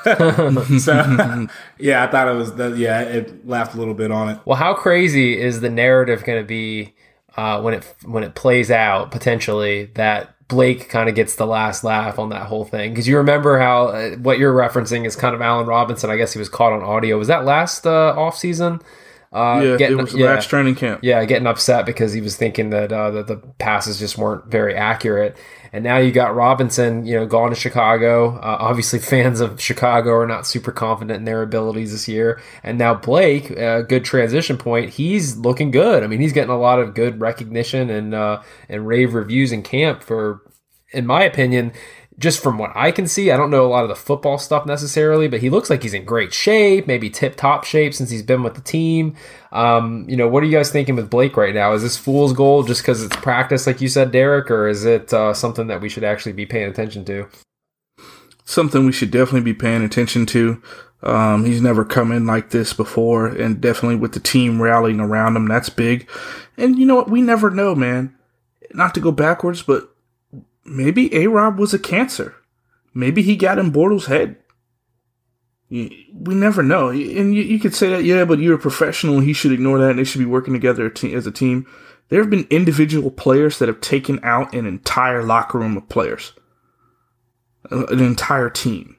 so 0.04 1.46
yeah, 1.78 2.04
I 2.04 2.06
thought 2.06 2.28
it 2.28 2.34
was 2.34 2.54
the, 2.54 2.70
yeah, 2.70 3.02
it 3.02 3.46
laughed 3.46 3.74
a 3.74 3.78
little 3.78 3.92
bit 3.92 4.10
on 4.10 4.30
it. 4.30 4.38
Well, 4.46 4.56
how 4.56 4.72
crazy 4.72 5.38
is 5.38 5.60
the 5.60 5.68
narrative 5.68 6.24
going 6.24 6.40
to 6.40 6.46
be 6.46 6.94
uh, 7.36 7.60
when 7.60 7.74
it 7.74 7.94
when 8.04 8.22
it 8.22 8.34
plays 8.34 8.70
out 8.70 9.10
potentially 9.10 9.90
that 9.94 10.34
Blake 10.50 10.88
kind 10.90 11.08
of 11.08 11.14
gets 11.14 11.36
the 11.36 11.46
last 11.46 11.82
laugh 11.84 12.18
on 12.18 12.28
that 12.28 12.42
whole 12.46 12.64
thing? 12.66 12.90
Because 12.92 13.08
you 13.08 13.16
remember 13.16 13.58
how 13.58 13.86
uh, 13.86 14.10
what 14.16 14.38
you're 14.38 14.54
referencing 14.54 15.06
is 15.06 15.16
kind 15.16 15.34
of 15.34 15.40
Allen 15.40 15.66
Robinson. 15.66 16.10
I 16.10 16.16
guess 16.16 16.32
he 16.32 16.38
was 16.38 16.48
caught 16.50 16.72
on 16.74 16.82
audio. 16.82 17.16
Was 17.16 17.28
that 17.28 17.44
last 17.44 17.86
uh, 17.86 18.14
off 18.16 18.36
season? 18.36 18.80
Uh, 19.32 19.60
Yeah, 19.62 19.76
getting- 19.76 19.98
it 19.98 20.02
was 20.02 20.14
yeah. 20.14 20.26
last 20.26 20.50
training 20.50 20.74
camp. 20.74 21.00
Yeah, 21.02 21.24
getting 21.24 21.46
upset 21.46 21.86
because 21.86 22.12
he 22.12 22.20
was 22.20 22.36
thinking 22.36 22.70
that 22.70 22.92
uh, 22.92 23.10
that 23.12 23.26
the 23.28 23.36
passes 23.58 23.98
just 23.98 24.18
weren't 24.18 24.46
very 24.50 24.74
accurate. 24.74 25.36
And 25.72 25.84
now 25.84 25.98
you 25.98 26.10
got 26.10 26.34
Robinson, 26.34 27.06
you 27.06 27.14
know, 27.14 27.26
gone 27.26 27.50
to 27.50 27.56
Chicago. 27.56 28.36
Uh, 28.36 28.56
obviously, 28.60 28.98
fans 28.98 29.40
of 29.40 29.60
Chicago 29.60 30.10
are 30.12 30.26
not 30.26 30.46
super 30.46 30.72
confident 30.72 31.18
in 31.18 31.24
their 31.24 31.42
abilities 31.42 31.92
this 31.92 32.08
year. 32.08 32.40
And 32.62 32.78
now 32.78 32.94
Blake, 32.94 33.50
a 33.50 33.82
good 33.82 34.04
transition 34.04 34.56
point. 34.56 34.90
He's 34.90 35.36
looking 35.36 35.70
good. 35.70 36.02
I 36.02 36.06
mean, 36.06 36.20
he's 36.20 36.32
getting 36.32 36.50
a 36.50 36.58
lot 36.58 36.80
of 36.80 36.94
good 36.94 37.20
recognition 37.20 37.90
and 37.90 38.14
uh, 38.14 38.42
and 38.68 38.86
rave 38.86 39.14
reviews 39.14 39.52
in 39.52 39.62
camp 39.62 40.02
for, 40.02 40.42
in 40.92 41.06
my 41.06 41.22
opinion. 41.22 41.72
Just 42.20 42.42
from 42.42 42.58
what 42.58 42.70
I 42.76 42.92
can 42.92 43.06
see, 43.06 43.30
I 43.30 43.36
don't 43.38 43.50
know 43.50 43.64
a 43.64 43.68
lot 43.68 43.82
of 43.82 43.88
the 43.88 43.96
football 43.96 44.36
stuff 44.36 44.66
necessarily, 44.66 45.26
but 45.26 45.40
he 45.40 45.48
looks 45.48 45.70
like 45.70 45.82
he's 45.82 45.94
in 45.94 46.04
great 46.04 46.34
shape, 46.34 46.86
maybe 46.86 47.08
tip 47.08 47.34
top 47.34 47.64
shape 47.64 47.94
since 47.94 48.10
he's 48.10 48.22
been 48.22 48.42
with 48.42 48.54
the 48.54 48.60
team. 48.60 49.16
Um, 49.52 50.04
you 50.06 50.16
know, 50.16 50.28
what 50.28 50.42
are 50.42 50.46
you 50.46 50.56
guys 50.56 50.70
thinking 50.70 50.96
with 50.96 51.08
Blake 51.08 51.38
right 51.38 51.54
now? 51.54 51.72
Is 51.72 51.82
this 51.82 51.96
fool's 51.96 52.34
goal 52.34 52.62
just 52.62 52.82
because 52.82 53.02
it's 53.02 53.16
practice, 53.16 53.66
like 53.66 53.80
you 53.80 53.88
said, 53.88 54.12
Derek, 54.12 54.50
or 54.50 54.68
is 54.68 54.84
it 54.84 55.14
uh, 55.14 55.32
something 55.32 55.66
that 55.68 55.80
we 55.80 55.88
should 55.88 56.04
actually 56.04 56.32
be 56.32 56.44
paying 56.44 56.68
attention 56.68 57.06
to? 57.06 57.26
Something 58.44 58.84
we 58.84 58.92
should 58.92 59.10
definitely 59.10 59.52
be 59.52 59.54
paying 59.54 59.82
attention 59.82 60.26
to. 60.26 60.62
Um, 61.02 61.46
he's 61.46 61.62
never 61.62 61.84
come 61.84 62.12
in 62.12 62.26
like 62.26 62.50
this 62.50 62.74
before, 62.74 63.26
and 63.26 63.60
definitely 63.60 63.96
with 63.96 64.12
the 64.12 64.20
team 64.20 64.60
rallying 64.60 65.00
around 65.00 65.36
him, 65.36 65.48
that's 65.48 65.70
big. 65.70 66.08
And 66.58 66.78
you 66.78 66.84
know 66.84 66.96
what? 66.96 67.10
We 67.10 67.22
never 67.22 67.50
know, 67.50 67.74
man. 67.74 68.14
Not 68.74 68.94
to 68.94 69.00
go 69.00 69.10
backwards, 69.10 69.62
but 69.62 69.89
maybe 70.64 71.14
A 71.14 71.26
Rob 71.28 71.58
was 71.58 71.74
a 71.74 71.78
cancer. 71.78 72.34
Maybe 72.94 73.22
he 73.22 73.36
got 73.36 73.58
in 73.58 73.72
Bortles' 73.72 74.06
head. 74.06 74.36
We 75.70 76.34
never 76.34 76.62
know. 76.62 76.88
And 76.88 77.34
you, 77.34 77.42
you 77.42 77.60
could 77.60 77.74
say 77.74 77.90
that, 77.90 78.04
yeah, 78.04 78.24
but 78.24 78.40
you're 78.40 78.56
a 78.56 78.58
professional 78.58 79.20
he 79.20 79.32
should 79.32 79.52
ignore 79.52 79.78
that 79.78 79.90
and 79.90 79.98
they 79.98 80.04
should 80.04 80.18
be 80.18 80.24
working 80.24 80.52
together 80.52 80.92
as 81.04 81.26
a 81.26 81.30
team. 81.30 81.66
There 82.08 82.20
have 82.20 82.30
been 82.30 82.48
individual 82.50 83.12
players 83.12 83.58
that 83.58 83.68
have 83.68 83.80
taken 83.80 84.18
out 84.24 84.52
an 84.52 84.66
entire 84.66 85.22
locker 85.22 85.58
room 85.58 85.76
of 85.76 85.88
players, 85.88 86.32
Uh, 87.70 87.86
an 87.86 88.00
entire 88.00 88.50
team. 88.50 88.96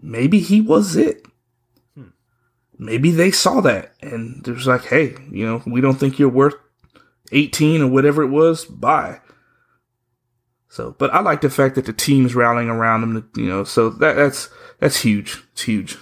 Maybe 0.00 0.38
he 0.40 0.62
was 0.62 0.96
it. 0.96 1.26
Maybe 2.78 3.10
they 3.10 3.30
saw 3.30 3.60
that 3.60 3.92
and 4.00 4.46
it 4.46 4.52
was 4.52 4.66
like, 4.66 4.84
hey, 4.84 5.14
you 5.30 5.44
know, 5.44 5.62
we 5.66 5.80
don't 5.80 5.96
think 5.96 6.18
you're 6.18 6.28
worth 6.28 6.54
18 7.32 7.82
or 7.82 7.88
whatever 7.88 8.22
it 8.22 8.28
was. 8.28 8.64
Bye. 8.64 9.20
So, 10.68 10.94
but 10.98 11.12
I 11.12 11.20
like 11.20 11.40
the 11.40 11.50
fact 11.50 11.74
that 11.76 11.86
the 11.86 11.92
team's 11.92 12.34
rallying 12.34 12.68
around 12.68 13.02
him. 13.02 13.30
You 13.36 13.46
know, 13.46 13.64
so 13.64 13.90
that 13.90 14.14
that's 14.14 14.48
that's 14.78 15.00
huge. 15.00 15.42
It's 15.52 15.62
huge. 15.62 15.98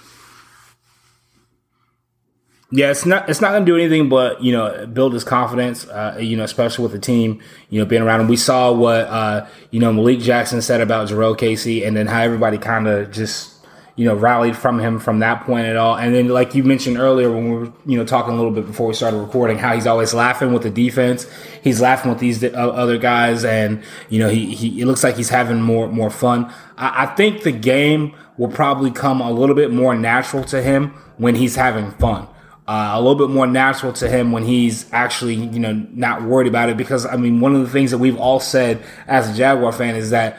Yeah, 2.69 2.91
it's 2.91 3.05
not 3.05 3.29
it's 3.29 3.39
not 3.39 3.51
going 3.51 3.65
to 3.65 3.71
do 3.71 3.77
anything 3.77 4.09
but 4.09 4.43
you 4.43 4.51
know 4.51 4.85
build 4.87 5.13
his 5.13 5.23
confidence. 5.23 5.87
Uh, 5.87 6.17
you 6.19 6.35
know, 6.35 6.43
especially 6.43 6.83
with 6.83 6.91
the 6.91 6.99
team, 6.99 7.41
you 7.69 7.79
know, 7.79 7.85
being 7.85 8.01
around 8.01 8.21
him. 8.21 8.27
We 8.27 8.35
saw 8.35 8.73
what 8.73 9.07
uh, 9.07 9.47
you 9.71 9.79
know 9.79 9.93
Malik 9.93 10.19
Jackson 10.19 10.61
said 10.61 10.81
about 10.81 11.07
Jurrell 11.07 11.37
Casey, 11.37 11.85
and 11.85 11.95
then 11.95 12.07
how 12.07 12.21
everybody 12.21 12.57
kind 12.57 12.87
of 12.87 13.11
just 13.11 13.56
you 13.97 14.05
know 14.05 14.15
rallied 14.15 14.55
from 14.55 14.79
him 14.79 14.99
from 14.99 15.19
that 15.19 15.43
point 15.43 15.67
at 15.67 15.75
all. 15.75 15.97
And 15.97 16.15
then, 16.15 16.29
like 16.29 16.55
you 16.55 16.63
mentioned 16.63 16.97
earlier 16.97 17.29
when 17.29 17.49
we 17.51 17.57
were 17.57 17.73
you 17.85 17.97
know 17.97 18.05
talking 18.05 18.33
a 18.33 18.37
little 18.37 18.51
bit 18.51 18.65
before 18.65 18.87
we 18.87 18.93
started 18.93 19.17
recording, 19.17 19.57
how 19.57 19.75
he's 19.75 19.85
always 19.85 20.13
laughing 20.13 20.53
with 20.53 20.63
the 20.63 20.69
defense. 20.69 21.29
He's 21.61 21.81
laughing 21.81 22.09
with 22.09 22.19
these 22.19 22.41
uh, 22.41 22.47
other 22.47 22.97
guys, 22.97 23.43
and 23.43 23.83
you 24.09 24.19
know 24.19 24.29
he, 24.29 24.55
he 24.55 24.81
it 24.81 24.85
looks 24.85 25.03
like 25.03 25.17
he's 25.17 25.29
having 25.29 25.61
more 25.61 25.89
more 25.89 26.09
fun. 26.09 26.49
I, 26.77 27.03
I 27.03 27.15
think 27.15 27.43
the 27.43 27.51
game 27.51 28.15
will 28.37 28.49
probably 28.49 28.91
come 28.91 29.19
a 29.19 29.31
little 29.31 29.55
bit 29.55 29.71
more 29.71 29.95
natural 29.95 30.45
to 30.45 30.61
him 30.61 30.91
when 31.17 31.35
he's 31.35 31.55
having 31.55 31.91
fun 31.91 32.27
uh, 32.67 32.91
a 32.93 33.01
little 33.01 33.15
bit 33.15 33.33
more 33.33 33.47
natural 33.47 33.93
to 33.93 34.09
him 34.09 34.33
when 34.33 34.43
he's 34.43 34.91
actually, 34.91 35.35
you 35.35 35.59
know, 35.59 35.73
not 35.93 36.23
worried 36.23 36.47
about 36.47 36.69
it. 36.69 36.75
Because 36.75 37.05
I 37.05 37.15
mean, 37.15 37.39
one 37.39 37.55
of 37.55 37.61
the 37.61 37.69
things 37.69 37.91
that 37.91 37.97
we've 37.97 38.17
all 38.17 38.39
said 38.39 38.83
as 39.07 39.29
a 39.29 39.33
Jaguar 39.33 39.71
fan 39.71 39.95
is 39.95 40.09
that 40.09 40.37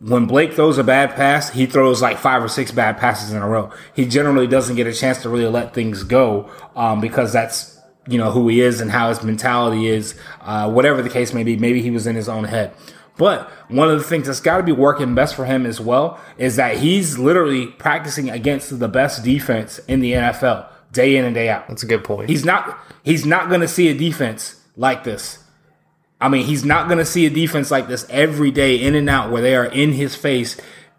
when 0.00 0.26
Blake 0.26 0.52
throws 0.52 0.78
a 0.78 0.84
bad 0.84 1.14
pass, 1.14 1.50
he 1.50 1.66
throws 1.66 2.02
like 2.02 2.18
five 2.18 2.42
or 2.42 2.48
six 2.48 2.70
bad 2.70 2.98
passes 2.98 3.32
in 3.32 3.42
a 3.42 3.48
row. 3.48 3.72
He 3.94 4.06
generally 4.06 4.46
doesn't 4.46 4.76
get 4.76 4.86
a 4.86 4.92
chance 4.92 5.22
to 5.22 5.28
really 5.28 5.46
let 5.46 5.74
things 5.74 6.02
go 6.02 6.50
um, 6.74 7.00
because 7.00 7.32
that's 7.32 7.78
you 8.08 8.18
know 8.18 8.30
who 8.30 8.48
he 8.48 8.60
is 8.60 8.80
and 8.80 8.90
how 8.90 9.08
his 9.08 9.22
mentality 9.22 9.86
is. 9.86 10.18
Uh, 10.40 10.70
whatever 10.70 11.02
the 11.02 11.10
case 11.10 11.32
may 11.32 11.44
be, 11.44 11.56
maybe 11.56 11.80
he 11.80 11.90
was 11.90 12.06
in 12.06 12.14
his 12.14 12.28
own 12.28 12.44
head. 12.44 12.72
But 13.16 13.48
one 13.68 13.88
of 13.88 13.98
the 13.98 14.04
things 14.04 14.26
that's 14.26 14.40
got 14.40 14.58
to 14.58 14.62
be 14.62 14.72
working 14.72 15.14
best 15.14 15.34
for 15.34 15.46
him 15.46 15.64
as 15.64 15.80
well 15.80 16.20
is 16.36 16.56
that 16.56 16.76
he's 16.76 17.18
literally 17.18 17.68
practicing 17.68 18.28
against 18.28 18.78
the 18.78 18.88
best 18.88 19.24
defense 19.24 19.78
in 19.88 20.00
the 20.00 20.12
NFL 20.12 20.68
day 20.92 21.16
in 21.16 21.24
and 21.24 21.34
day 21.34 21.48
out. 21.48 21.66
That's 21.68 21.82
a 21.82 21.86
good 21.86 22.04
point. 22.04 22.28
He's 22.28 22.44
not 22.44 22.78
he's 23.02 23.24
not 23.24 23.48
going 23.48 23.62
to 23.62 23.68
see 23.68 23.88
a 23.88 23.94
defense 23.94 24.60
like 24.76 25.04
this. 25.04 25.38
I 26.20 26.28
mean, 26.28 26.46
he's 26.46 26.64
not 26.64 26.88
going 26.88 26.98
to 26.98 27.04
see 27.04 27.26
a 27.26 27.30
defense 27.30 27.70
like 27.70 27.88
this 27.88 28.06
every 28.08 28.50
day 28.50 28.76
in 28.76 28.94
and 28.94 29.08
out 29.08 29.30
where 29.30 29.42
they 29.42 29.54
are 29.54 29.66
in 29.66 29.92
his 29.92 30.16
face. 30.16 30.56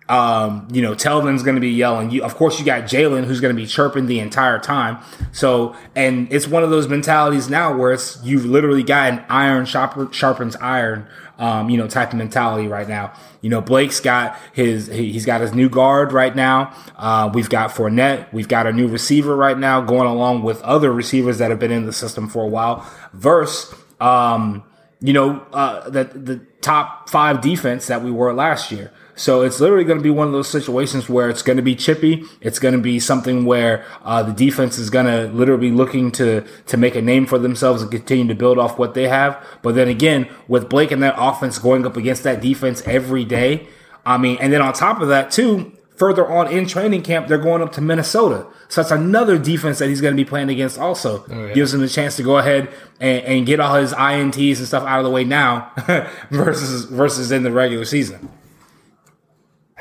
Um, 0.10 0.67
you 0.71 0.82
know, 0.82 0.93
Telvin's 0.93 1.43
going 1.43 1.56
to 1.56 1.62
be 1.62 1.71
yelling. 1.71 2.12
You, 2.12 2.23
of 2.23 2.36
course, 2.36 2.60
you 2.60 2.65
got 2.65 2.84
Jalen 2.84 3.25
who's 3.25 3.41
going 3.41 3.53
to 3.53 3.62
be 3.62 3.67
chirping 3.67 4.06
the 4.06 4.19
entire 4.19 4.60
time. 4.60 4.99
So, 5.34 5.75
and 5.95 6.32
it's 6.32 6.47
one 6.47 6.63
of 6.63 6.69
those 6.69 6.88
mentalities 6.88 7.49
now 7.49 7.75
where 7.75 7.91
it's 7.91 8.23
you've 8.23 8.45
literally 8.45 8.84
got 8.84 9.12
an 9.12 9.25
iron 9.27 9.65
sharpens 9.65 10.56
iron. 10.58 11.08
Um, 11.39 11.69
you 11.69 11.77
know, 11.77 11.88
type 11.88 12.13
of 12.13 12.17
mentality 12.17 12.67
right 12.67 12.89
now. 12.89 13.13
You 13.41 13.51
know, 13.51 13.62
Blake's 13.62 13.99
got 13.99 14.36
his 14.53 14.88
he, 14.88 15.12
he's 15.12 15.23
got 15.23 15.39
his 15.39 15.53
new 15.53 15.69
guard 15.69 16.12
right 16.12 16.36
now. 16.36 16.73
Uh, 16.95 17.30
we've 17.32 17.47
got 17.49 17.69
Fournette. 17.69 18.34
We've 18.34 18.47
got 18.47 18.65
a 18.65 18.73
new 18.73 18.88
receiver 18.88 19.36
right 19.36 19.56
now 19.56 19.82
going 19.82 20.08
along 20.08 20.41
with 20.41 20.60
other 20.63 20.91
receivers 20.91 21.38
that 21.38 21.51
have 21.51 21.60
been 21.60 21.71
in 21.71 21.86
the 21.86 21.93
system 21.93 22.27
for 22.27 22.43
a 22.43 22.47
while. 22.47 22.89
Verse, 23.13 23.71
um, 23.99 24.63
you 24.99 25.13
know, 25.13 25.45
uh, 25.53 25.89
the 25.89 26.05
the 26.05 26.41
top 26.62 27.10
five 27.10 27.41
defense 27.41 27.88
that 27.88 28.01
we 28.01 28.12
were 28.12 28.33
last 28.33 28.71
year. 28.71 28.91
So 29.15 29.41
it's 29.41 29.60
literally 29.60 29.83
going 29.83 29.97
to 29.97 30.03
be 30.03 30.12
one 30.12 30.27
of 30.27 30.33
those 30.33 30.47
situations 30.47 31.10
where 31.10 31.27
it's 31.27 31.41
going 31.41 31.57
to 31.57 31.63
be 31.63 31.75
chippy. 31.75 32.23
It's 32.39 32.60
going 32.60 32.75
to 32.75 32.79
be 32.79 32.99
something 32.99 33.45
where 33.45 33.83
uh, 34.03 34.21
the 34.21 34.31
defense 34.31 34.77
is 34.77 34.91
going 34.91 35.07
to 35.07 35.33
literally 35.33 35.71
be 35.71 35.75
looking 35.75 36.12
to 36.13 36.43
to 36.67 36.77
make 36.77 36.95
a 36.95 37.01
name 37.01 37.25
for 37.25 37.39
themselves 37.39 37.81
and 37.81 37.91
continue 37.91 38.27
to 38.27 38.36
build 38.36 38.57
off 38.57 38.77
what 38.77 38.93
they 38.93 39.07
have. 39.07 39.43
But 39.62 39.75
then 39.75 39.88
again, 39.88 40.29
with 40.47 40.69
Blake 40.69 40.91
and 40.91 41.01
that 41.03 41.15
offense 41.17 41.57
going 41.57 41.86
up 41.86 41.97
against 41.97 42.23
that 42.23 42.41
defense 42.41 42.81
every 42.86 43.25
day, 43.25 43.67
I 44.05 44.17
mean, 44.17 44.38
and 44.39 44.53
then 44.53 44.62
on 44.62 44.73
top 44.73 45.01
of 45.01 45.10
that 45.10 45.31
too, 45.31 45.77
further 45.97 46.27
on 46.27 46.47
in 46.51 46.67
training 46.67 47.01
camp, 47.01 47.27
they're 47.27 47.38
going 47.38 47.62
up 47.62 47.71
to 47.73 47.81
Minnesota. 47.81 48.47
So 48.69 48.81
that's 48.81 48.91
another 48.91 49.38
defense 49.38 49.79
that 49.79 49.89
he's 49.89 49.99
going 49.99 50.15
to 50.15 50.23
be 50.23 50.27
playing 50.27 50.49
against. 50.49 50.77
Also, 50.77 51.25
oh, 51.29 51.53
gives 51.53 51.73
him 51.73 51.83
a 51.83 51.88
chance 51.88 52.15
to 52.17 52.23
go 52.23 52.38
ahead 52.38 52.69
and, 52.99 53.25
and 53.25 53.45
get 53.45 53.60
all 53.60 53.75
his 53.75 53.93
ints 53.93 54.57
and 54.57 54.67
stuff 54.67 54.83
out 54.83 54.99
of 54.99 55.05
the 55.05 55.12
way 55.12 55.23
now, 55.23 55.71
versus 56.31 56.86
versus 56.86 57.31
in 57.31 57.43
the 57.43 57.51
regular 57.51 57.86
season. 57.86 58.29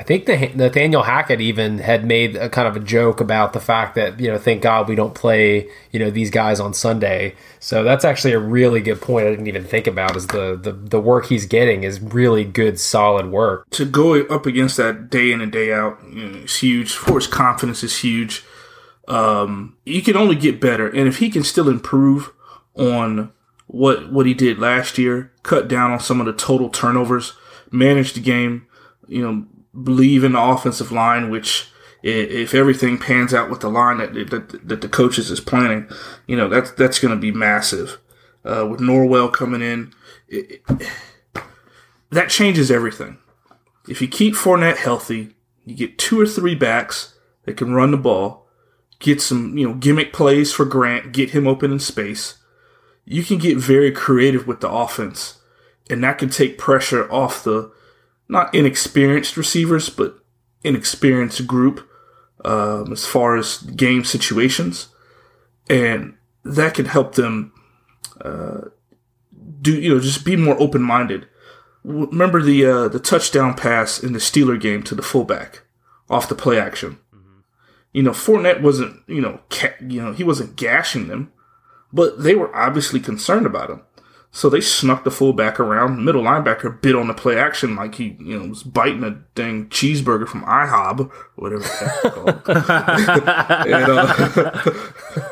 Think 0.07 0.25
the, 0.25 0.37
Nathaniel 0.55 1.03
Hackett 1.03 1.41
even 1.41 1.79
had 1.79 2.05
made 2.05 2.37
a 2.37 2.47
kind 2.47 2.65
of 2.65 2.77
a 2.77 2.79
joke 2.79 3.19
about 3.19 3.51
the 3.51 3.59
fact 3.59 3.95
that 3.95 4.21
you 4.21 4.29
know, 4.29 4.37
thank 4.37 4.61
God 4.61 4.87
we 4.87 4.95
don't 4.95 5.13
play 5.13 5.69
you 5.91 5.99
know 5.99 6.09
these 6.09 6.31
guys 6.31 6.61
on 6.61 6.73
Sunday. 6.73 7.35
So 7.59 7.83
that's 7.83 8.05
actually 8.05 8.31
a 8.31 8.39
really 8.39 8.79
good 8.79 9.01
point. 9.01 9.27
I 9.27 9.31
didn't 9.31 9.47
even 9.47 9.65
think 9.65 9.85
about 9.85 10.15
is 10.15 10.27
the 10.27 10.55
the, 10.55 10.71
the 10.71 11.01
work 11.01 11.25
he's 11.25 11.45
getting 11.45 11.83
is 11.83 11.99
really 11.99 12.45
good, 12.45 12.79
solid 12.79 13.31
work. 13.31 13.69
to 13.71 13.83
go 13.83 14.15
up 14.27 14.45
against 14.45 14.77
that 14.77 15.09
day 15.09 15.33
in 15.33 15.41
and 15.41 15.51
day 15.51 15.73
out 15.73 15.99
you 16.09 16.25
know, 16.25 16.37
is 16.37 16.55
huge. 16.55 16.93
For 16.93 17.15
his 17.15 17.27
confidence 17.27 17.83
is 17.83 17.97
huge. 17.97 18.45
Um, 19.09 19.75
you 19.83 20.01
can 20.01 20.15
only 20.15 20.37
get 20.37 20.61
better, 20.61 20.87
and 20.87 21.09
if 21.09 21.17
he 21.17 21.29
can 21.29 21.43
still 21.43 21.67
improve 21.67 22.31
on 22.75 23.33
what 23.65 24.09
what 24.09 24.25
he 24.25 24.33
did 24.33 24.57
last 24.57 24.97
year, 24.97 25.33
cut 25.43 25.67
down 25.67 25.91
on 25.91 25.99
some 25.99 26.21
of 26.21 26.27
the 26.27 26.33
total 26.33 26.69
turnovers, 26.69 27.33
manage 27.71 28.13
the 28.13 28.21
game, 28.21 28.67
you 29.09 29.21
know, 29.21 29.45
believe 29.83 30.23
in 30.23 30.33
the 30.33 30.41
offensive 30.41 30.91
line, 30.91 31.29
which 31.29 31.69
if 32.03 32.53
everything 32.53 32.97
pans 32.97 33.33
out 33.33 33.49
with 33.49 33.61
the 33.61 33.69
line 33.69 33.97
that 33.97 34.13
that, 34.29 34.67
that 34.67 34.81
the 34.81 34.89
coaches 34.89 35.31
is 35.31 35.39
planning, 35.39 35.87
you 36.27 36.35
know, 36.37 36.47
that's 36.47 36.71
that's 36.71 36.99
going 36.99 37.13
to 37.13 37.19
be 37.19 37.31
massive. 37.31 37.99
Uh, 38.45 38.65
with 38.69 38.79
Norwell 38.79 39.31
coming 39.31 39.61
in, 39.61 39.93
it, 40.27 40.61
it- 40.69 40.87
that 42.09 42.29
changes 42.29 42.71
everything. 42.71 43.17
If 43.89 44.01
you 44.01 44.07
keep 44.07 44.33
Fournette 44.33 44.77
healthy, 44.77 45.35
you 45.65 45.75
get 45.75 45.97
two 45.97 46.19
or 46.19 46.25
three 46.25 46.55
backs 46.55 47.15
that 47.43 47.57
can 47.57 47.73
run 47.73 47.91
the 47.91 47.97
ball, 47.97 48.47
get 48.99 49.21
some, 49.21 49.57
you 49.57 49.67
know, 49.67 49.73
gimmick 49.73 50.13
plays 50.13 50.53
for 50.53 50.63
Grant, 50.63 51.11
get 51.11 51.31
him 51.31 51.45
open 51.47 51.71
in 51.71 51.79
space. 51.79 52.37
You 53.03 53.23
can 53.23 53.37
get 53.37 53.57
very 53.57 53.91
creative 53.91 54.47
with 54.47 54.61
the 54.61 54.69
offense, 54.69 55.39
and 55.89 56.01
that 56.03 56.17
can 56.17 56.29
take 56.29 56.57
pressure 56.57 57.11
off 57.11 57.43
the 57.43 57.71
not 58.29 58.53
inexperienced 58.53 59.37
receivers, 59.37 59.89
but 59.89 60.19
inexperienced 60.63 61.47
group 61.47 61.87
um, 62.43 62.91
as 62.91 63.05
far 63.05 63.37
as 63.37 63.57
game 63.59 64.03
situations, 64.03 64.89
and 65.69 66.15
that 66.43 66.73
can 66.73 66.85
help 66.85 67.15
them 67.15 67.53
uh, 68.21 68.61
do 69.61 69.79
you 69.79 69.93
know 69.93 69.99
just 69.99 70.25
be 70.25 70.35
more 70.35 70.59
open 70.61 70.81
minded 70.81 71.27
remember 71.87 72.41
the 72.41 72.65
uh, 72.65 72.87
the 72.87 72.99
touchdown 72.99 73.53
pass 73.53 74.01
in 74.01 74.13
the 74.13 74.19
Steeler 74.19 74.59
game 74.59 74.83
to 74.83 74.95
the 74.95 75.01
fullback 75.01 75.63
off 76.09 76.29
the 76.29 76.35
play 76.35 76.59
action. 76.59 76.99
You 77.93 78.03
know, 78.03 78.11
Fournette 78.11 78.61
wasn't 78.61 79.01
you 79.07 79.21
know 79.21 79.39
ca- 79.49 79.75
you 79.81 80.01
know 80.01 80.13
he 80.13 80.23
wasn't 80.23 80.55
gashing 80.55 81.07
them, 81.07 81.31
but 81.91 82.21
they 82.21 82.35
were 82.35 82.55
obviously 82.55 82.99
concerned 82.99 83.45
about 83.45 83.69
him. 83.69 83.81
So 84.31 84.49
they 84.49 84.61
snuck 84.61 85.03
the 85.03 85.09
fullback 85.09 85.59
around. 85.59 86.03
Middle 86.03 86.23
linebacker 86.23 86.81
bit 86.81 86.95
on 86.95 87.07
the 87.07 87.13
play 87.13 87.39
action 87.39 87.75
like 87.75 87.95
he 87.95 88.15
you 88.19 88.37
know 88.37 88.49
was 88.49 88.61
biting 88.61 89.03
a 89.03 89.11
dang 89.33 89.67
cheeseburger 89.69 90.27
from 90.27 90.43
IHOB 90.43 91.11
whatever 91.35 91.63
that's 91.63 92.01
called. 92.01 92.27
and, 93.67 93.91
uh, 93.91 94.81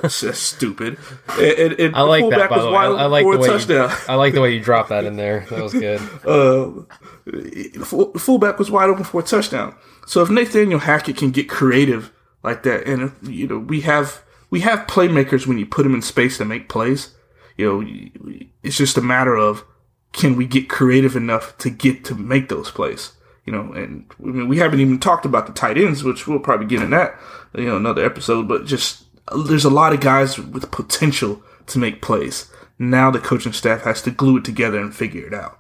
it's 0.04 0.22
just 0.22 0.44
stupid. 0.44 0.98
And, 1.34 1.42
and, 1.42 1.80
and 1.80 1.96
I 1.96 2.02
like 2.02 2.24
the 2.24 2.30
that. 2.32 2.50
By 2.50 2.58
was 2.58 2.66
the 2.66 2.72
way, 2.72 2.78
I, 2.78 3.06
like 3.06 3.26
the 3.26 3.38
way 3.38 3.48
touchdown. 3.48 3.90
you, 3.90 3.96
I 4.08 4.16
like 4.16 4.34
the 4.34 4.42
way 4.42 4.54
you 4.54 4.62
dropped 4.62 4.90
that 4.90 5.04
in 5.04 5.18
there. 5.18 5.46
That 5.50 5.62
was 5.62 5.74
good. 5.74 6.00
the 7.26 8.16
fullback 8.18 8.58
was 8.58 8.72
wide 8.72 8.90
open 8.90 9.04
for 9.04 9.22
a 9.22 9.24
touchdown. 9.24 9.76
So 10.08 10.22
if 10.22 10.30
Nathaniel 10.30 10.80
Hackett 10.80 11.18
can 11.18 11.32
get 11.32 11.50
creative 11.50 12.12
like 12.44 12.64
that, 12.64 12.88
and 12.88 13.02
if, 13.04 13.30
you 13.30 13.48
know 13.48 13.60
we 13.60 13.82
have 13.82 14.24
we 14.50 14.62
have 14.62 14.88
playmakers 14.88 15.48
when 15.48 15.58
you 15.58 15.66
put 15.66 15.84
them 15.84 15.96
in 15.96 16.02
space 16.02 16.38
to 16.38 16.46
make 16.46 16.70
plays. 16.70 17.15
You 17.58 17.84
know, 17.84 18.40
it's 18.64 18.78
just 18.78 18.98
a 18.98 19.02
matter 19.02 19.36
of 19.36 19.64
can 20.12 20.36
we 20.36 20.46
get 20.46 20.70
creative 20.70 21.16
enough 21.16 21.58
to 21.60 21.70
get 21.70 22.06
to 22.06 22.16
make 22.16 22.50
those 22.50 22.72
plays. 22.72 23.12
You 23.46 23.54
know, 23.54 23.74
and 23.74 24.06
I 24.20 24.28
mean 24.28 24.48
we 24.48 24.58
haven't 24.58 24.80
even 24.80 25.00
talked 25.00 25.26
about 25.26 25.46
the 25.48 25.54
tight 25.54 25.78
ends, 25.78 26.04
which 26.04 26.28
we'll 26.28 26.40
probably 26.40 26.66
get 26.66 26.82
in 26.82 26.90
that 26.92 27.20
you 27.54 27.66
know 27.66 27.78
another 27.78 28.04
episode. 28.04 28.48
But 28.48 28.66
just 28.66 29.04
there's 29.48 29.66
a 29.66 29.70
lot 29.70 29.94
of 29.94 30.00
guys 30.00 30.38
with 30.40 30.72
potential 30.72 31.44
to 31.68 31.80
make 31.80 32.02
plays. 32.02 32.52
Now 32.78 33.12
the 33.12 33.20
coaching 33.20 33.54
staff 33.54 33.82
has 33.84 34.02
to 34.04 34.12
glue 34.12 34.38
it 34.38 34.46
together 34.46 34.80
and 34.80 34.94
figure 34.94 35.26
it 35.26 35.34
out. 35.34 35.60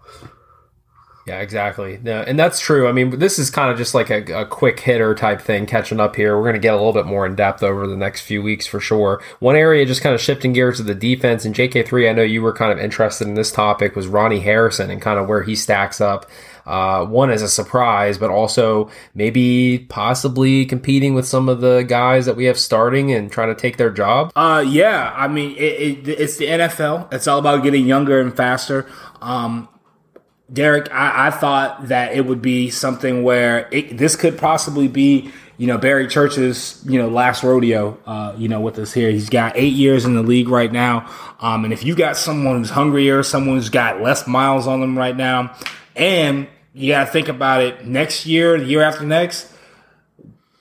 Yeah, 1.26 1.40
exactly. 1.40 2.00
No, 2.04 2.22
and 2.22 2.38
that's 2.38 2.60
true. 2.60 2.88
I 2.88 2.92
mean, 2.92 3.18
this 3.18 3.40
is 3.40 3.50
kind 3.50 3.72
of 3.72 3.80
just 3.80 3.96
like 3.96 4.12
a, 4.12 4.42
a 4.42 4.46
quick 4.46 4.80
hitter 4.80 5.16
type 5.16 5.42
thing 5.42 5.66
catching 5.66 6.00
up 6.00 6.16
here. 6.16 6.38
We're 6.38 6.44
going 6.44 6.54
to 6.54 6.60
get 6.60 6.76
a 6.76 6.78
little 6.78 6.94
bit 6.94 7.08
more 7.08 7.26
in 7.26 7.36
depth 7.36 7.64
over 7.64 7.88
the 7.88 7.98
next 7.98 8.22
few 8.22 8.44
weeks 8.44 8.68
for 8.68 8.80
sure. 8.80 9.24
One 9.40 9.56
area 9.56 9.88
just 9.88 10.04
kind 10.04 10.14
of 10.14 10.22
shifting 10.22 10.54
gears 10.54 10.78
to 10.78 10.84
the 10.84 10.94
defense 10.94 11.44
and 11.44 11.56
JK3. 11.56 12.10
I 12.10 12.14
know 12.14 12.22
you 12.22 12.44
were 12.44 12.54
kind 12.54 12.72
of 12.72 12.78
interested 12.78 13.28
in 13.28 13.34
this 13.34 13.52
topic 13.52 13.96
was 13.96 14.08
Ronnie 14.08 14.42
Harrison 14.42 14.92
and 14.92 15.02
kind 15.02 15.18
of 15.18 15.28
where 15.28 15.42
he 15.42 15.56
stacks 15.56 16.00
up. 16.00 16.30
Uh, 16.68 17.06
one 17.06 17.30
as 17.30 17.44
a 17.44 17.50
surprise, 17.50 18.18
but 18.18 18.32
also 18.32 18.90
maybe 19.14 19.86
possibly 19.90 20.66
competing 20.66 21.14
with 21.14 21.28
some 21.28 21.48
of 21.48 21.62
the 21.62 21.84
guys 21.84 22.26
that 22.26 22.36
we 22.36 22.46
have 22.46 22.58
starting 22.58 23.12
and 23.12 23.32
trying 23.32 23.50
to 23.50 23.56
take 23.60 23.78
their 23.78 23.92
job. 23.92 24.32
Uh, 24.36 24.64
yeah. 24.68 25.14
I 25.16 25.28
mean, 25.28 25.56
it, 25.58 26.08
it, 26.08 26.08
it's 26.08 26.38
the 26.38 26.46
NFL. 26.46 27.12
It's 27.14 27.28
all 27.28 27.38
about 27.38 27.64
getting 27.64 27.86
younger 27.86 28.20
and 28.20 28.36
faster. 28.36 28.88
Um, 29.22 29.70
Derek, 30.52 30.92
I, 30.92 31.28
I 31.28 31.30
thought 31.32 31.88
that 31.88 32.14
it 32.14 32.26
would 32.26 32.42
be 32.42 32.70
something 32.70 33.24
where 33.24 33.68
it, 33.72 33.98
this 33.98 34.16
could 34.16 34.38
possibly 34.38 34.88
be, 34.88 35.32
you 35.58 35.66
know, 35.66 35.78
Barry 35.78 36.08
Church's, 36.08 36.84
you 36.88 37.00
know, 37.00 37.08
last 37.08 37.44
rodeo, 37.44 37.98
uh, 38.06 38.36
you 38.38 38.48
know, 38.48 38.62
with 38.62 38.78
us 38.78 38.94
here. 38.94 39.10
He's 39.10 39.30
got 39.30 39.58
eight 39.58 39.74
years 39.74 40.06
in 40.06 40.14
the 40.14 40.22
league 40.22 40.50
right 40.50 40.72
now. 40.72 41.10
Um, 41.40 41.64
and 41.64 41.74
if 41.74 41.84
you 41.84 41.96
got 41.96 42.16
someone 42.16 42.58
who's 42.58 42.70
hungrier, 42.70 43.24
someone 43.24 43.56
who's 43.56 43.70
got 43.70 44.02
less 44.02 44.28
miles 44.28 44.68
on 44.68 44.82
them 44.82 44.98
right 44.98 45.16
now, 45.16 45.56
and 45.96 46.48
you 46.74 46.92
got 46.92 47.06
to 47.06 47.12
think 47.12 47.28
about 47.28 47.64
it 47.64 47.88
next 47.88 48.26
year, 48.26 48.60
the 48.60 48.66
year 48.66 48.84
after 48.84 49.04
next, 49.04 49.52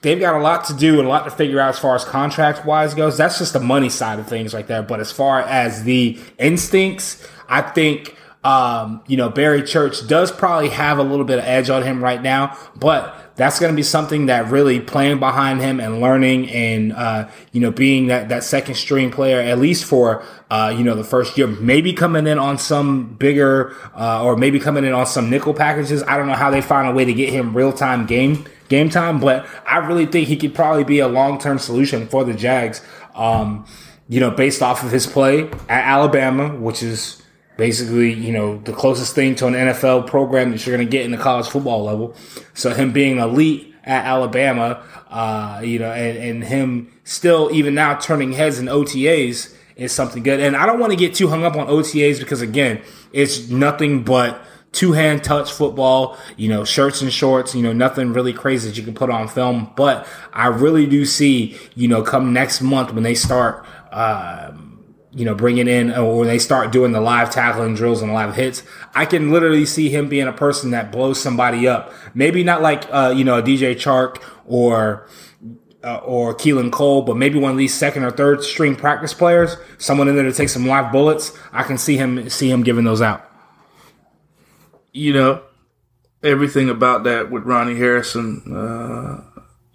they've 0.01 0.19
got 0.19 0.33
a 0.33 0.41
lot 0.41 0.65
to 0.65 0.73
do 0.73 0.97
and 0.97 1.07
a 1.07 1.09
lot 1.09 1.25
to 1.25 1.31
figure 1.31 1.59
out 1.59 1.69
as 1.69 1.79
far 1.79 1.93
as 1.93 2.05
contract 2.05 2.65
wise 2.65 2.93
goes. 2.95 3.17
That's 3.17 3.37
just 3.37 3.53
the 3.53 3.59
money 3.59 3.89
side 3.89 4.17
of 4.17 4.27
things 4.27 4.53
right 4.53 4.65
there. 4.65 4.81
But 4.81 4.99
as 4.99 5.11
far 5.11 5.41
as 5.41 5.83
the 5.83 6.19
instincts, 6.39 7.27
I 7.47 7.61
think 7.61 8.15
um, 8.45 9.01
you 9.07 9.17
know 9.17 9.29
Barry 9.29 9.63
Church 9.63 10.07
does 10.07 10.31
probably 10.31 10.69
have 10.69 10.99
a 10.99 11.03
little 11.03 11.25
bit 11.25 11.39
of 11.39 11.45
edge 11.45 11.71
on 11.71 11.81
him 11.81 12.01
right 12.01 12.21
now, 12.21 12.55
but 12.75 13.33
that's 13.35 13.59
going 13.59 13.71
to 13.71 13.75
be 13.75 13.83
something 13.83 14.27
that 14.27 14.51
really 14.51 14.79
playing 14.79 15.19
behind 15.19 15.61
him 15.61 15.79
and 15.79 15.99
learning 15.99 16.49
and 16.51 16.93
uh, 16.93 17.27
you 17.51 17.59
know 17.59 17.71
being 17.71 18.07
that 18.07 18.29
that 18.29 18.43
second 18.43 18.75
string 18.75 19.09
player 19.09 19.39
at 19.39 19.57
least 19.57 19.83
for 19.83 20.23
uh, 20.51 20.71
you 20.77 20.83
know 20.83 20.93
the 20.93 21.03
first 21.03 21.35
year, 21.39 21.47
maybe 21.47 21.91
coming 21.91 22.27
in 22.27 22.37
on 22.37 22.59
some 22.59 23.15
bigger 23.15 23.75
uh, 23.95 24.23
or 24.23 24.37
maybe 24.37 24.59
coming 24.59 24.85
in 24.85 24.93
on 24.93 25.07
some 25.07 25.27
nickel 25.27 25.55
packages. 25.55 26.03
I 26.03 26.15
don't 26.15 26.27
know 26.27 26.35
how 26.35 26.51
they 26.51 26.61
find 26.61 26.87
a 26.87 26.91
way 26.91 27.03
to 27.03 27.13
get 27.13 27.31
him 27.31 27.57
real 27.57 27.73
time 27.73 28.05
game 28.05 28.45
game 28.69 28.91
time, 28.91 29.19
but 29.19 29.47
I 29.65 29.79
really 29.79 30.05
think 30.05 30.27
he 30.27 30.37
could 30.37 30.53
probably 30.53 30.83
be 30.83 30.99
a 30.99 31.07
long 31.07 31.39
term 31.39 31.57
solution 31.57 32.07
for 32.07 32.23
the 32.23 32.35
Jags. 32.35 32.83
Um, 33.15 33.65
you 34.07 34.19
know, 34.19 34.29
based 34.29 34.61
off 34.61 34.83
of 34.83 34.91
his 34.91 35.07
play 35.07 35.49
at 35.67 35.83
Alabama, 35.83 36.55
which 36.55 36.83
is 36.83 37.23
basically, 37.57 38.13
you 38.13 38.31
know, 38.31 38.57
the 38.59 38.73
closest 38.73 39.15
thing 39.15 39.35
to 39.35 39.47
an 39.47 39.53
NFL 39.53 40.07
program 40.07 40.51
that 40.51 40.65
you're 40.65 40.75
going 40.75 40.85
to 40.85 40.91
get 40.91 41.05
in 41.05 41.11
the 41.11 41.17
college 41.17 41.47
football 41.47 41.83
level. 41.83 42.15
So 42.53 42.73
him 42.73 42.91
being 42.91 43.17
elite 43.19 43.73
at 43.83 44.05
Alabama, 44.05 44.83
uh, 45.09 45.61
you 45.63 45.79
know, 45.79 45.91
and, 45.91 46.17
and 46.17 46.43
him 46.43 46.91
still 47.03 47.49
even 47.53 47.75
now 47.75 47.95
turning 47.95 48.33
heads 48.33 48.59
in 48.59 48.65
OTAs 48.65 49.55
is 49.75 49.91
something 49.91 50.23
good. 50.23 50.39
And 50.39 50.55
I 50.55 50.65
don't 50.65 50.79
want 50.79 50.91
to 50.91 50.97
get 50.97 51.15
too 51.15 51.27
hung 51.27 51.43
up 51.43 51.55
on 51.55 51.67
OTAs 51.67 52.19
because 52.19 52.41
again, 52.41 52.81
it's 53.13 53.49
nothing 53.49 54.03
but 54.03 54.41
two 54.71 54.91
hand 54.91 55.23
touch 55.23 55.51
football, 55.51 56.17
you 56.35 56.49
know, 56.49 56.65
shirts 56.65 57.01
and 57.01 57.11
shorts, 57.11 57.55
you 57.55 57.61
know, 57.61 57.73
nothing 57.73 58.13
really 58.13 58.33
crazy 58.33 58.69
that 58.69 58.77
you 58.77 58.83
can 58.83 58.93
put 58.93 59.09
on 59.09 59.27
film. 59.27 59.71
But 59.75 60.07
I 60.33 60.47
really 60.47 60.85
do 60.85 61.05
see, 61.05 61.57
you 61.75 61.87
know, 61.87 62.03
come 62.03 62.33
next 62.33 62.61
month 62.61 62.93
when 62.93 63.03
they 63.03 63.15
start, 63.15 63.65
um, 63.91 64.64
you 65.15 65.25
know, 65.25 65.33
bringing 65.33 65.67
in 65.67 65.91
or 65.91 66.19
when 66.19 66.27
they 66.27 66.39
start 66.39 66.71
doing 66.71 66.91
the 66.91 67.01
live 67.01 67.31
tackling 67.31 67.75
drills 67.75 68.01
and 68.01 68.13
live 68.13 68.35
hits, 68.35 68.63
I 68.93 69.05
can 69.05 69.31
literally 69.31 69.65
see 69.65 69.89
him 69.89 70.09
being 70.09 70.27
a 70.27 70.33
person 70.33 70.71
that 70.71 70.91
blows 70.91 71.21
somebody 71.21 71.67
up. 71.67 71.93
Maybe 72.13 72.43
not 72.43 72.61
like, 72.61 72.85
uh, 72.91 73.13
you 73.15 73.23
know, 73.23 73.37
a 73.39 73.41
DJ 73.43 73.75
Chark 73.75 74.21
or, 74.45 75.07
uh, 75.83 75.97
or 75.97 76.35
Keelan 76.35 76.71
Cole, 76.71 77.01
but 77.03 77.17
maybe 77.17 77.39
one 77.39 77.51
of 77.51 77.57
these 77.57 77.73
second 77.73 78.03
or 78.03 78.11
third 78.11 78.43
string 78.43 78.75
practice 78.75 79.13
players, 79.13 79.57
someone 79.77 80.07
in 80.07 80.15
there 80.15 80.25
to 80.25 80.33
take 80.33 80.49
some 80.49 80.67
live 80.67 80.91
bullets. 80.91 81.31
I 81.53 81.63
can 81.63 81.77
see 81.77 81.97
him, 81.97 82.29
see 82.29 82.49
him 82.51 82.63
giving 82.63 82.83
those 82.83 83.01
out. 83.01 83.25
you 84.93 85.13
know, 85.13 85.41
everything 86.23 86.69
about 86.69 87.03
that 87.03 87.29
with 87.31 87.43
Ronnie 87.43 87.75
Harrison 87.75 88.41
uh, 88.55 89.21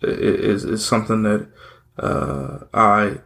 is 0.02 0.64
is 0.64 0.84
something 0.84 1.22
that 1.22 1.48
uh, 1.98 2.58
I 2.74 3.18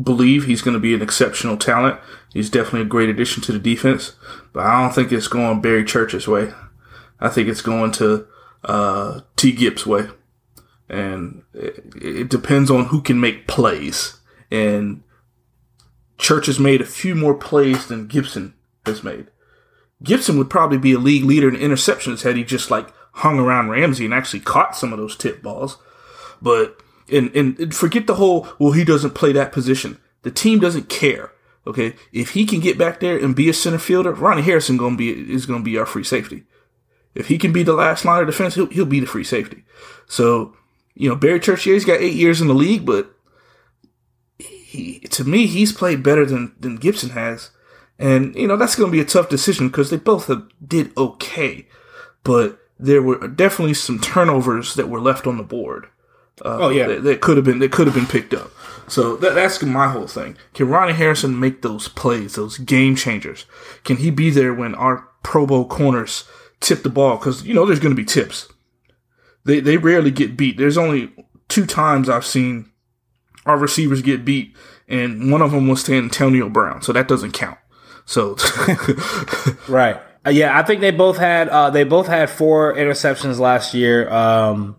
believe 0.00 0.44
he's 0.44 0.62
going 0.62 0.74
to 0.74 0.80
be 0.80 0.94
an 0.94 1.02
exceptional 1.02 1.56
talent. 1.56 2.00
He's 2.32 2.50
definitely 2.50 2.82
a 2.82 2.86
great 2.86 3.08
addition 3.08 3.42
to 3.44 3.52
the 3.52 3.58
defense, 3.58 4.14
but 4.52 4.64
I 4.64 4.82
don't 4.82 4.94
think 4.94 5.12
it's 5.12 5.28
going 5.28 5.60
Barry 5.60 5.84
Church's 5.84 6.28
way. 6.28 6.52
I 7.20 7.28
think 7.28 7.48
it's 7.48 7.62
going 7.62 7.92
to 7.92 8.26
uh, 8.64 9.20
T. 9.36 9.52
Gibbs' 9.52 9.86
way, 9.86 10.08
and 10.88 11.42
it, 11.54 11.84
it 12.00 12.28
depends 12.28 12.70
on 12.70 12.86
who 12.86 13.00
can 13.00 13.20
make 13.20 13.46
plays. 13.46 14.20
And 14.50 15.02
Church 16.18 16.46
has 16.46 16.60
made 16.60 16.80
a 16.80 16.86
few 16.86 17.14
more 17.14 17.34
plays 17.34 17.86
than 17.86 18.08
Gipson 18.08 18.52
has 18.84 19.02
made. 19.02 19.28
Gipson 20.02 20.36
would 20.36 20.50
probably 20.50 20.78
be 20.78 20.92
a 20.92 20.98
league 20.98 21.24
leader 21.24 21.48
in 21.48 21.56
interceptions 21.56 22.22
had 22.22 22.36
he 22.36 22.44
just 22.44 22.70
like 22.70 22.88
hung 23.12 23.38
around 23.38 23.70
Ramsey 23.70 24.04
and 24.04 24.12
actually 24.12 24.40
caught 24.40 24.76
some 24.76 24.92
of 24.92 24.98
those 24.98 25.16
tip 25.16 25.42
balls. 25.42 25.78
But 26.42 26.78
and 27.10 27.34
and 27.34 27.74
forget 27.74 28.06
the 28.06 28.16
whole 28.16 28.48
well 28.58 28.72
he 28.72 28.84
doesn't 28.84 29.14
play 29.14 29.32
that 29.32 29.52
position. 29.52 29.98
The 30.22 30.30
team 30.30 30.58
doesn't 30.58 30.88
care. 30.88 31.32
Okay, 31.66 31.94
if 32.12 32.30
he 32.30 32.46
can 32.46 32.60
get 32.60 32.78
back 32.78 33.00
there 33.00 33.18
and 33.18 33.34
be 33.34 33.48
a 33.48 33.52
center 33.52 33.78
fielder, 33.78 34.12
Ronnie 34.12 34.42
Harrison 34.42 34.76
gonna 34.76 34.96
be 34.96 35.10
is 35.10 35.46
gonna 35.46 35.64
be 35.64 35.78
our 35.78 35.86
free 35.86 36.04
safety. 36.04 36.44
If 37.14 37.28
he 37.28 37.38
can 37.38 37.52
be 37.52 37.62
the 37.62 37.72
last 37.72 38.04
line 38.04 38.20
of 38.20 38.26
defense, 38.26 38.54
he'll 38.54 38.66
he'll 38.66 38.86
be 38.86 39.00
the 39.00 39.06
free 39.06 39.24
safety. 39.24 39.64
So 40.06 40.54
you 40.94 41.08
know 41.08 41.16
Barry 41.16 41.40
Church's 41.40 41.84
got 41.84 42.00
eight 42.00 42.14
years 42.14 42.40
in 42.40 42.48
the 42.48 42.54
league, 42.54 42.86
but 42.86 43.12
he 44.38 45.00
to 45.10 45.24
me 45.24 45.46
he's 45.46 45.72
played 45.72 46.02
better 46.02 46.24
than 46.24 46.54
than 46.60 46.78
Gipson 46.78 47.10
has, 47.10 47.50
and 47.98 48.34
you 48.36 48.46
know 48.46 48.56
that's 48.56 48.76
gonna 48.76 48.92
be 48.92 49.00
a 49.00 49.04
tough 49.04 49.28
decision 49.28 49.68
because 49.68 49.90
they 49.90 49.96
both 49.96 50.28
have, 50.28 50.46
did 50.64 50.96
okay, 50.96 51.66
but 52.22 52.60
there 52.78 53.02
were 53.02 53.26
definitely 53.26 53.74
some 53.74 53.98
turnovers 53.98 54.74
that 54.74 54.88
were 54.88 55.00
left 55.00 55.26
on 55.26 55.36
the 55.36 55.42
board 55.42 55.88
Uh, 56.44 56.58
oh 56.60 56.68
yeah, 56.68 56.86
that, 56.86 57.02
that 57.02 57.20
could 57.20 57.36
have 57.36 57.46
been 57.46 57.58
that 57.60 57.72
could 57.72 57.86
have 57.86 57.96
been 57.96 58.06
picked 58.06 58.34
up. 58.34 58.50
So 58.88 59.16
that, 59.16 59.34
that's 59.34 59.62
my 59.62 59.88
whole 59.88 60.06
thing. 60.06 60.36
Can 60.54 60.68
Ronnie 60.68 60.92
Harrison 60.92 61.40
make 61.40 61.62
those 61.62 61.88
plays, 61.88 62.34
those 62.34 62.58
game 62.58 62.94
changers? 62.94 63.46
Can 63.84 63.96
he 63.96 64.10
be 64.10 64.30
there 64.30 64.54
when 64.54 64.74
our 64.74 65.08
Pro 65.22 65.46
Bowl 65.46 65.66
corners 65.66 66.24
tip 66.60 66.82
the 66.82 66.90
ball? 66.90 67.16
Because 67.16 67.44
you 67.44 67.54
know 67.54 67.66
there's 67.66 67.80
going 67.80 67.94
to 67.94 68.00
be 68.00 68.04
tips. 68.04 68.48
They 69.44 69.60
they 69.60 69.76
rarely 69.76 70.10
get 70.10 70.36
beat. 70.36 70.56
There's 70.56 70.78
only 70.78 71.12
two 71.48 71.66
times 71.66 72.08
I've 72.08 72.26
seen 72.26 72.70
our 73.46 73.56
receivers 73.56 74.02
get 74.02 74.24
beat, 74.24 74.54
and 74.88 75.30
one 75.30 75.42
of 75.42 75.52
them 75.52 75.68
was 75.68 75.82
to 75.84 75.96
Antonio 75.96 76.48
Brown, 76.48 76.82
so 76.82 76.92
that 76.92 77.08
doesn't 77.08 77.32
count. 77.32 77.58
So 78.04 78.36
right. 79.68 80.00
Uh, 80.26 80.30
yeah, 80.30 80.58
I 80.58 80.64
think 80.64 80.80
they 80.80 80.90
both 80.90 81.18
had 81.18 81.48
uh, 81.48 81.70
they 81.70 81.84
both 81.84 82.08
had 82.08 82.28
four 82.28 82.74
interceptions 82.74 83.38
last 83.38 83.74
year. 83.74 84.10
Um, 84.10 84.74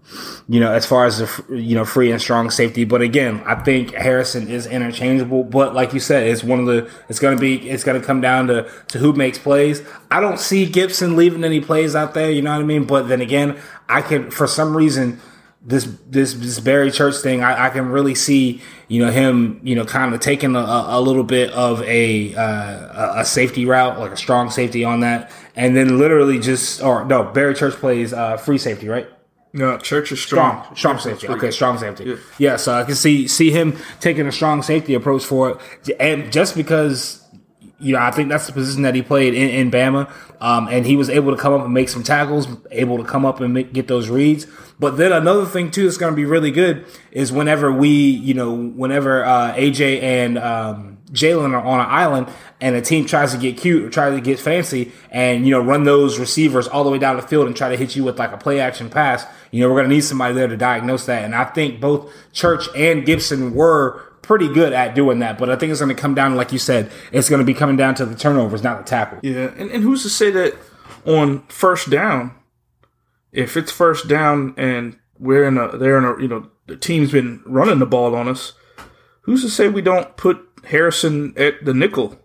you 0.50 0.60
know, 0.60 0.74
as 0.74 0.86
far 0.86 1.06
as 1.06 1.20
the 1.20 1.56
you 1.56 1.74
know 1.74 1.86
free 1.86 2.12
and 2.12 2.22
strong 2.22 2.50
safety, 2.50 2.84
but 2.84 3.02
again, 3.02 3.42
I 3.46 3.56
think 3.56 3.94
Harrison 3.94 4.50
is 4.50 4.66
interchangeable. 4.66 5.46
But 5.46 5.74
like 5.74 5.94
you 5.94 6.02
said, 6.02 6.28
it's 6.28 6.44
one 6.44 6.60
of 6.60 6.66
the 6.66 6.92
it's 7.08 7.20
going 7.20 7.38
to 7.38 7.40
be 7.40 7.70
it's 7.70 7.86
going 7.86 8.00
to 8.00 8.06
come 8.06 8.20
down 8.20 8.48
to 8.48 8.70
to 8.90 9.00
who 9.00 9.14
makes 9.14 9.38
plays. 9.38 9.82
I 10.12 10.20
don't 10.20 10.40
see 10.40 10.70
Gipson 10.70 11.16
leaving 11.16 11.46
any 11.46 11.62
plays 11.62 11.96
out 11.96 12.14
there. 12.14 12.30
You 12.30 12.42
know 12.42 12.52
what 12.52 12.62
I 12.62 12.66
mean? 12.66 12.84
But 12.84 13.08
then 13.08 13.22
again, 13.22 13.58
I 13.88 14.02
could 14.02 14.34
for 14.34 14.48
some 14.48 14.76
reason 14.76 15.22
this 15.68 15.86
this 16.08 16.34
this 16.34 16.60
Barry 16.62 16.90
Church 16.90 17.18
thing, 17.18 17.44
I, 17.44 17.66
I 17.66 17.70
can 17.70 17.90
really 17.90 18.16
see 18.16 18.62
you 18.88 19.06
know 19.06 19.12
him 19.12 19.60
you 19.64 19.76
know 19.76 19.86
kind 19.86 20.14
of 20.16 20.22
taking 20.22 20.56
a, 20.56 20.60
a 20.60 21.02
little 21.02 21.26
bit 21.26 21.52
of 21.52 21.84
a 21.84 22.34
uh, 22.34 23.20
a 23.22 23.26
safety 23.26 23.66
route, 23.66 24.00
like 24.00 24.12
a 24.14 24.18
strong 24.18 24.50
safety 24.50 24.86
on 24.86 25.02
that, 25.02 25.30
and 25.56 25.76
then 25.76 26.00
literally 26.00 26.40
just 26.40 26.82
or 26.82 27.04
no 27.04 27.26
Barry 27.26 27.54
Church 27.54 27.76
plays 27.76 28.14
uh, 28.14 28.38
free 28.38 28.58
safety, 28.58 28.88
right? 28.88 29.08
no, 29.54 29.78
Church 29.78 30.12
is 30.12 30.22
strong. 30.22 30.64
Strong, 30.64 30.76
strong 30.76 31.00
safety. 31.00 31.28
Okay, 31.28 31.52
strong 31.52 31.78
safety. 31.78 32.18
Yeah. 32.38 32.58
so 32.58 32.74
I 32.74 32.84
can 32.84 32.96
see 32.96 33.28
see 33.28 33.52
him 33.52 33.78
taking 34.00 34.28
a 34.28 34.32
strong 34.32 34.62
safety 34.62 34.94
approach 34.94 35.26
for 35.26 35.50
it, 35.52 35.96
and 36.00 36.32
just 36.32 36.56
because 36.56 37.27
you 37.80 37.94
know 37.94 38.00
I 38.00 38.12
think 38.12 38.30
that's 38.30 38.48
the 38.48 38.54
position 38.54 38.84
that 38.84 38.96
he 38.96 39.02
played 39.02 39.34
in, 39.34 39.50
in 39.50 39.72
Bama, 39.72 40.12
um, 40.42 40.68
and 40.68 40.86
he 40.86 40.96
was 40.96 41.10
able 41.10 41.36
to 41.36 41.42
come 41.42 41.54
up 41.54 41.64
and 41.64 41.74
make 41.74 41.90
some 41.90 42.04
tackles, 42.04 42.48
able 42.72 42.98
to 42.98 43.04
come 43.04 43.26
up 43.26 43.40
and 43.40 43.54
make, 43.54 43.74
get 43.74 43.88
those 43.88 44.10
reads. 44.10 44.48
But 44.80 44.98
then 44.98 45.12
another 45.12 45.46
thing 45.46 45.72
too 45.72 45.84
that's 45.84 45.98
going 45.98 46.12
to 46.12 46.16
be 46.16 46.26
really 46.26 46.52
good 46.52 46.86
is 47.12 47.32
whenever 47.32 47.72
we, 47.72 47.90
you 47.90 48.34
know, 48.34 48.54
whenever 48.54 49.26
uh, 49.26 49.54
AJ 49.56 50.02
and 50.02 50.38
um, 50.38 50.98
Jalen 51.12 51.54
are 51.54 51.64
on 51.64 51.80
an 51.80 51.88
island 51.90 52.28
and 52.60 52.76
a 52.76 52.82
team 52.82 53.06
tries 53.06 53.32
to 53.32 53.38
get 53.38 53.58
cute 53.58 53.84
or 53.84 53.90
try 53.90 54.10
to 54.10 54.20
get 54.20 54.40
fancy 54.40 54.92
and 55.12 55.46
you 55.46 55.52
know 55.52 55.62
run 55.62 55.84
those 55.84 56.20
receivers 56.20 56.68
all 56.68 56.84
the 56.84 56.90
way 56.90 56.98
down 56.98 57.16
the 57.16 57.22
field 57.22 57.48
and 57.48 57.56
try 57.56 57.70
to 57.70 57.78
hit 57.78 57.96
you 57.96 58.04
with 58.04 58.20
like 58.20 58.32
a 58.32 58.38
play 58.38 58.60
action 58.60 58.90
pass, 58.90 59.26
you 59.52 59.62
know, 59.62 59.70
we're 59.70 59.80
going 59.80 59.90
to 59.90 59.96
need 59.96 60.02
somebody 60.02 60.34
there 60.34 60.48
to 60.48 60.58
diagnose 60.58 61.06
that. 61.06 61.24
And 61.24 61.34
I 61.34 61.46
think 61.46 61.80
both 61.80 62.12
Church 62.34 62.68
and 62.76 63.04
Gipson 63.04 63.54
were 63.54 64.07
pretty 64.28 64.50
good 64.50 64.74
at 64.74 64.94
doing 64.94 65.20
that. 65.20 65.38
But 65.38 65.50
I 65.50 65.56
think 65.56 65.72
it's 65.72 65.80
going 65.80 65.96
to 65.96 66.00
come 66.00 66.14
down, 66.14 66.36
like 66.36 66.52
you 66.52 66.60
said, 66.60 66.92
it's 67.12 67.30
going 67.30 67.40
to 67.40 67.46
be 67.46 67.54
coming 67.54 67.78
down 67.78 67.96
to 67.96 68.06
the 68.06 68.16
turnovers, 68.16 68.62
not 68.62 68.78
the 68.78 68.84
tackle. 68.84 69.20
Yeah, 69.24 69.52
and, 69.58 69.72
and 69.72 69.82
who's 69.82 70.04
to 70.04 70.10
say 70.10 70.30
that 70.32 70.56
on 71.06 71.48
first 71.48 71.90
down, 71.90 72.36
if 73.32 73.58
it's 73.58 73.72
first 73.72 74.08
down 74.08 74.54
and 74.58 75.00
we're 75.18 75.48
in 75.48 75.58
a 75.58 75.76
they're 75.78 75.98
in 75.98 76.06
a 76.06 76.22
you 76.22 76.28
know 76.28 76.50
the 76.68 76.76
team's 76.76 77.12
been 77.12 77.42
running 77.46 77.80
the 77.80 77.86
ball 77.86 78.14
on 78.14 78.28
us, 78.28 78.54
who's 79.22 79.42
to 79.42 79.50
say 79.50 79.70
we 79.70 79.82
don't 79.82 80.18
put 80.18 80.46
Harrison 80.66 81.34
at 81.38 81.64
the 81.64 81.74
nickel? 81.74 82.20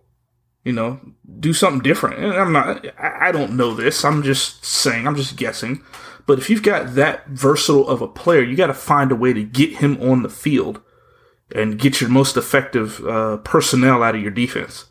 You 0.64 0.72
know, 0.72 1.00
do 1.40 1.52
something 1.52 1.82
different. 1.82 2.22
And 2.22 2.32
I'm 2.34 2.52
not. 2.52 2.86
I 2.98 3.28
I 3.28 3.32
don't 3.32 3.56
know 3.56 3.74
this. 3.74 4.04
I'm 4.04 4.22
just 4.22 4.64
saying. 4.64 5.06
I'm 5.06 5.16
just 5.16 5.36
guessing. 5.36 5.82
But 6.24 6.38
if 6.38 6.48
you've 6.48 6.62
got 6.62 6.94
that 6.94 7.26
versatile 7.28 7.88
of 7.88 8.00
a 8.00 8.06
player, 8.06 8.42
you 8.42 8.56
got 8.56 8.68
to 8.68 8.74
find 8.74 9.10
a 9.10 9.16
way 9.16 9.32
to 9.32 9.42
get 9.42 9.78
him 9.78 10.00
on 10.00 10.22
the 10.22 10.28
field 10.28 10.80
and 11.54 11.78
get 11.78 12.00
your 12.00 12.10
most 12.10 12.36
effective 12.36 13.04
uh, 13.06 13.38
personnel 13.38 14.02
out 14.02 14.14
of 14.14 14.22
your 14.22 14.30
defense. 14.30 14.86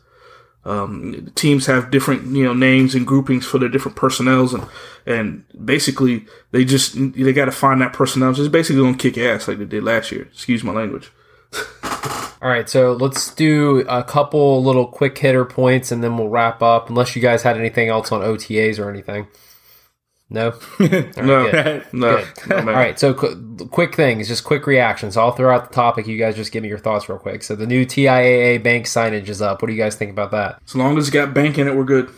Um, 0.64 1.32
teams 1.34 1.66
have 1.66 1.90
different, 1.90 2.36
you 2.36 2.44
know, 2.44 2.52
names 2.52 2.94
and 2.94 3.06
groupings 3.06 3.44
for 3.44 3.58
their 3.58 3.68
different 3.68 3.96
personnels, 3.96 4.54
and 4.54 4.64
and 5.04 5.44
basically 5.64 6.24
they 6.52 6.64
just 6.64 6.94
they 6.94 7.32
got 7.32 7.46
to 7.46 7.52
find 7.52 7.80
that 7.80 7.92
personnel. 7.92 8.32
Just 8.32 8.52
basically 8.52 8.82
gonna 8.82 8.96
kick 8.96 9.18
ass 9.18 9.48
like 9.48 9.58
they 9.58 9.64
did 9.64 9.82
last 9.82 10.12
year. 10.12 10.28
Excuse 10.32 10.62
my 10.62 10.72
language. 10.72 11.10
All 12.42 12.48
right, 12.48 12.68
so 12.68 12.92
let's 12.94 13.32
do 13.34 13.84
a 13.88 14.02
couple 14.02 14.62
little 14.64 14.86
quick 14.86 15.16
hitter 15.16 15.44
points 15.44 15.92
and 15.92 16.02
then 16.02 16.16
we'll 16.16 16.28
wrap 16.28 16.60
up. 16.60 16.88
Unless 16.88 17.14
you 17.14 17.22
guys 17.22 17.42
had 17.42 17.56
anything 17.56 17.88
else 17.88 18.10
on 18.10 18.20
OTAs 18.20 18.80
or 18.80 18.90
anything. 18.90 19.28
No. 20.32 20.52
All 20.80 20.88
right, 20.88 21.16
No, 21.16 21.50
good. 21.50 21.86
no, 21.92 22.16
Good. 22.16 22.28
no. 22.48 22.56
All 22.56 22.64
right, 22.64 22.98
so 22.98 23.12
qu- 23.12 23.66
quick 23.70 23.94
things, 23.94 24.28
just 24.28 24.44
quick 24.44 24.66
reactions. 24.66 25.16
I'll 25.16 25.32
throw 25.32 25.54
out 25.54 25.68
the 25.68 25.74
topic. 25.74 26.06
You 26.06 26.16
guys 26.18 26.36
just 26.36 26.52
give 26.52 26.62
me 26.62 26.68
your 26.70 26.78
thoughts 26.78 27.08
real 27.08 27.18
quick. 27.18 27.42
So 27.42 27.54
the 27.54 27.66
new 27.66 27.84
TIAA 27.84 28.62
bank 28.62 28.86
signage 28.86 29.28
is 29.28 29.42
up. 29.42 29.60
What 29.60 29.68
do 29.68 29.74
you 29.74 29.78
guys 29.82 29.94
think 29.94 30.10
about 30.10 30.30
that? 30.30 30.60
As 30.66 30.74
long 30.74 30.96
as 30.96 31.04
it's 31.08 31.14
got 31.14 31.34
bank 31.34 31.58
in 31.58 31.68
it, 31.68 31.74
we're 31.76 31.84
good. 31.84 32.10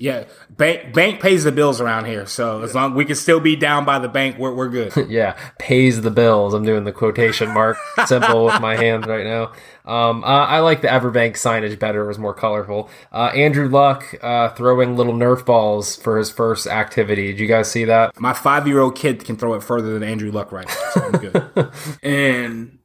Yeah, 0.00 0.24
bank 0.50 0.94
bank 0.94 1.20
pays 1.20 1.44
the 1.44 1.52
bills 1.52 1.80
around 1.80 2.06
here, 2.06 2.26
so 2.26 2.62
as 2.62 2.74
long 2.74 2.94
we 2.94 3.04
can 3.04 3.14
still 3.14 3.40
be 3.40 3.56
down 3.56 3.84
by 3.84 3.98
the 3.98 4.08
bank, 4.08 4.38
we're 4.38 4.54
we're 4.54 4.68
good. 4.68 4.92
Yeah, 5.16 5.36
pays 5.58 6.00
the 6.02 6.10
bills. 6.10 6.52
I'm 6.52 6.64
doing 6.64 6.84
the 6.84 6.92
quotation 6.92 7.52
mark 7.54 7.76
symbol 8.06 8.46
with 8.46 8.60
my 8.60 8.76
hands 8.76 9.06
right 9.06 9.24
now. 9.24 9.52
Um, 9.84 10.24
uh, 10.24 10.26
I 10.26 10.58
like 10.60 10.80
the 10.82 10.88
Everbank 10.88 11.34
signage 11.34 11.78
better. 11.78 12.04
It 12.04 12.08
was 12.08 12.18
more 12.18 12.34
colorful. 12.34 12.90
Uh, 13.12 13.30
Andrew 13.34 13.68
Luck 13.68 14.14
uh, 14.20 14.48
throwing 14.50 14.96
little 14.96 15.14
Nerf 15.14 15.46
balls 15.46 15.96
for 15.96 16.18
his 16.18 16.30
first 16.30 16.66
activity. 16.66 17.28
Did 17.28 17.40
you 17.40 17.46
guys 17.46 17.70
see 17.70 17.84
that? 17.84 18.18
My 18.20 18.32
five 18.32 18.66
year 18.66 18.80
old 18.80 18.96
kid 18.96 19.24
can 19.24 19.36
throw 19.36 19.54
it 19.54 19.62
further 19.62 19.92
than 19.94 20.02
Andrew 20.02 20.32
Luck 20.32 20.50
right 20.50 20.66
now, 20.66 20.90
so 20.92 21.04
I'm 21.04 21.12
good. 21.12 21.70
and 22.02 22.78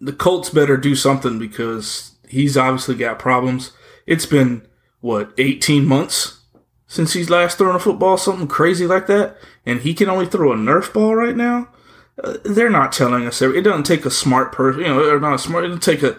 the 0.00 0.12
Colts 0.12 0.50
better 0.50 0.76
do 0.76 0.94
something 0.94 1.38
because 1.38 2.12
he's 2.28 2.56
obviously 2.56 2.94
got 2.94 3.18
problems. 3.18 3.72
It's 4.06 4.26
been 4.26 4.66
what 5.04 5.34
18 5.36 5.84
months 5.84 6.40
since 6.86 7.12
he's 7.12 7.28
last 7.28 7.58
thrown 7.58 7.76
a 7.76 7.78
football, 7.78 8.16
something 8.16 8.48
crazy 8.48 8.86
like 8.86 9.06
that, 9.06 9.36
and 9.66 9.80
he 9.80 9.92
can 9.92 10.08
only 10.08 10.24
throw 10.24 10.50
a 10.50 10.56
Nerf 10.56 10.94
ball 10.94 11.14
right 11.14 11.36
now. 11.36 11.68
Uh, 12.22 12.38
they're 12.42 12.70
not 12.70 12.90
telling 12.90 13.26
us. 13.26 13.42
It 13.42 13.60
doesn't 13.60 13.82
take 13.82 14.06
a 14.06 14.10
smart 14.10 14.50
person, 14.50 14.80
you 14.80 14.86
know, 14.86 15.10
or 15.10 15.20
not 15.20 15.34
a 15.34 15.38
smart. 15.38 15.64
It 15.64 15.68
doesn't 15.68 15.82
take 15.82 16.02
a, 16.02 16.16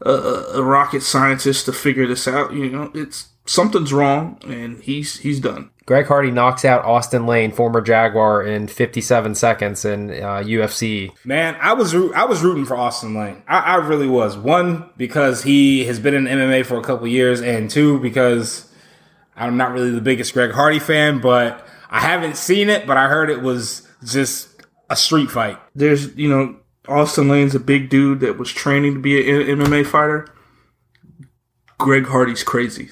a 0.00 0.10
a 0.54 0.62
rocket 0.64 1.02
scientist 1.02 1.66
to 1.66 1.72
figure 1.72 2.08
this 2.08 2.26
out. 2.26 2.52
You 2.52 2.70
know, 2.70 2.90
it's 2.92 3.28
something's 3.46 3.92
wrong, 3.92 4.38
and 4.46 4.82
he's 4.82 5.18
he's 5.18 5.40
done. 5.40 5.70
Greg 5.86 6.06
Hardy 6.06 6.30
knocks 6.30 6.64
out 6.64 6.84
Austen 6.84 7.26
Lane, 7.26 7.52
former 7.52 7.82
Jaguar, 7.82 8.42
in 8.42 8.68
57 8.68 9.34
seconds 9.34 9.84
in 9.84 10.10
uh, 10.10 10.42
UFC. 10.42 11.12
Man, 11.26 11.56
I 11.60 11.74
was 11.74 11.94
I 11.94 12.24
was 12.24 12.42
rooting 12.42 12.64
for 12.64 12.76
Austen 12.76 13.14
Lane. 13.14 13.42
I, 13.46 13.58
I 13.58 13.74
really 13.76 14.08
was. 14.08 14.36
One 14.36 14.88
because 14.96 15.42
he 15.42 15.84
has 15.84 15.98
been 15.98 16.14
in 16.14 16.24
MMA 16.24 16.64
for 16.64 16.78
a 16.78 16.82
couple 16.82 17.06
years, 17.06 17.42
and 17.42 17.70
two 17.70 18.00
because 18.00 18.70
I'm 19.36 19.56
not 19.56 19.72
really 19.72 19.90
the 19.90 20.00
biggest 20.00 20.32
Greg 20.32 20.52
Hardy 20.52 20.78
fan, 20.78 21.20
but 21.20 21.66
I 21.90 22.00
haven't 22.00 22.36
seen 22.36 22.70
it, 22.70 22.86
but 22.86 22.96
I 22.96 23.08
heard 23.08 23.28
it 23.28 23.42
was 23.42 23.86
just 24.04 24.48
a 24.88 24.96
street 24.96 25.30
fight. 25.30 25.58
there's 25.74 26.14
you 26.16 26.28
know 26.28 26.56
Austen 26.88 27.28
Lane's 27.28 27.54
a 27.54 27.60
big 27.60 27.88
dude 27.88 28.20
that 28.20 28.38
was 28.38 28.52
training 28.52 28.94
to 28.94 29.00
be 29.00 29.18
an 29.30 29.58
MMA 29.58 29.86
fighter. 29.86 30.28
Greg 31.78 32.06
Hardy's 32.06 32.42
crazy. 32.42 32.90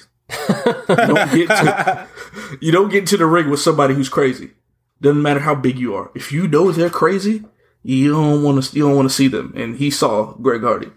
You 0.89 0.95
don't 0.95 1.31
get 1.33 1.47
to 1.47 2.07
you 2.61 2.71
don't 2.71 2.89
get 2.89 3.07
to 3.07 3.17
the 3.17 3.25
ring 3.25 3.49
with 3.49 3.59
somebody 3.59 3.93
who's 3.93 4.09
crazy. 4.09 4.51
Doesn't 5.01 5.21
matter 5.21 5.41
how 5.41 5.55
big 5.55 5.77
you 5.79 5.95
are. 5.95 6.11
If 6.15 6.31
you 6.31 6.47
know 6.47 6.71
they're 6.71 6.89
crazy, 6.89 7.43
you 7.83 8.11
don't 8.11 8.43
want 8.43 8.63
to 8.63 8.75
you 8.75 8.83
don't 8.87 8.95
want 8.95 9.09
to 9.09 9.13
see 9.15 9.27
them. 9.27 9.53
And 9.55 9.75
he 9.77 9.89
saw 9.89 10.33
Greg 10.33 10.61
Hardy. 10.61 10.91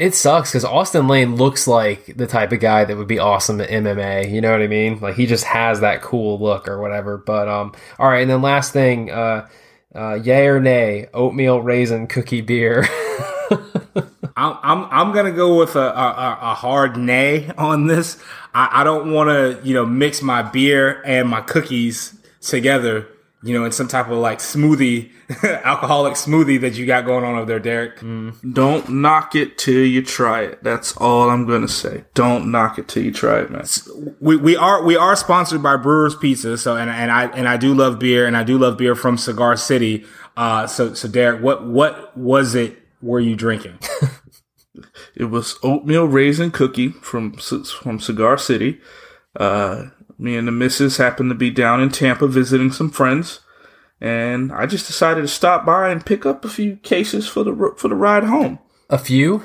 It 0.00 0.14
sucks 0.14 0.50
because 0.50 0.64
Austen 0.64 1.08
Lane 1.08 1.36
looks 1.36 1.66
like 1.66 2.16
the 2.16 2.26
type 2.26 2.52
of 2.52 2.60
guy 2.60 2.84
that 2.84 2.96
would 2.96 3.08
be 3.08 3.18
awesome 3.18 3.60
at 3.60 3.68
MMA. 3.68 4.30
You 4.30 4.40
know 4.40 4.52
what 4.52 4.62
I 4.62 4.68
mean? 4.68 5.00
Like 5.00 5.16
he 5.16 5.26
just 5.26 5.44
has 5.44 5.80
that 5.80 6.02
cool 6.02 6.38
look 6.38 6.68
or 6.68 6.80
whatever. 6.80 7.18
But 7.18 7.48
um, 7.48 7.72
all 7.98 8.08
right. 8.08 8.22
And 8.22 8.30
then 8.30 8.42
last 8.42 8.72
thing, 8.72 9.10
uh, 9.10 9.48
uh, 9.94 10.14
yay 10.14 10.46
or 10.46 10.60
nay, 10.60 11.08
oatmeal 11.12 11.60
raisin 11.60 12.06
cookie 12.06 12.42
beer. 12.42 12.86
I'm 14.36 14.58
I'm, 14.62 14.88
I'm 14.90 15.12
gonna 15.12 15.32
go 15.32 15.58
with 15.58 15.76
a, 15.76 15.88
a, 15.88 16.38
a 16.42 16.54
hard 16.54 16.96
nay 16.96 17.50
on 17.58 17.86
this. 17.86 18.22
I, 18.54 18.80
I 18.80 18.84
don't 18.84 19.12
want 19.12 19.30
to 19.30 19.66
you 19.66 19.74
know 19.74 19.86
mix 19.86 20.22
my 20.22 20.42
beer 20.42 21.02
and 21.04 21.28
my 21.28 21.40
cookies 21.40 22.18
together 22.40 23.08
you 23.46 23.56
know, 23.56 23.64
in 23.64 23.70
some 23.70 23.86
type 23.86 24.08
of 24.08 24.18
like 24.18 24.40
smoothie, 24.40 25.12
alcoholic 25.64 26.14
smoothie 26.14 26.60
that 26.62 26.74
you 26.74 26.84
got 26.84 27.04
going 27.04 27.24
on 27.24 27.36
over 27.36 27.46
there, 27.46 27.60
Derek. 27.60 28.00
Don't 28.52 28.88
knock 28.88 29.36
it 29.36 29.56
till 29.56 29.84
you 29.84 30.02
try 30.02 30.42
it. 30.42 30.64
That's 30.64 30.96
all 30.96 31.30
I'm 31.30 31.46
gonna 31.46 31.68
say. 31.68 32.04
Don't 32.14 32.50
knock 32.50 32.78
it 32.78 32.88
till 32.88 33.04
you 33.04 33.12
try 33.12 33.40
it, 33.40 33.50
man. 33.50 33.64
We, 34.20 34.36
we 34.36 34.56
are 34.56 34.82
we 34.82 34.96
are 34.96 35.14
sponsored 35.14 35.62
by 35.62 35.76
Brewers 35.76 36.16
Pizza, 36.16 36.58
so 36.58 36.76
and, 36.76 36.90
and 36.90 37.10
I 37.10 37.26
and 37.26 37.48
I 37.48 37.56
do 37.56 37.72
love 37.72 37.98
beer, 37.98 38.26
and 38.26 38.36
I 38.36 38.42
do 38.42 38.58
love 38.58 38.78
beer 38.78 38.96
from 38.96 39.16
Cigar 39.16 39.56
City. 39.56 40.04
Uh, 40.36 40.66
so 40.66 40.94
so 40.94 41.06
Derek, 41.06 41.40
what 41.40 41.64
what 41.66 42.16
was 42.16 42.54
it? 42.54 42.82
Were 43.00 43.20
you 43.20 43.36
drinking? 43.36 43.78
It 45.16 45.24
was 45.24 45.58
oatmeal 45.62 46.06
raisin 46.06 46.50
cookie 46.50 46.90
from 46.90 47.32
from 47.32 47.98
Cigar 48.00 48.36
City. 48.38 48.80
Uh, 49.34 49.86
me 50.18 50.36
and 50.36 50.46
the 50.46 50.52
missus 50.52 50.98
happened 50.98 51.30
to 51.30 51.34
be 51.34 51.50
down 51.50 51.80
in 51.82 51.88
Tampa 51.90 52.26
visiting 52.28 52.70
some 52.72 52.90
friends, 52.90 53.40
and 54.00 54.52
I 54.52 54.66
just 54.66 54.86
decided 54.86 55.22
to 55.22 55.28
stop 55.28 55.64
by 55.64 55.88
and 55.90 56.04
pick 56.04 56.26
up 56.26 56.44
a 56.44 56.48
few 56.48 56.76
cases 56.76 57.26
for 57.28 57.44
the 57.44 57.74
for 57.76 57.88
the 57.88 57.94
ride 57.94 58.24
home. 58.24 58.58
A 58.90 58.98
few? 58.98 59.42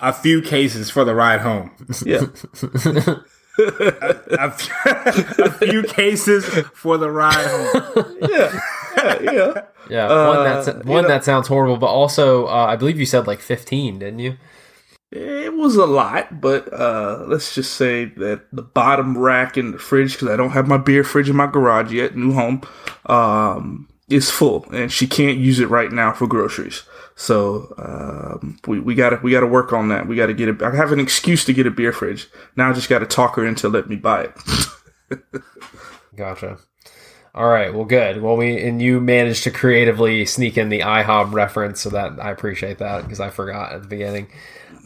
A 0.00 0.12
few 0.12 0.42
cases 0.42 0.90
for 0.90 1.04
the 1.04 1.14
ride 1.14 1.40
home. 1.40 1.70
Yeah, 2.04 2.26
a, 3.58 4.50
few, 4.50 4.74
a 5.44 5.50
few 5.52 5.82
cases 5.82 6.44
for 6.74 6.98
the 6.98 7.10
ride 7.10 7.46
home. 7.46 8.16
yeah, 8.30 8.60
yeah, 8.96 9.32
yeah. 9.32 9.62
Yeah, 9.88 10.26
one, 10.28 10.44
that's, 10.44 10.68
Uh, 10.68 10.72
one 10.84 10.88
you 10.96 11.02
know- 11.02 11.08
that 11.08 11.24
sounds 11.24 11.46
horrible, 11.48 11.76
but 11.76 11.86
also, 11.86 12.46
uh, 12.48 12.66
I 12.66 12.74
believe 12.76 12.98
you 12.98 13.06
said 13.06 13.26
like 13.28 13.40
15, 13.40 14.00
didn't 14.00 14.18
you? 14.18 14.36
It 15.12 15.54
was 15.54 15.76
a 15.76 15.86
lot, 15.86 16.40
but 16.40 16.72
uh, 16.72 17.24
let's 17.28 17.54
just 17.54 17.74
say 17.74 18.06
that 18.06 18.42
the 18.52 18.62
bottom 18.62 19.16
rack 19.16 19.56
in 19.56 19.70
the 19.70 19.78
fridge, 19.78 20.12
because 20.14 20.28
I 20.28 20.36
don't 20.36 20.50
have 20.50 20.66
my 20.66 20.78
beer 20.78 21.04
fridge 21.04 21.30
in 21.30 21.36
my 21.36 21.46
garage 21.46 21.92
yet, 21.92 22.16
new 22.16 22.32
home, 22.32 22.62
um, 23.06 23.88
is 24.08 24.30
full, 24.30 24.66
and 24.72 24.90
she 24.90 25.06
can't 25.06 25.38
use 25.38 25.60
it 25.60 25.70
right 25.70 25.92
now 25.92 26.12
for 26.12 26.26
groceries. 26.26 26.82
So 27.14 27.72
um, 27.78 28.58
we 28.66 28.80
we 28.80 28.94
gotta 28.94 29.20
we 29.22 29.30
gotta 29.30 29.46
work 29.46 29.72
on 29.72 29.88
that. 29.88 30.08
We 30.08 30.16
gotta 30.16 30.34
get 30.34 30.48
it. 30.48 30.60
I 30.60 30.74
have 30.74 30.92
an 30.92 31.00
excuse 31.00 31.44
to 31.46 31.52
get 31.52 31.66
a 31.66 31.70
beer 31.70 31.92
fridge. 31.92 32.28
Now 32.56 32.70
I 32.70 32.72
just 32.72 32.88
gotta 32.88 33.06
talk 33.06 33.36
her 33.36 33.46
into 33.46 33.68
let 33.68 33.88
me 33.88 33.96
buy 33.96 34.24
it. 34.24 35.22
Gotcha. 36.16 36.58
All 37.34 37.48
right. 37.48 37.72
Well, 37.72 37.84
good. 37.84 38.22
Well, 38.22 38.36
we 38.36 38.60
and 38.60 38.82
you 38.82 39.00
managed 39.00 39.44
to 39.44 39.50
creatively 39.50 40.26
sneak 40.26 40.58
in 40.58 40.68
the 40.68 40.80
IHOB 40.80 41.32
reference, 41.32 41.80
so 41.80 41.90
that 41.90 42.18
I 42.20 42.30
appreciate 42.30 42.78
that 42.78 43.02
because 43.02 43.20
I 43.20 43.30
forgot 43.30 43.72
at 43.72 43.82
the 43.82 43.88
beginning. 43.88 44.28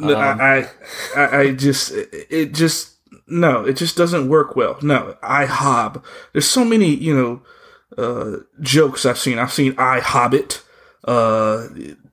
No, 0.00 0.16
I, 0.16 0.68
I, 1.16 1.38
I 1.38 1.52
just, 1.52 1.92
it, 1.92 2.52
just, 2.54 2.96
no, 3.26 3.64
it 3.64 3.74
just 3.74 3.96
doesn't 3.96 4.28
work 4.28 4.56
well. 4.56 4.78
No, 4.82 5.16
I 5.22 5.46
hob. 5.46 6.04
There's 6.32 6.48
so 6.48 6.64
many, 6.64 6.94
you 6.94 7.14
know, 7.14 7.42
uh, 7.96 8.38
jokes 8.60 9.04
I've 9.06 9.18
seen. 9.18 9.38
I've 9.38 9.52
seen 9.52 9.74
I 9.78 10.00
hobbit. 10.00 10.62
Uh, 11.04 11.68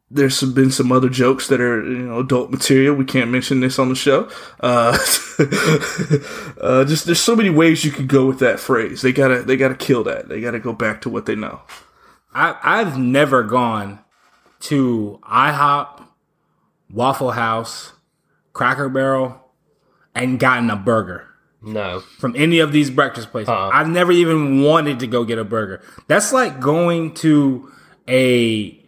there's 0.10 0.38
some, 0.38 0.54
been 0.54 0.72
some 0.72 0.92
other 0.92 1.10
jokes 1.10 1.48
that 1.48 1.60
are, 1.60 1.84
you 1.84 1.98
know, 2.00 2.20
adult 2.20 2.50
material. 2.50 2.96
We 2.96 3.06
can't 3.06 3.30
mention 3.30 3.60
this 3.60 3.78
on 3.78 3.90
the 3.90 3.96
show. 3.96 4.30
Uh, 4.62 4.98
uh, 6.62 6.86
just 6.86 7.06
there's 7.06 7.20
so 7.20 7.36
many 7.36 7.50
ways 7.50 7.84
you 7.84 7.92
could 7.92 8.08
go 8.08 8.26
with 8.26 8.40
that 8.40 8.60
phrase. 8.60 9.02
They 9.02 9.12
gotta, 9.12 9.44
they 9.44 9.58
gotta 9.58 9.76
kill 9.76 10.04
that. 10.06 10.30
They 10.30 10.40
gotta 10.40 10.60
go 10.60 10.74
back 10.74 11.02
to 11.02 11.10
what 11.10 11.26
they 11.26 11.36
know. 11.36 11.62
I, 12.34 12.58
I've 12.64 12.98
never 12.98 13.44
gone 13.44 14.00
to 14.62 15.20
IHOP, 15.24 16.08
Waffle 16.92 17.32
House, 17.32 17.94
Cracker 18.54 18.90
Barrel, 18.90 19.40
and 20.16 20.40
gotten 20.40 20.70
a 20.70 20.76
burger 20.76 21.28
No. 21.62 22.00
from 22.20 22.36
any 22.36 22.60
of 22.60 22.72
these 22.72 22.90
breakfast 22.90 23.32
places. 23.32 23.50
Uh-uh. 23.50 23.70
I've 23.74 23.88
never 23.90 24.12
even 24.12 24.62
wanted 24.62 25.00
to 25.00 25.08
go 25.08 25.24
get 25.26 25.38
a 25.38 25.44
burger. 25.44 25.82
That's 26.08 26.32
like 26.34 26.60
going 26.60 27.14
to 27.16 27.72
a 28.08 28.84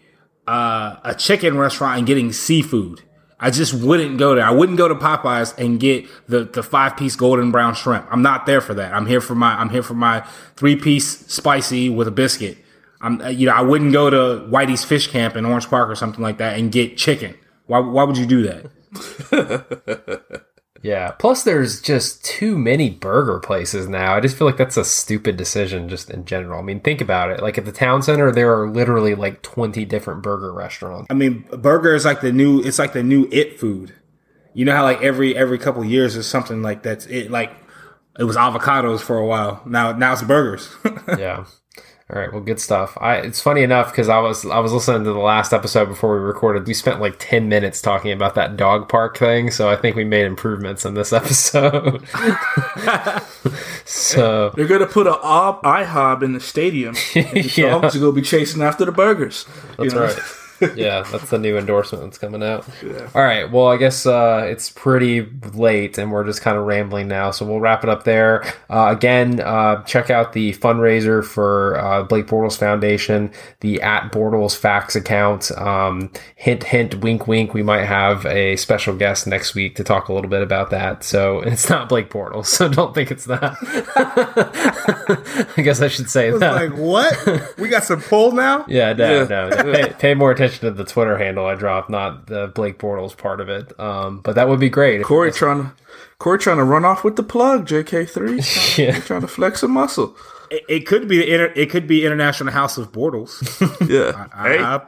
uh, 0.48 0.96
a 1.04 1.14
chicken 1.14 1.58
restaurant 1.58 2.00
and 2.00 2.08
getting 2.08 2.32
seafood. 2.34 3.02
I 3.40 3.52
just 3.52 3.74
wouldn't 3.74 4.18
go 4.18 4.36
there. 4.36 4.44
I 4.44 4.50
wouldn't 4.52 4.78
go 4.78 4.88
to 4.88 4.96
Popeyes 4.96 5.56
and 5.58 5.80
get 5.80 6.06
the, 6.28 6.44
the 6.46 6.64
five 6.64 6.98
piece 6.98 7.16
golden 7.16 7.52
brown 7.52 7.76
shrimp. 7.76 8.06
I'm 8.12 8.22
not 8.24 8.46
there 8.48 8.60
for 8.60 8.74
that. 8.74 8.94
I'm 8.94 9.06
here 9.06 9.22
for 9.22 9.36
my 9.36 9.54
I'm 9.54 9.70
here 9.70 9.84
for 9.84 9.94
my 9.94 10.26
three 10.56 10.76
piece 10.76 11.26
spicy 11.28 11.90
with 11.90 12.08
a 12.08 12.12
biscuit. 12.12 12.58
I'm 13.02 13.22
uh, 13.22 13.28
you 13.30 13.46
know 13.46 13.54
I 13.54 13.62
wouldn't 13.62 13.94
go 13.94 14.10
to 14.10 14.48
Whitey's 14.50 14.84
Fish 14.84 15.08
Camp 15.08 15.36
in 15.36 15.46
Orange 15.46 15.70
Park 15.70 15.90
or 15.90 15.96
something 15.96 16.22
like 16.24 16.40
that 16.40 16.58
and 16.58 16.72
get 16.72 16.98
chicken. 16.98 17.36
Why 17.70 17.80
why 17.80 18.04
would 18.04 18.18
you 18.18 18.26
do 18.26 18.44
that? 18.44 20.42
Yeah. 20.82 21.12
Plus, 21.12 21.44
there's 21.44 21.82
just 21.82 22.24
too 22.24 22.58
many 22.58 22.90
burger 22.90 23.40
places 23.40 23.88
now. 23.88 24.16
I 24.16 24.20
just 24.20 24.38
feel 24.38 24.48
like 24.48 24.58
that's 24.58 24.78
a 24.78 24.86
stupid 24.86 25.38
decision, 25.38 25.90
just 25.90 26.10
in 26.10 26.26
general. 26.26 26.60
I 26.60 26.64
mean, 26.64 26.80
think 26.80 27.02
about 27.02 27.32
it. 27.32 27.42
Like 27.42 27.58
at 27.58 27.66
the 27.66 27.72
town 27.72 28.02
center, 28.02 28.32
there 28.32 28.54
are 28.54 28.70
literally 28.70 29.16
like 29.16 29.42
20 29.42 29.86
different 29.86 30.24
burger 30.24 30.54
restaurants. 30.54 31.08
I 31.10 31.14
mean, 31.14 31.46
burger 31.52 31.96
is 31.96 32.06
like 32.06 32.22
the 32.22 32.32
new. 32.32 32.62
It's 32.62 32.80
like 32.80 32.94
the 32.94 33.04
new 33.04 33.28
it 33.32 33.60
food. 33.60 33.94
You 34.54 34.66
know 34.66 34.76
how 34.76 34.84
like 34.84 35.02
every 35.02 35.38
every 35.38 35.60
couple 35.60 35.82
of 35.82 35.90
years 35.90 36.14
there's 36.14 36.28
something 36.28 36.62
like 36.62 36.84
that's 36.84 37.06
it. 37.08 37.30
Like 37.30 37.52
it 38.18 38.24
was 38.24 38.36
avocados 38.36 39.02
for 39.02 39.18
a 39.18 39.26
while. 39.26 39.62
Now 39.66 39.92
now 39.92 40.14
it's 40.14 40.22
burgers. 40.22 40.70
yeah. 41.08 41.46
All 42.12 42.20
right. 42.20 42.34
Well, 42.34 42.42
good 42.42 42.60
stuff. 42.60 42.98
I 43.00 43.18
it's 43.18 43.40
funny 43.40 43.62
enough 43.62 43.92
because 43.92 44.10
I 44.10 44.18
was 44.18 44.44
I 44.44 44.58
was 44.58 44.74
listening 44.74 45.04
to 45.04 45.14
the 45.14 45.20
last 45.20 45.54
episode 45.54 45.86
before 45.86 46.16
we 46.16 46.22
recorded. 46.26 46.66
We 46.66 46.74
spent 46.74 47.00
like 47.00 47.16
ten 47.20 47.48
minutes 47.50 47.82
talking 47.84 48.12
about 48.12 48.34
that 48.34 48.58
dog 48.58 48.90
park 48.90 49.16
thing, 49.16 49.52
so 49.52 49.70
I 49.70 49.76
think 49.76 49.96
we 49.96 50.04
made 50.06 50.26
improvements 50.26 50.86
in 50.86 50.96
this 50.96 51.14
episode. 51.14 52.04
so 53.86 54.50
They're 54.56 54.68
gonna 54.68 54.88
put 54.88 55.06
a 55.06 55.20
ob- 55.22 55.62
IHOB 55.64 56.24
in 56.24 56.34
the 56.34 56.40
stadium. 56.40 56.96
And 57.16 57.28
the 57.28 57.54
Yeah. 57.56 57.70
dogs 57.80 57.96
are 57.96 58.00
gonna 58.00 58.12
be 58.12 58.22
chasing 58.24 58.62
after 58.64 58.86
the 58.86 58.92
burgers. 58.92 59.46
you 59.78 59.90
That's 59.92 59.94
know? 59.94 60.02
right. 60.06 60.20
Yeah, 60.76 61.04
that's 61.12 61.30
the 61.30 61.38
new 61.38 61.58
endorsement 61.58 62.04
that's 62.04 62.18
coming 62.18 62.44
out. 62.44 62.68
All 63.16 63.22
right. 63.22 63.50
Well, 63.52 63.68
I 63.68 63.78
guess 63.78 64.06
uh, 64.06 64.46
it's 64.48 64.70
pretty 64.70 65.28
late 65.54 65.98
and 65.98 66.12
we're 66.12 66.26
just 66.26 66.42
kind 66.42 66.58
of 66.58 66.66
rambling 66.66 67.08
now. 67.08 67.32
So 67.32 67.46
we'll 67.46 67.60
wrap 67.60 67.84
it 67.84 67.90
up 67.90 68.04
there. 68.04 68.44
Uh, 68.70 68.94
again, 68.96 69.40
uh, 69.40 69.84
check 69.84 70.10
out 70.10 70.34
the 70.34 70.54
fundraiser 70.54 71.24
for 71.24 71.78
uh, 71.78 72.04
Blake 72.04 72.28
Bortles 72.28 72.58
Foundation, 72.58 73.32
the 73.62 73.82
at 73.82 74.12
Bortles 74.12 74.56
Facts 74.56 74.96
account. 74.96 75.52
Um, 75.58 76.12
hint, 76.36 76.64
hint, 76.64 76.96
wink, 76.96 77.28
wink. 77.28 77.54
We 77.54 77.64
might 77.64 77.86
have 77.86 78.26
a 78.26 78.56
special 78.56 78.96
guest 78.96 79.28
next 79.28 79.56
week 79.56 79.76
to 79.76 79.84
talk 79.84 80.10
a 80.10 80.14
little 80.14 80.30
bit 80.30 80.42
about 80.42 80.70
that. 80.72 81.04
So 81.04 81.40
it's 81.46 81.70
not 81.70 81.90
Blake 81.90 82.10
Bortles. 82.10 82.48
So 82.48 82.68
don't 82.68 82.94
think 82.94 83.12
it's 83.12 83.26
that. 83.26 83.56
I 85.58 85.62
guess 85.62 85.82
I 85.82 85.88
should 85.88 86.10
say 86.10 86.32
that. 86.32 86.56
like 86.56 86.78
what? 86.78 87.58
We 87.58 87.68
got 87.70 87.84
some 87.84 88.02
pull 88.02 88.32
now. 88.32 88.66
Yeah, 88.68 88.94
no, 88.94 89.22
Yeah. 89.22 89.24
no. 89.28 89.50
no. 89.50 89.74
Pay, 89.74 89.94
pay 90.00 90.14
more 90.14 90.32
attention 90.32 90.62
to 90.62 90.72
the 90.72 90.84
Twitter 90.84 91.18
handle 91.18 91.46
I 91.46 91.56
dropped, 91.56 91.90
not 91.90 92.28
the 92.28 92.48
Blake 92.48 92.78
Bortles 92.80 93.16
part 93.18 93.40
of 93.42 93.50
it. 93.50 93.78
Um, 93.80 94.20
but 94.22 94.36
that 94.36 94.48
would 94.50 94.60
be 94.60 94.70
great. 94.70 95.02
if- 95.02 95.08
Corey 95.08 95.32
trying 95.32 95.64
to 95.64 95.72
Corey 96.20 96.38
trying 96.38 96.58
to 96.58 96.64
run 96.64 96.84
off 96.86 97.04
with 97.04 97.16
the 97.16 97.24
plug. 97.24 97.66
JK 97.68 98.10
three 98.10 98.42
Yeah. 98.84 99.00
trying 99.00 99.22
to 99.22 99.28
flex 99.28 99.64
a 99.64 99.68
muscle. 99.68 100.16
It, 100.52 100.64
it 100.68 100.80
could 100.88 101.08
be 101.08 101.18
the 101.18 101.32
inter, 101.32 101.54
it 101.56 101.70
could 101.70 101.88
be 101.88 102.06
International 102.06 102.52
House 102.52 102.78
of 102.78 102.92
Bortles. 102.92 103.30
Yeah. 103.90 104.28
hey, 104.36 104.60
Uh, 104.60 104.80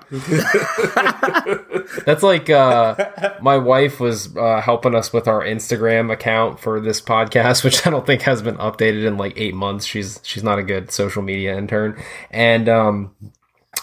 That's 2.06 2.24
like 2.24 2.50
uh, 2.50 3.34
my 3.42 3.58
wife 3.58 4.00
was 4.00 4.36
uh, 4.36 4.62
helping 4.62 4.96
us 4.96 5.12
with 5.14 5.28
our 5.28 5.42
Instagram 5.42 6.12
account 6.12 6.60
for 6.60 6.80
this 6.80 7.02
podcast, 7.02 7.64
which 7.64 7.86
I 7.86 7.90
don't 7.90 8.06
think 8.06 8.22
has 8.24 8.42
been 8.42 8.58
updated 8.58 9.06
in 9.06 9.18
like 9.18 9.34
eight 9.38 9.54
months. 9.56 9.86
She's 9.86 10.20
she's 10.24 10.44
not 10.44 10.60
a 10.60 10.64
good 10.64 10.92
social 10.92 11.22
media 11.22 11.58
intern, 11.58 12.02
and 12.30 12.68
um, 12.70 13.16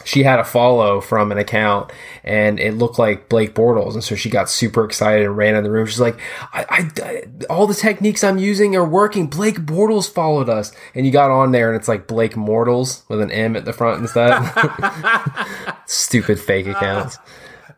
she 0.05 0.23
had 0.23 0.39
a 0.39 0.45
follow 0.45 1.01
from 1.01 1.33
an 1.33 1.39
account 1.39 1.91
and 2.23 2.61
it 2.61 2.75
looked 2.75 2.99
like 2.99 3.29
Blake 3.29 3.55
Bortles. 3.55 3.95
And 3.95 4.05
so 4.05 4.15
she 4.15 4.31
got 4.31 4.49
super 4.51 4.85
excited 4.85 5.25
and 5.25 5.37
ran 5.37 5.55
in 5.55 5.65
the 5.65 5.71
room. 5.71 5.87
She's 5.87 5.99
like, 6.01 6.19
I, 6.53 6.65
I- 6.69 7.03
I- 7.03 7.25
all 7.51 7.67
the 7.67 7.75
techniques 7.75 8.23
I'm 8.23 8.39
using 8.39 8.77
are 8.77 8.85
working. 8.85 9.27
Blake 9.29 9.57
Bortles 9.61 10.11
followed 10.11 10.49
us. 10.49 10.73
And 10.95 11.05
you 11.07 11.13
got 11.13 11.31
on 11.31 11.53
there 11.53 11.69
and 11.69 11.77
it's 11.77 11.89
like 11.89 12.07
Blake 12.07 12.37
Mortals 12.37 13.03
with 13.09 13.21
an 13.21 13.31
M 13.33 13.57
at 13.57 13.65
the 13.65 13.73
front 13.73 14.01
instead. 14.01 14.31
Stupid 15.87 16.39
fake 16.39 16.67
accounts. 16.67 17.19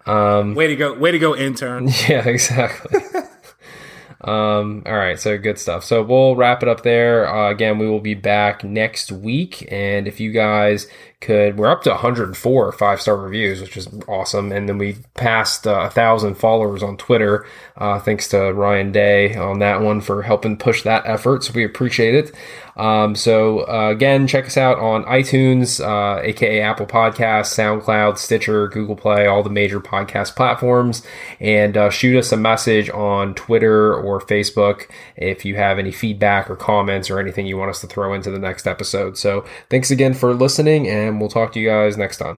way 0.07 0.67
to 0.67 0.77
go! 0.77 0.95
Way 0.99 1.13
to 1.13 1.19
go, 1.19 1.37
intern. 1.37 1.89
Yeah, 2.09 2.27
exactly. 2.27 3.01
um, 4.23 4.83
all 4.87 4.97
right, 4.97 5.19
so 5.19 5.39
good 5.39 5.59
stuff. 5.59 5.85
So 5.85 6.03
we'll 6.03 6.37
wrap 6.37 6.63
it 6.63 6.69
up 6.69 6.83
there. 6.83 7.29
Uh, 7.33 7.51
again, 7.51 7.79
we 7.79 7.89
will 7.89 8.01
be 8.01 8.15
back 8.15 8.65
next 8.65 9.11
week, 9.13 9.67
and 9.71 10.07
if 10.09 10.21
you 10.21 10.33
guys 10.33 10.87
could, 11.21 11.59
we're 11.59 11.71
up 11.71 11.83
to 11.83 11.91
104 11.91 12.73
five 12.73 13.01
star 13.01 13.17
reviews, 13.17 13.61
which 13.61 13.77
is 13.77 13.89
awesome. 14.09 14.53
And 14.53 14.69
then 14.69 14.79
we 14.79 14.97
passed 15.15 15.67
uh, 15.67 15.81
a 15.81 15.91
thousand 15.91 16.37
followers 16.37 16.83
on 16.83 16.97
Twitter, 16.97 17.47
uh, 17.77 17.99
thanks 17.99 18.29
to 18.29 18.53
Ryan 18.53 18.91
Day 18.93 19.37
on 19.37 19.59
that 19.59 19.83
one 19.83 20.01
for 20.01 20.23
helping 20.23 20.57
push 20.57 20.83
that 20.83 21.05
effort. 21.07 21.45
So 21.45 21.53
we 21.53 21.65
appreciate 21.65 22.15
it. 22.15 22.33
Um, 22.81 23.15
so 23.15 23.69
uh, 23.69 23.91
again, 23.91 24.27
check 24.27 24.47
us 24.47 24.57
out 24.57 24.79
on 24.79 25.05
iTunes, 25.05 25.85
uh, 25.85 26.23
aka 26.23 26.63
Apple 26.63 26.87
Podcasts, 26.87 27.53
SoundCloud, 27.55 28.17
Stitcher, 28.17 28.69
Google 28.69 28.97
Play, 28.97 29.27
all 29.27 29.43
the 29.43 29.51
major 29.51 29.81
podcast 29.81 30.35
platforms, 30.35 31.03
and 31.41 31.77
uh, 31.77 31.91
shoot 31.91 32.19
us 32.19 32.33
a 32.33 32.39
message 32.39 32.89
on 32.89 33.35
Twitter 33.35 33.95
or 33.95 34.19
Facebook 34.21 34.91
if 35.17 35.45
you 35.45 35.57
have 35.57 35.79
any 35.79 35.93
feedback 35.93 36.49
or 36.49 36.57
comments 36.57 37.11
or 37.11 37.19
anything 37.19 37.47
you 37.47 37.59
want 37.59 37.71
us 37.71 37.83
to 37.83 37.87
throw 37.87 38.15
into 38.15 38.31
the 38.31 38.39
next 38.39 38.67
episode. 38.67 39.19
So 39.19 39.45
thanks 39.69 39.91
again 39.91 40.15
for 40.15 40.33
listening, 40.33 40.89
and 41.11 41.21
we'll 41.21 41.29
talk 41.31 41.53
to 41.53 41.61
you 41.61 41.69
guys 41.69 41.97
next 41.97 42.19
time. 42.19 42.29